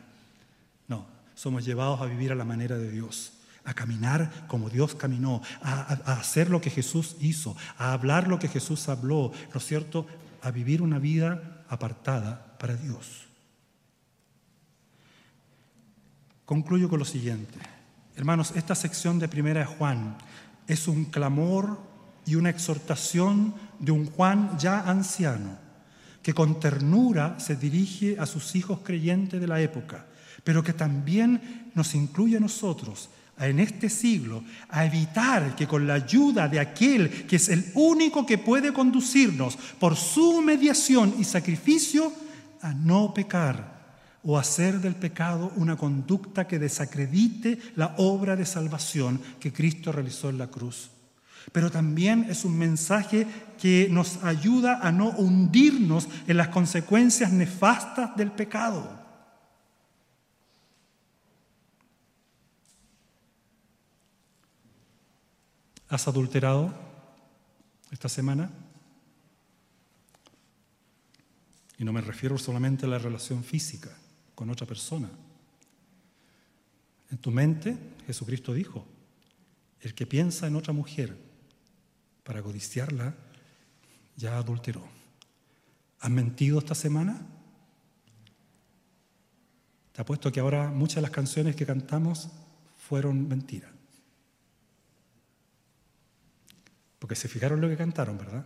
No, 0.88 1.08
somos 1.34 1.66
llevados 1.66 2.02
a 2.02 2.06
vivir 2.06 2.32
a 2.32 2.36
la 2.36 2.46
manera 2.46 2.78
de 2.78 2.92
Dios 2.92 3.32
a 3.68 3.74
caminar 3.74 4.46
como 4.46 4.70
Dios 4.70 4.94
caminó, 4.94 5.42
a, 5.64 5.86
hacer 6.20 6.52
lo 6.52 6.62
que 6.62 6.70
Jesús 6.70 7.16
hizo, 7.20 7.58
a 7.80 7.94
hablar 7.94 8.28
lo 8.28 8.38
que 8.38 8.48
Jesús 8.48 8.88
habló, 8.90 9.32
¿no 9.52 9.58
es 9.58 9.66
cierto? 9.66 10.06
A 10.44 10.52
vivir 10.52 10.84
una 10.84 11.00
vida 11.00 11.64
apartada 11.68 12.60
para 12.60 12.76
Dios. 12.76 13.26
Concluyo 16.46 16.90
con 16.90 17.00
lo 17.00 17.06
siguiente. 17.06 17.58
Hermanos, 18.18 18.54
esta 18.56 18.76
sección 18.76 19.20
de 19.20 19.28
Primera 19.28 19.60
de 19.60 19.66
Juan 19.66 20.16
es 20.68 20.88
un 20.88 21.06
clamor 21.06 21.78
y 22.26 22.36
una 22.36 22.50
exhortación 22.50 23.54
de 23.78 23.92
un 23.92 24.06
Juan 24.06 24.58
ya 24.58 24.80
anciano, 24.90 25.58
que 26.24 26.34
con 26.34 26.60
ternura 26.62 27.38
se 27.40 27.58
dirige 27.58 28.18
a 28.18 28.26
sus 28.26 28.56
hijos 28.56 28.80
creyentes 28.84 29.42
de 29.42 29.48
la 29.48 29.60
época, 29.60 30.06
pero 30.46 30.64
que 30.64 30.72
también 30.72 31.72
nos 31.76 31.94
incluye 31.94 32.38
a 32.38 32.40
nosotros 32.40 33.10
en 33.38 33.60
este 33.60 33.90
siglo 33.90 34.46
a 34.70 34.86
evitar 34.86 35.54
que 35.54 35.68
con 35.68 35.86
la 35.86 35.96
ayuda 35.96 36.48
de 36.48 36.62
aquel 36.62 37.28
que 37.28 37.36
es 37.36 37.50
el 37.50 37.70
único 37.74 38.26
que 38.26 38.38
puede 38.38 38.72
conducirnos 38.72 39.58
por 39.78 39.98
su 39.98 40.42
mediación 40.42 41.14
y 41.20 41.26
sacrificio 41.26 42.14
a 42.62 42.74
no 42.74 43.14
pecar 43.14 43.75
o 44.26 44.40
hacer 44.40 44.82
del 44.82 44.96
pecado 44.96 45.54
una 45.56 45.78
conducta 45.78 46.48
que 46.48 46.58
desacredite 46.58 47.60
la 47.76 47.94
obra 47.98 48.36
de 48.36 48.46
salvación 48.46 49.22
que 49.40 49.54
Cristo 49.54 49.92
realizó 49.92 50.30
en 50.30 50.40
la 50.40 50.48
cruz. 50.48 50.90
Pero 51.52 51.70
también 51.70 52.26
es 52.28 52.44
un 52.44 52.58
mensaje 52.58 53.28
que 53.60 53.88
nos 53.92 54.24
ayuda 54.24 54.80
a 54.82 54.92
no 54.92 55.10
hundirnos 55.12 56.10
en 56.26 56.38
las 56.38 56.48
consecuencias 56.48 57.32
nefastas 57.32 58.16
del 58.18 58.32
pecado. 58.32 59.06
¿Has 65.88 66.08
adulterado 66.08 66.74
esta 67.92 68.10
semana? 68.10 68.50
Y 71.78 71.84
no 71.84 71.94
me 71.94 72.02
refiero 72.02 72.40
solamente 72.40 72.88
a 72.88 72.90
la 72.90 72.98
relación 72.98 73.44
física 73.44 73.96
con 74.36 74.50
otra 74.50 74.68
persona. 74.68 75.10
En 77.10 77.18
tu 77.18 77.32
mente, 77.32 77.78
Jesucristo 78.06 78.54
dijo, 78.54 78.86
el 79.82 79.94
que 79.96 80.06
piensa 80.06 80.48
en 80.48 80.56
otra 80.56 80.74
mujer 80.74 81.16
para 82.24 82.42
codiciarla, 82.44 83.16
ya 84.16 84.38
adulteró. 84.38 84.88
¿Has 86.00 86.10
mentido 86.10 86.60
esta 86.60 86.76
semana? 86.76 87.26
Te 89.92 90.02
apuesto 90.02 90.32
que 90.32 90.40
ahora 90.40 90.70
muchas 90.72 90.96
de 90.96 91.02
las 91.04 91.12
canciones 91.12 91.56
que 91.56 91.66
cantamos 91.66 92.30
fueron 92.76 93.28
mentiras. 93.28 93.72
Porque 97.00 97.16
se 97.16 97.28
fijaron 97.28 97.62
lo 97.62 97.70
que 97.70 97.78
cantaron, 97.78 98.18
¿verdad? 98.18 98.46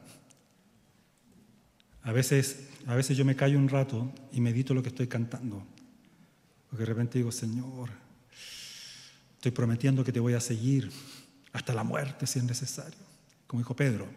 A 2.03 2.11
veces, 2.11 2.67
a 2.85 2.95
veces 2.95 3.17
yo 3.17 3.25
me 3.25 3.35
callo 3.35 3.57
un 3.57 3.69
rato 3.69 4.11
y 4.31 4.41
medito 4.41 4.73
lo 4.73 4.83
que 4.83 4.89
estoy 4.89 5.07
cantando. 5.07 5.65
Porque 6.70 6.84
de 6.84 6.86
repente 6.86 7.17
digo, 7.17 7.32
Señor, 7.32 7.89
estoy 9.36 9.51
prometiendo 9.51 10.03
que 10.03 10.11
te 10.11 10.20
voy 10.20 10.34
a 10.34 10.39
seguir 10.39 10.91
hasta 11.51 11.74
la 11.74 11.84
muerte 11.84 12.28
si 12.28 12.39
es 12.39 12.45
necesario, 12.45 12.99
como 13.47 13.61
dijo 13.61 13.76
Pedro. 13.76 14.07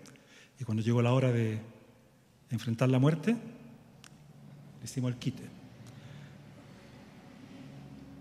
Y 0.60 0.64
cuando 0.64 0.82
llegó 0.82 1.00
la 1.00 1.12
hora 1.12 1.32
de 1.32 1.60
enfrentar 2.50 2.88
la 2.88 2.98
muerte, 2.98 3.32
le 3.32 4.84
hicimos 4.84 5.10
el 5.10 5.18
quite. 5.18 5.42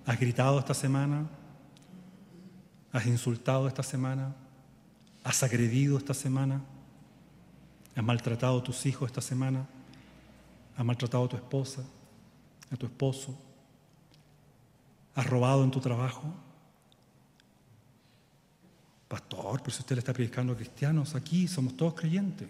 ¿Has 0.06 0.20
gritado 0.20 0.60
esta 0.60 0.74
semana? 0.74 1.28
¿Has 2.92 3.06
insultado 3.06 3.68
esta 3.68 3.84
semana? 3.84 4.34
¿Has 5.24 5.44
agredido 5.44 5.98
esta 5.98 6.14
semana? 6.14 6.62
¿Has 7.96 8.04
maltratado 8.04 8.60
a 8.60 8.64
tus 8.64 8.86
hijos 8.86 9.08
esta 9.08 9.22
semana? 9.22 9.68
¿Has 10.78 10.86
maltratado 10.86 11.26
a 11.26 11.30
tu 11.30 11.36
esposa, 11.36 11.84
a 12.72 12.76
tu 12.76 12.86
esposo? 12.86 13.51
¿Has 15.16 15.28
robado 15.28 15.64
en 15.64 15.72
tu 15.72 15.80
trabajo? 15.80 16.24
Pastor, 19.08 19.60
pero 19.60 19.72
si 19.72 19.82
usted 19.82 19.96
le 19.96 20.00
está 20.00 20.14
predicando 20.14 20.54
a 20.54 20.56
cristianos 20.56 21.16
aquí, 21.16 21.48
somos 21.48 21.76
todos 21.76 21.96
creyentes. 21.96 22.48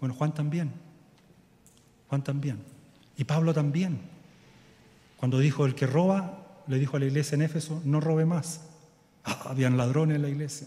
Bueno, 0.00 0.14
Juan 0.14 0.34
también. 0.34 0.72
Juan 2.08 2.24
también. 2.24 2.58
Y 3.16 3.24
Pablo 3.24 3.54
también. 3.54 4.00
Cuando 5.16 5.38
dijo, 5.38 5.66
el 5.66 5.74
que 5.74 5.86
roba, 5.86 6.62
le 6.66 6.78
dijo 6.78 6.96
a 6.96 7.00
la 7.00 7.06
iglesia 7.06 7.36
en 7.36 7.42
Éfeso, 7.42 7.80
no 7.84 8.00
robe 8.00 8.24
más. 8.24 8.62
Ah, 9.24 9.42
habían 9.50 9.76
ladrones 9.76 10.16
en 10.16 10.22
la 10.22 10.28
iglesia. 10.28 10.66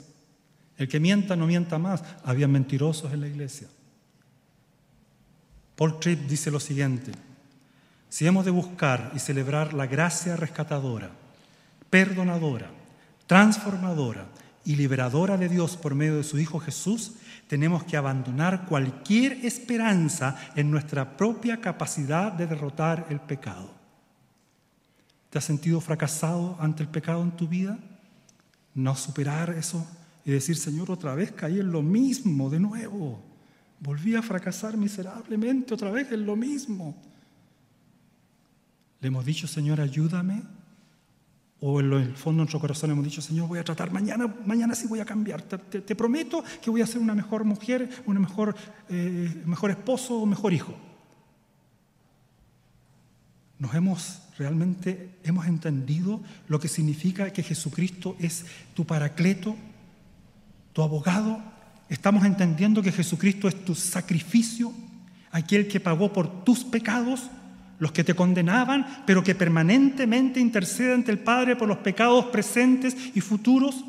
El 0.78 0.88
que 0.88 1.00
mienta 1.00 1.36
no 1.36 1.48
mienta 1.48 1.78
más. 1.78 2.04
Había 2.24 2.48
mentirosos 2.48 3.12
en 3.12 3.22
la 3.22 3.28
iglesia. 3.28 3.68
Paul 5.76 6.00
Tripp 6.00 6.28
dice 6.28 6.52
lo 6.52 6.60
siguiente, 6.60 7.12
si 8.08 8.28
hemos 8.28 8.46
de 8.46 8.52
buscar 8.52 9.12
y 9.16 9.20
celebrar 9.20 9.74
la 9.74 9.88
gracia 9.88 10.36
rescatadora, 10.36 11.10
perdonadora, 11.94 12.72
transformadora 13.28 14.26
y 14.66 14.76
liberadora 14.76 15.38
de 15.38 15.48
Dios 15.48 15.78
por 15.78 15.94
medio 15.94 16.18
de 16.18 16.24
su 16.24 16.40
Hijo 16.40 16.60
Jesús, 16.60 17.12
tenemos 17.48 17.84
que 17.84 17.96
abandonar 17.98 18.66
cualquier 18.66 19.46
esperanza 19.46 20.36
en 20.56 20.72
nuestra 20.72 21.16
propia 21.16 21.62
capacidad 21.62 22.32
de 22.32 22.48
derrotar 22.48 23.06
el 23.12 23.20
pecado. 23.20 23.70
¿Te 25.30 25.38
has 25.38 25.44
sentido 25.44 25.80
fracasado 25.82 26.58
ante 26.60 26.82
el 26.82 26.90
pecado 26.90 27.22
en 27.22 27.30
tu 27.34 27.48
vida? 27.48 27.78
No 28.74 28.96
superar 28.96 29.52
eso 29.52 29.86
y 30.26 30.32
decir, 30.32 30.58
Señor, 30.58 30.90
otra 30.90 31.14
vez 31.14 31.32
caí 31.32 31.60
en 31.60 31.72
lo 31.72 31.84
mismo 31.84 32.50
de 32.50 32.60
nuevo. 32.60 33.22
Volví 33.80 34.16
a 34.16 34.24
fracasar 34.24 34.78
miserablemente 34.78 35.76
otra 35.76 35.92
vez 35.92 36.12
en 36.12 36.26
lo 36.26 36.36
mismo. 36.36 36.96
Le 39.00 39.10
hemos 39.10 39.24
dicho, 39.24 39.46
Señor, 39.46 39.80
ayúdame. 39.80 40.42
O 41.66 41.80
en 41.80 41.94
el 41.94 42.14
fondo 42.18 42.40
de 42.40 42.44
nuestro 42.44 42.60
corazón 42.60 42.92
hemos 42.92 43.06
dicho, 43.06 43.22
Señor, 43.22 43.48
voy 43.48 43.58
a 43.58 43.64
tratar 43.64 43.90
mañana, 43.90 44.28
mañana 44.46 44.76
sí 44.76 44.86
voy 44.86 45.00
a 45.00 45.06
cambiar. 45.06 45.44
Te, 45.44 45.96
prometo 45.96 46.44
que 46.62 46.70
voy 46.70 46.82
a 46.82 46.86
ser 46.86 47.00
una 47.00 47.16
mejor 47.16 47.46
mujer, 47.46 47.90
una 48.06 48.20
mejor, 48.20 48.54
eh, 48.90 49.42
mejor 49.46 49.72
esposo 49.72 50.18
o 50.18 50.26
mejor 50.26 50.52
hijo. 50.52 50.74
Nos 53.60 53.74
hemos 53.76 54.20
realmente 54.38 55.16
hemos 55.24 55.46
entendido 55.46 56.22
lo 56.50 56.60
que 56.60 56.68
significa 56.68 57.32
que 57.32 57.44
Jesucristo 57.44 58.18
es 58.20 58.46
tu 58.74 58.84
paracleto, 58.84 59.56
tu 60.74 60.82
abogado. 60.82 61.42
Estamos 61.88 62.26
entendiendo 62.26 62.82
que 62.82 62.92
Jesucristo 62.92 63.48
es 63.48 63.64
tu 63.64 63.74
sacrificio, 63.74 64.74
aquel 65.32 65.70
que 65.70 65.80
pagó 65.80 66.12
por 66.12 66.44
tus 66.44 66.66
pecados, 66.66 67.30
los 67.80 67.92
que 67.92 68.04
te 68.04 68.14
condenaban, 68.14 69.04
pero 69.06 69.24
que 69.24 69.36
permanentemente 69.36 70.40
intercede 70.40 70.94
ante 70.94 71.12
el 71.12 71.20
Padre 71.20 71.56
por 71.56 71.68
los 71.68 71.78
pecados 71.78 72.26
presentes 72.26 72.96
y 73.14 73.22
futuros, 73.22 73.84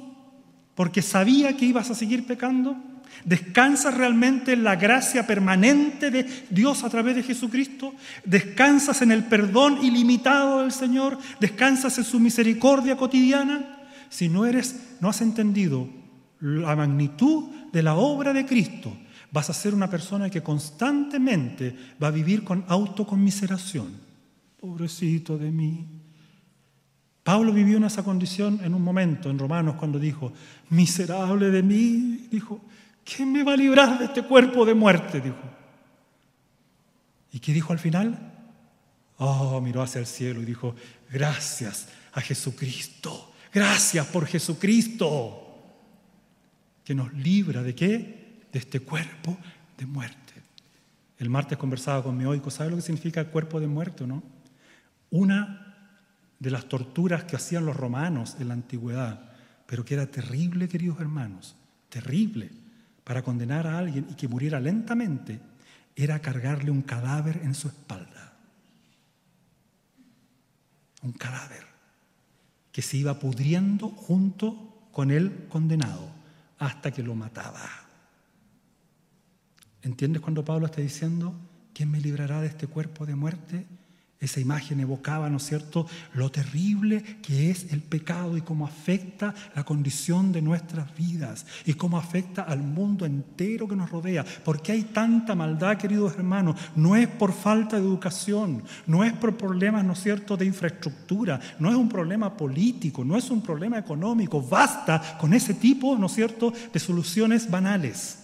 porque 0.74 1.02
sabía 1.02 1.56
que 1.56 1.66
ibas 1.66 1.90
a 1.90 1.94
seguir 1.94 2.26
pecando. 2.26 2.76
¿Descansas 3.24 3.94
realmente 3.94 4.52
en 4.52 4.64
la 4.64 4.76
gracia 4.76 5.26
permanente 5.26 6.10
de 6.10 6.26
Dios 6.50 6.84
a 6.84 6.90
través 6.90 7.16
de 7.16 7.22
Jesucristo? 7.22 7.94
¿Descansas 8.24 9.02
en 9.02 9.12
el 9.12 9.24
perdón 9.24 9.78
ilimitado 9.82 10.62
del 10.62 10.72
Señor? 10.72 11.18
¿Descansas 11.40 11.96
en 11.98 12.04
su 12.04 12.18
misericordia 12.20 12.96
cotidiana? 12.96 13.86
Si 14.08 14.28
no 14.28 14.44
eres, 14.44 14.96
no 15.00 15.08
has 15.08 15.20
entendido 15.20 15.88
la 16.40 16.76
magnitud 16.76 17.44
de 17.72 17.82
la 17.82 17.94
obra 17.94 18.32
de 18.32 18.44
Cristo, 18.44 18.94
vas 19.34 19.50
a 19.50 19.52
ser 19.52 19.74
una 19.74 19.90
persona 19.90 20.30
que 20.30 20.44
constantemente 20.44 21.76
va 22.00 22.06
a 22.06 22.12
vivir 22.12 22.44
con 22.44 22.64
autoconmiseración. 22.68 23.90
Pobrecito 24.60 25.36
de 25.36 25.50
mí. 25.50 25.88
Pablo 27.24 27.52
vivió 27.52 27.78
en 27.78 27.84
esa 27.84 28.04
condición 28.04 28.60
en 28.62 28.74
un 28.74 28.82
momento 28.82 29.28
en 29.28 29.38
Romanos 29.40 29.74
cuando 29.74 29.98
dijo, 29.98 30.32
miserable 30.70 31.50
de 31.50 31.64
mí, 31.64 32.28
dijo, 32.30 32.60
¿quién 33.02 33.32
me 33.32 33.42
va 33.42 33.54
a 33.54 33.56
librar 33.56 33.98
de 33.98 34.04
este 34.04 34.22
cuerpo 34.22 34.64
de 34.64 34.74
muerte? 34.74 35.20
Dijo. 35.20 35.50
¿Y 37.32 37.40
qué 37.40 37.52
dijo 37.52 37.72
al 37.72 37.80
final? 37.80 38.34
Oh, 39.16 39.60
miró 39.60 39.82
hacia 39.82 39.98
el 39.98 40.06
cielo 40.06 40.42
y 40.42 40.44
dijo, 40.44 40.76
gracias 41.10 41.88
a 42.12 42.20
Jesucristo, 42.20 43.32
gracias 43.52 44.06
por 44.06 44.26
Jesucristo, 44.26 45.40
que 46.84 46.94
nos 46.94 47.12
libra 47.14 47.64
de 47.64 47.74
qué? 47.74 48.23
De 48.54 48.60
este 48.60 48.78
cuerpo 48.78 49.36
de 49.76 49.84
muerte. 49.84 50.32
El 51.18 51.28
martes 51.28 51.58
conversaba 51.58 52.04
con 52.04 52.16
mi 52.16 52.24
oico, 52.24 52.52
¿sabe 52.52 52.70
lo 52.70 52.76
que 52.76 52.82
significa 52.82 53.24
cuerpo 53.24 53.58
de 53.58 53.66
muerte, 53.66 54.06
no? 54.06 54.22
Una 55.10 55.74
de 56.38 56.50
las 56.52 56.68
torturas 56.68 57.24
que 57.24 57.34
hacían 57.34 57.66
los 57.66 57.76
romanos 57.76 58.36
en 58.38 58.46
la 58.46 58.54
antigüedad, 58.54 59.32
pero 59.66 59.84
que 59.84 59.94
era 59.94 60.06
terrible, 60.06 60.68
queridos 60.68 61.00
hermanos, 61.00 61.56
terrible 61.88 62.48
para 63.02 63.22
condenar 63.22 63.66
a 63.66 63.76
alguien 63.76 64.06
y 64.08 64.14
que 64.14 64.28
muriera 64.28 64.60
lentamente 64.60 65.40
era 65.96 66.20
cargarle 66.20 66.70
un 66.70 66.82
cadáver 66.82 67.40
en 67.42 67.54
su 67.54 67.66
espalda. 67.66 68.34
Un 71.02 71.10
cadáver 71.10 71.66
que 72.70 72.82
se 72.82 72.98
iba 72.98 73.18
pudriendo 73.18 73.88
junto 73.88 74.86
con 74.92 75.10
el 75.10 75.48
condenado 75.48 76.08
hasta 76.60 76.92
que 76.92 77.02
lo 77.02 77.16
mataba. 77.16 77.83
¿Entiendes 79.84 80.22
cuando 80.22 80.44
Pablo 80.44 80.66
está 80.66 80.80
diciendo, 80.80 81.34
¿quién 81.74 81.90
me 81.90 82.00
librará 82.00 82.40
de 82.40 82.46
este 82.46 82.66
cuerpo 82.66 83.04
de 83.04 83.14
muerte? 83.14 83.66
Esa 84.18 84.40
imagen 84.40 84.80
evocaba, 84.80 85.28
¿no 85.28 85.36
es 85.36 85.42
cierto?, 85.42 85.86
lo 86.14 86.30
terrible 86.30 87.02
que 87.20 87.50
es 87.50 87.70
el 87.70 87.82
pecado 87.82 88.38
y 88.38 88.40
cómo 88.40 88.64
afecta 88.64 89.34
la 89.54 89.64
condición 89.64 90.32
de 90.32 90.40
nuestras 90.40 90.96
vidas 90.96 91.44
y 91.66 91.74
cómo 91.74 91.98
afecta 91.98 92.40
al 92.40 92.62
mundo 92.62 93.04
entero 93.04 93.68
que 93.68 93.76
nos 93.76 93.90
rodea. 93.90 94.24
¿Por 94.24 94.62
qué 94.62 94.72
hay 94.72 94.84
tanta 94.84 95.34
maldad, 95.34 95.76
queridos 95.76 96.14
hermanos? 96.14 96.58
No 96.74 96.96
es 96.96 97.06
por 97.06 97.34
falta 97.34 97.76
de 97.76 97.82
educación, 97.82 98.62
no 98.86 99.04
es 99.04 99.12
por 99.12 99.36
problemas, 99.36 99.84
¿no 99.84 99.92
es 99.92 100.02
cierto?, 100.02 100.38
de 100.38 100.46
infraestructura, 100.46 101.38
no 101.58 101.68
es 101.68 101.76
un 101.76 101.90
problema 101.90 102.34
político, 102.34 103.04
no 103.04 103.18
es 103.18 103.30
un 103.30 103.42
problema 103.42 103.78
económico. 103.78 104.40
Basta 104.40 105.18
con 105.20 105.34
ese 105.34 105.52
tipo, 105.52 105.98
¿no 105.98 106.06
es 106.06 106.14
cierto?, 106.14 106.50
de 106.72 106.80
soluciones 106.80 107.50
banales. 107.50 108.23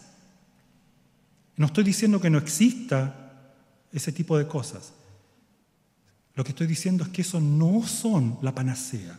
No 1.60 1.66
estoy 1.66 1.84
diciendo 1.84 2.22
que 2.22 2.30
no 2.30 2.38
exista 2.38 3.34
ese 3.92 4.12
tipo 4.12 4.38
de 4.38 4.46
cosas. 4.46 4.94
Lo 6.34 6.42
que 6.42 6.52
estoy 6.52 6.66
diciendo 6.66 7.04
es 7.04 7.10
que 7.10 7.20
eso 7.20 7.38
no 7.38 7.86
son 7.86 8.38
la 8.40 8.54
panacea, 8.54 9.18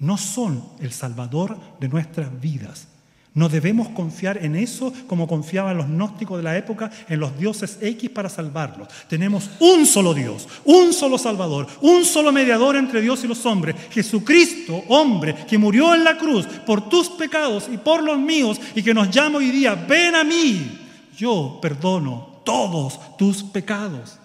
no 0.00 0.18
son 0.18 0.64
el 0.80 0.90
salvador 0.90 1.56
de 1.78 1.88
nuestras 1.88 2.40
vidas. 2.40 2.88
No 3.34 3.48
debemos 3.48 3.90
confiar 3.90 4.44
en 4.44 4.56
eso 4.56 4.92
como 5.06 5.28
confiaban 5.28 5.76
los 5.76 5.86
gnósticos 5.86 6.38
de 6.38 6.42
la 6.42 6.58
época 6.58 6.90
en 7.08 7.20
los 7.20 7.38
dioses 7.38 7.78
X 7.80 8.10
para 8.10 8.30
salvarlos. 8.30 8.88
Tenemos 9.08 9.48
un 9.60 9.86
solo 9.86 10.12
Dios, 10.12 10.48
un 10.64 10.92
solo 10.92 11.18
Salvador, 11.18 11.68
un 11.82 12.04
solo 12.04 12.32
mediador 12.32 12.74
entre 12.74 13.00
Dios 13.00 13.22
y 13.22 13.28
los 13.28 13.46
hombres, 13.46 13.76
Jesucristo, 13.92 14.82
hombre, 14.88 15.36
que 15.48 15.56
murió 15.56 15.94
en 15.94 16.02
la 16.02 16.18
cruz 16.18 16.46
por 16.66 16.88
tus 16.88 17.10
pecados 17.10 17.68
y 17.72 17.76
por 17.76 18.02
los 18.02 18.18
míos 18.18 18.60
y 18.74 18.82
que 18.82 18.92
nos 18.92 19.08
llama 19.08 19.38
hoy 19.38 19.52
día, 19.52 19.76
ven 19.76 20.16
a 20.16 20.24
mí, 20.24 20.85
yo 21.16 21.58
perdono 21.60 22.42
todos 22.44 23.16
tus 23.16 23.42
pecados 23.42 24.18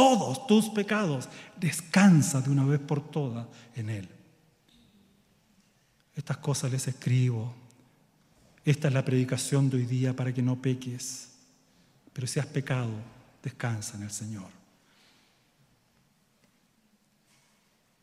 todos 0.00 0.46
tus 0.46 0.70
pecados. 0.70 1.28
Descansa 1.58 2.40
de 2.40 2.50
una 2.50 2.64
vez 2.64 2.80
por 2.80 3.10
todas 3.10 3.46
en 3.74 3.90
Él. 3.90 4.08
Estas 6.14 6.38
cosas 6.38 6.70
les 6.70 6.88
escribo. 6.88 7.54
Esta 8.64 8.88
es 8.88 8.94
la 8.94 9.04
predicación 9.04 9.68
de 9.68 9.76
hoy 9.76 9.84
día 9.84 10.14
para 10.14 10.32
que 10.32 10.42
no 10.42 10.60
peques. 10.60 11.32
Pero 12.12 12.26
si 12.26 12.40
has 12.40 12.46
pecado, 12.46 12.90
descansa 13.42 13.96
en 13.96 14.04
el 14.04 14.10
Señor. 14.10 14.48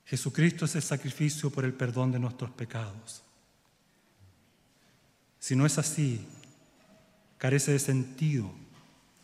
Jesucristo 0.06 0.66
es 0.66 0.76
el 0.76 0.84
sacrificio 0.84 1.50
por 1.50 1.66
el 1.66 1.74
perdón 1.74 2.12
de 2.12 2.20
nuestros 2.20 2.52
pecados. 2.52 3.24
Si 5.40 5.56
no 5.56 5.66
es 5.66 5.78
así, 5.78 6.26
carece 7.38 7.72
de 7.72 7.80
sentido 7.80 8.52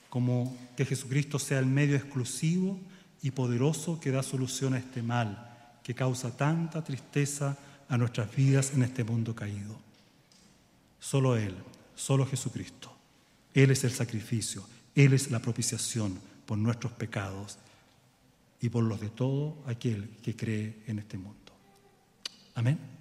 como 0.10 0.56
que 0.78 0.86
Jesucristo 0.86 1.40
sea 1.40 1.60
el 1.60 1.66
medio 1.66 1.96
exclusivo 1.96 2.80
y 3.22 3.32
poderoso 3.32 4.00
que 4.00 4.12
da 4.12 4.22
solución 4.22 4.74
a 4.74 4.78
este 4.78 5.02
mal 5.02 5.50
que 5.84 5.96
causa 5.96 6.36
tanta 6.36 6.84
tristeza 6.84 7.58
a 7.90 7.98
nuestras 7.98 8.34
vidas 8.36 8.74
en 8.74 8.84
este 8.84 9.04
mundo 9.04 9.36
caído. 9.36 9.78
Solo 11.00 11.36
Él, 11.36 11.56
solo 11.96 12.26
Jesucristo. 12.26 12.96
Él 13.54 13.72
es 13.72 13.84
el 13.84 13.92
sacrificio, 13.92 14.64
Él 14.96 15.14
es 15.14 15.30
la 15.30 15.40
propiciación 15.40 16.18
por 16.46 16.58
nuestros 16.58 16.94
pecados 16.94 17.58
y 18.62 18.70
por 18.70 18.84
los 18.84 19.00
de 19.02 19.10
todo 19.10 19.58
aquel 19.68 20.10
que 20.24 20.36
cree 20.36 20.84
en 20.88 21.00
este 21.00 21.18
mundo. 21.18 21.52
Amén. 22.56 22.93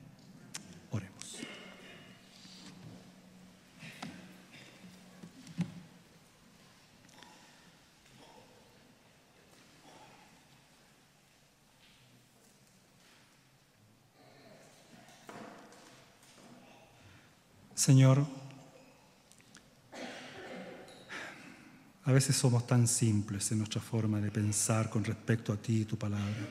Señor, 17.82 18.24
a 22.04 22.12
veces 22.12 22.36
somos 22.36 22.64
tan 22.64 22.86
simples 22.86 23.50
en 23.50 23.58
nuestra 23.58 23.80
forma 23.80 24.20
de 24.20 24.30
pensar 24.30 24.88
con 24.88 25.02
respecto 25.02 25.52
a 25.52 25.56
ti 25.56 25.80
y 25.80 25.84
tu 25.84 25.98
palabra. 25.98 26.46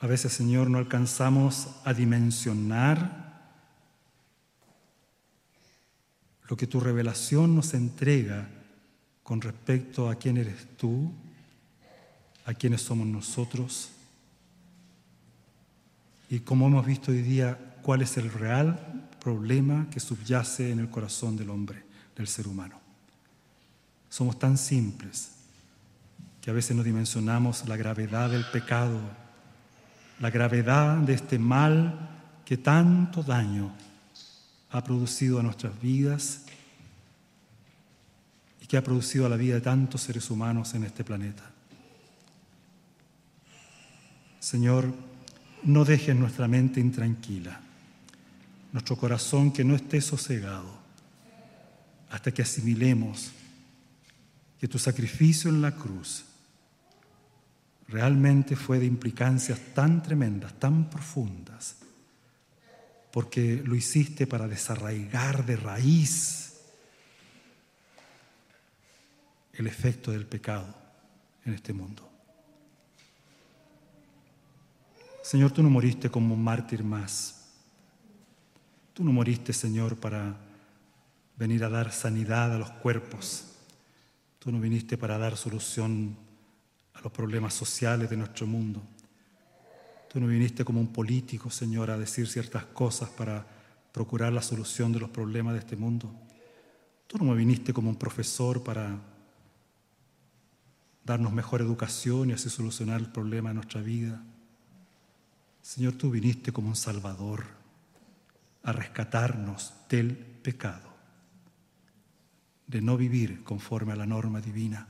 A 0.00 0.06
veces, 0.06 0.32
Señor, 0.32 0.70
no 0.70 0.78
alcanzamos 0.78 1.68
a 1.84 1.92
dimensionar 1.92 3.52
lo 6.48 6.56
que 6.56 6.66
tu 6.66 6.80
revelación 6.80 7.54
nos 7.54 7.74
entrega 7.74 8.48
con 9.22 9.42
respecto 9.42 10.08
a 10.08 10.14
quién 10.14 10.38
eres 10.38 10.74
tú, 10.78 11.12
a 12.46 12.54
quiénes 12.54 12.80
somos 12.80 13.06
nosotros 13.06 13.93
y 16.30 16.40
como 16.40 16.66
hemos 16.66 16.86
visto 16.86 17.10
hoy 17.10 17.22
día, 17.22 17.58
cuál 17.82 18.02
es 18.02 18.16
el 18.16 18.32
real 18.32 19.08
problema 19.20 19.86
que 19.90 20.00
subyace 20.00 20.70
en 20.70 20.80
el 20.80 20.90
corazón 20.90 21.36
del 21.36 21.50
hombre, 21.50 21.82
del 22.16 22.26
ser 22.26 22.48
humano. 22.48 22.80
Somos 24.08 24.38
tan 24.38 24.56
simples 24.56 25.32
que 26.40 26.50
a 26.50 26.54
veces 26.54 26.76
no 26.76 26.82
dimensionamos 26.82 27.66
la 27.68 27.76
gravedad 27.76 28.30
del 28.30 28.44
pecado, 28.52 29.00
la 30.20 30.30
gravedad 30.30 30.98
de 30.98 31.14
este 31.14 31.38
mal 31.38 32.10
que 32.44 32.56
tanto 32.58 33.22
daño 33.22 33.72
ha 34.70 34.84
producido 34.84 35.40
a 35.40 35.42
nuestras 35.42 35.80
vidas 35.80 36.42
y 38.60 38.66
que 38.66 38.76
ha 38.76 38.84
producido 38.84 39.26
a 39.26 39.28
la 39.28 39.36
vida 39.36 39.54
de 39.54 39.60
tantos 39.60 40.02
seres 40.02 40.30
humanos 40.30 40.74
en 40.74 40.84
este 40.84 41.04
planeta. 41.04 41.50
Señor, 44.40 44.92
no 45.64 45.84
dejes 45.84 46.14
nuestra 46.14 46.46
mente 46.46 46.80
intranquila, 46.80 47.60
nuestro 48.72 48.96
corazón 48.96 49.52
que 49.52 49.64
no 49.64 49.74
esté 49.74 50.00
sosegado, 50.00 50.78
hasta 52.10 52.32
que 52.32 52.42
asimilemos 52.42 53.32
que 54.60 54.68
tu 54.68 54.78
sacrificio 54.78 55.50
en 55.50 55.62
la 55.62 55.74
cruz 55.74 56.24
realmente 57.88 58.56
fue 58.56 58.78
de 58.78 58.86
implicancias 58.86 59.58
tan 59.74 60.02
tremendas, 60.02 60.54
tan 60.54 60.88
profundas, 60.90 61.76
porque 63.12 63.62
lo 63.64 63.74
hiciste 63.74 64.26
para 64.26 64.48
desarraigar 64.48 65.44
de 65.46 65.56
raíz 65.56 66.54
el 69.52 69.66
efecto 69.66 70.10
del 70.10 70.26
pecado 70.26 70.74
en 71.44 71.54
este 71.54 71.72
mundo. 71.72 72.13
Señor, 75.24 75.52
tú 75.52 75.62
no 75.62 75.70
moriste 75.70 76.10
como 76.10 76.34
un 76.34 76.44
mártir 76.44 76.84
más. 76.84 77.46
Tú 78.92 79.02
no 79.02 79.10
moriste, 79.10 79.54
Señor, 79.54 79.96
para 79.96 80.36
venir 81.38 81.64
a 81.64 81.70
dar 81.70 81.90
sanidad 81.92 82.54
a 82.54 82.58
los 82.58 82.68
cuerpos. 82.72 83.46
Tú 84.38 84.52
no 84.52 84.60
viniste 84.60 84.98
para 84.98 85.16
dar 85.16 85.38
solución 85.38 86.14
a 86.92 87.00
los 87.00 87.10
problemas 87.10 87.54
sociales 87.54 88.10
de 88.10 88.18
nuestro 88.18 88.46
mundo. 88.46 88.82
Tú 90.12 90.20
no 90.20 90.26
viniste 90.26 90.62
como 90.62 90.78
un 90.78 90.92
político, 90.92 91.48
Señor, 91.48 91.90
a 91.90 91.96
decir 91.96 92.28
ciertas 92.28 92.66
cosas 92.66 93.08
para 93.08 93.46
procurar 93.92 94.30
la 94.30 94.42
solución 94.42 94.92
de 94.92 95.00
los 95.00 95.08
problemas 95.08 95.54
de 95.54 95.60
este 95.60 95.74
mundo. 95.74 96.14
Tú 97.06 97.16
no 97.16 97.24
me 97.24 97.34
viniste 97.34 97.72
como 97.72 97.88
un 97.88 97.96
profesor 97.96 98.62
para 98.62 99.00
darnos 101.02 101.32
mejor 101.32 101.62
educación 101.62 102.28
y 102.28 102.34
así 102.34 102.50
solucionar 102.50 103.00
el 103.00 103.10
problema 103.10 103.48
de 103.48 103.54
nuestra 103.54 103.80
vida. 103.80 104.22
Señor, 105.64 105.94
tú 105.94 106.10
viniste 106.10 106.52
como 106.52 106.68
un 106.68 106.76
Salvador 106.76 107.46
a 108.64 108.72
rescatarnos 108.72 109.72
del 109.88 110.14
pecado, 110.14 110.92
de 112.66 112.82
no 112.82 112.98
vivir 112.98 113.42
conforme 113.42 113.94
a 113.94 113.96
la 113.96 114.04
norma 114.04 114.42
divina, 114.42 114.86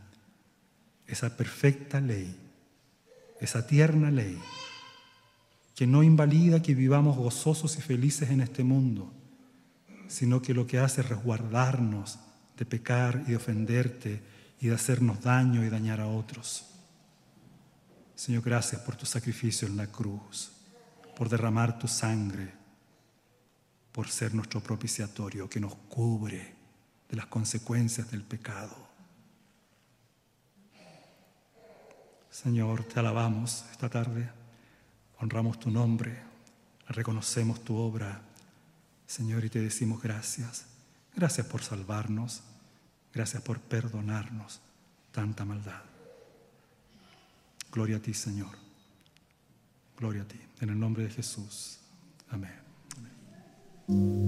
esa 1.07 1.37
perfecta 1.37 2.01
ley, 2.01 2.37
esa 3.41 3.65
tierna 3.69 4.11
ley, 4.11 4.37
que 5.77 5.87
no 5.87 6.03
invalida 6.03 6.61
que 6.61 6.75
vivamos 6.75 7.17
gozosos 7.17 7.79
y 7.79 7.81
felices 7.81 8.31
en 8.31 8.41
este 8.41 8.65
mundo, 8.65 9.13
sino 10.09 10.43
que 10.43 10.55
lo 10.55 10.67
que 10.67 10.81
hace 10.81 11.03
es 11.03 11.09
resguardarnos 11.09 12.19
de 12.57 12.67
pecar 12.67 13.23
y 13.29 13.31
de 13.31 13.37
ofenderte 13.37 14.23
y 14.61 14.67
de 14.67 14.75
hacernos 14.75 15.23
daño 15.23 15.65
y 15.65 15.69
dañar 15.69 16.01
a 16.01 16.09
otros. 16.09 16.67
Señor, 18.17 18.43
gracias 18.43 18.81
por 18.81 18.97
tu 18.97 19.07
sacrificio 19.07 19.69
en 19.69 19.77
la 19.77 19.87
cruz 19.87 20.54
por 21.17 21.29
derramar 21.29 21.79
tu 21.79 21.89
sangre, 21.89 22.53
por 23.93 24.09
ser 24.09 24.35
nuestro 24.35 24.61
propiciatorio 24.61 25.49
que 25.49 25.61
nos 25.61 25.75
cubre 25.89 26.55
de 27.09 27.17
las 27.17 27.27
consecuencias 27.27 28.11
del 28.11 28.23
pecado. 28.23 28.89
Señor, 32.31 32.83
te 32.85 32.99
alabamos 32.99 33.65
esta 33.71 33.89
tarde, 33.89 34.29
honramos 35.21 35.61
tu 35.61 35.71
nombre, 35.71 36.21
reconocemos 36.89 37.63
tu 37.63 37.77
obra, 37.77 38.21
Señor, 39.07 39.45
y 39.45 39.51
te 39.51 39.61
decimos 39.61 40.03
gracias. 40.03 40.67
Gracias 41.15 41.47
por 41.47 41.63
salvarnos, 41.63 42.43
gracias 43.13 43.41
por 43.41 43.61
perdonarnos 43.61 44.61
tanta 45.13 45.45
maldad. 45.45 45.83
Gloria 47.71 47.99
a 47.99 48.01
ti, 48.01 48.15
Señor. 48.15 48.64
Gloria 49.97 50.23
a 50.23 50.29
ti. 50.29 50.41
En 50.61 50.71
el 50.71 50.79
nombre 50.79 51.05
de 51.05 51.11
Jesús. 51.11 51.79
Amén. 52.31 52.53